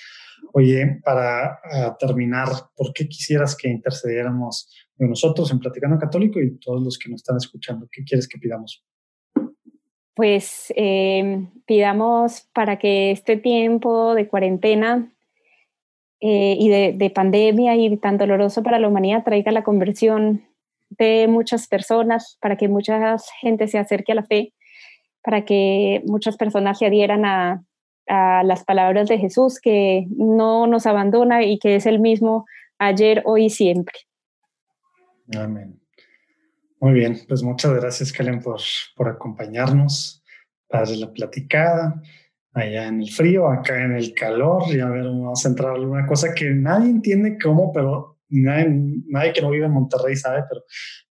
[0.53, 1.59] Oye, para
[1.99, 7.21] terminar, ¿por qué quisieras que intercediéramos nosotros en Platicando Católico y todos los que nos
[7.21, 7.87] están escuchando?
[7.91, 8.83] ¿Qué quieres que pidamos?
[10.15, 15.11] Pues eh, pidamos para que este tiempo de cuarentena
[16.21, 20.43] eh, y de, pandemia y tan doloroso para la humanidad traiga la conversión
[20.89, 24.53] de muchas personas, para que mucha gente se acerque a la fe,
[25.21, 27.63] para que muchas personas se adhieran a,
[28.07, 32.45] a las palabras de Jesús, que no nos abandona y que es el mismo
[32.77, 33.97] ayer, hoy y siempre.
[35.37, 35.84] Amén.
[36.79, 38.59] Muy bien, pues muchas gracias, Kellen, por,
[38.95, 40.23] por acompañarnos.
[40.67, 42.01] Padre la platicada,
[42.53, 44.63] allá en el frío, acá en el calor.
[44.69, 48.67] Y a ver, vamos a entrar a alguna cosa que nadie entiende cómo, pero nadie,
[49.07, 50.63] nadie que no vive en Monterrey sabe, pero,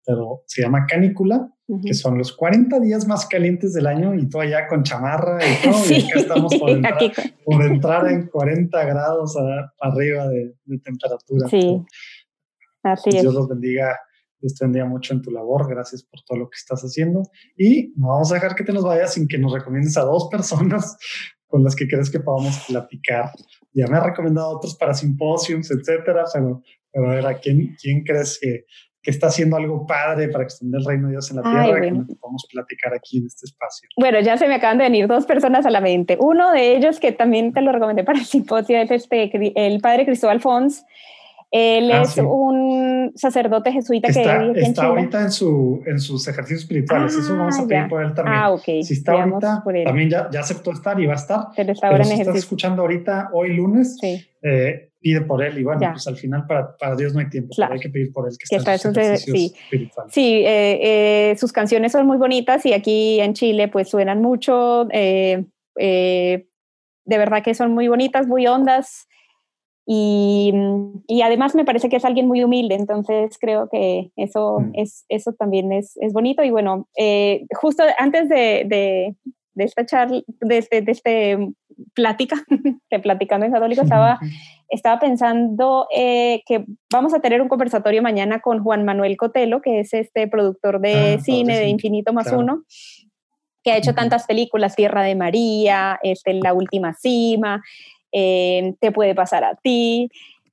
[0.04, 1.50] pero se llama canícula,
[1.84, 5.62] que son los 40 días más calientes del año y tú allá con chamarra y
[5.62, 5.84] todo.
[5.90, 6.98] y acá estamos por entrar,
[7.44, 9.36] por entrar en 40 grados
[9.80, 11.48] arriba de, temperatura.
[11.48, 11.82] Sí.
[12.82, 13.98] Así Dios los bendiga
[14.40, 15.68] Dios te bendiga mucho en tu labor.
[15.68, 17.22] Gracias por todo lo que estás haciendo.
[17.56, 20.28] Y no vamos a dejar que te nos vayas sin que nos recomiendes a dos
[20.30, 20.96] personas
[21.46, 23.30] con las que crees que podamos platicar.
[23.72, 26.62] Ya me ha recomendado otros para simposios, etcétera, pero,
[26.92, 28.64] pero a ver, ¿a quién, quién crees que,
[29.02, 31.90] que está haciendo algo padre para extender el reino de Dios en la tierra y
[31.90, 33.88] que podamos platicar aquí en este espacio.
[33.96, 36.18] Bueno, ya se me acaban de venir dos personas a la mente.
[36.20, 40.04] Uno de ellos que también te lo recomendé para el simposio es este, el padre
[40.04, 40.84] Cristóbal Fons,
[41.50, 46.62] él ah, es un sacerdote jesuita que vive está ahorita en, su, en sus ejercicios
[46.62, 47.14] espirituales.
[47.14, 48.36] Eso vamos a ah, pedir por él también.
[48.36, 48.64] Ah, ok.
[48.82, 51.46] Si está ahorita, también ya, ya, aceptó estar y va a estar.
[51.56, 53.96] Pero está ahora en si estás escuchando ahorita, hoy lunes,
[54.42, 55.58] eh, pide por él.
[55.58, 57.54] Y bueno, pues al final para, para, Dios no hay tiempo.
[57.70, 59.54] Hay que pedir por él que, está en sus ejercicios sí.
[59.56, 60.12] espirituales.
[60.12, 64.84] Sí, eh, eh, sus canciones son muy bonitas y aquí en Chile pues suenan mucho.
[64.84, 66.44] de
[67.06, 69.08] verdad que son muy bonitas, muy hondas.
[69.90, 70.52] Y,
[71.06, 74.72] y, además me parece que es alguien muy humilde, entonces creo que eso, mm.
[74.74, 76.42] es, eso también es, es bonito.
[76.42, 79.16] Y bueno, eh, justo antes de, de,
[79.54, 81.38] de, esta charla, de este, de este
[81.94, 82.36] plática,
[82.90, 84.20] de Platicando en Católico, estaba,
[84.68, 89.80] estaba pensando eh, que vamos a tener un conversatorio mañana con Juan Manuel Cotelo, que
[89.80, 92.64] es este productor de ah, cine de Infinito más Uno
[93.64, 97.62] que ha hecho tantas películas, Tierra de María, este, La Última Cima,
[98.12, 100.10] eh, te puede pasar a ti.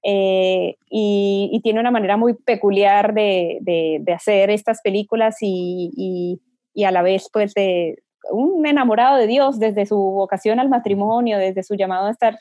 [0.07, 6.39] Eh, y, tiene una manera muy peculiar de, de, hacer estas películas y,
[6.75, 11.39] y, a la vez pues de un enamorado de Dios desde su vocación al matrimonio,
[11.39, 12.37] desde su llamado a estar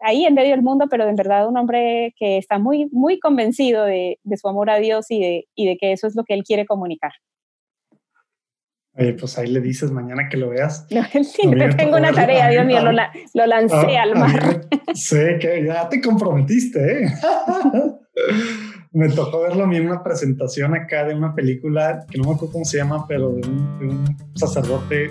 [0.00, 3.84] ahí en medio del mundo, pero en verdad un hombre que está muy, muy convencido
[3.84, 6.34] de, de su amor a Dios y de, y de que eso es lo que
[6.34, 7.12] él quiere comunicar.
[8.98, 10.86] Oye, pues ahí le dices mañana que lo veas.
[11.24, 14.66] sí, tengo una tarea, Dios mío, lo, lo lancé al mar.
[14.94, 17.12] sé que ya te comprometiste, ¿eh?
[18.92, 22.34] me tocó verlo a mí en una presentación acá de una película que no me
[22.34, 25.10] acuerdo cómo se llama, pero de un, sacerdote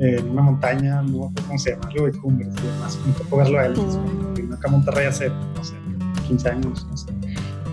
[0.00, 2.98] en una montaña, no me acuerdo cómo se llama, algo de cumbres y demás.
[3.06, 3.74] Me tocó verlo a él.
[3.76, 4.52] Mm.
[4.52, 5.74] Acá en Monterrey hace, no sé,
[6.26, 7.19] 15 años, no sé.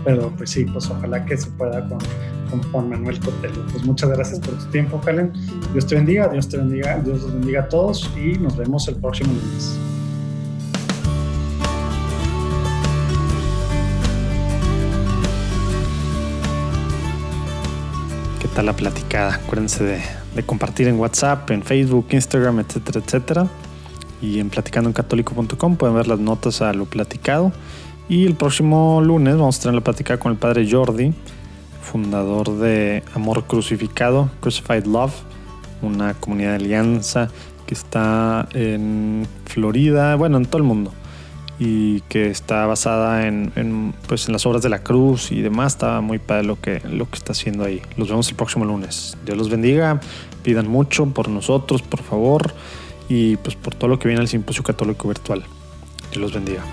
[0.08, 2.00] Pero pues sí, pues ojalá que se pueda con
[2.50, 3.62] con Juan Manuel Cotelo.
[3.72, 5.34] Pues muchas gracias por tu tiempo, Helen.
[5.74, 8.96] Dios te bendiga, Dios te bendiga, Dios los bendiga a todos y nos vemos el
[8.96, 9.78] próximo lunes.
[18.44, 19.36] está la platicada.
[19.36, 20.02] Acuérdense de,
[20.34, 23.48] de compartir en WhatsApp, en Facebook, Instagram, etcétera, etcétera.
[24.22, 27.52] Y en platicandoencatólico.com pueden ver las notas a lo platicado.
[28.10, 31.14] Y el próximo lunes vamos a tener la plática con el padre Jordi,
[31.82, 35.14] fundador de Amor Crucificado, Crucified Love,
[35.82, 37.30] una comunidad de alianza
[37.66, 40.94] que está en Florida, bueno, en todo el mundo,
[41.60, 45.74] y que está basada en, pues, en las obras de la cruz y demás.
[45.74, 47.82] Está muy padre lo que, lo que está haciendo ahí.
[47.98, 49.18] Los vemos el próximo lunes.
[49.26, 50.00] Dios los bendiga,
[50.44, 52.54] pidan mucho por nosotros, por favor,
[53.10, 55.44] y pues por todo lo que viene al Simposio Católico Virtual.
[56.12, 56.64] Dios los bendiga.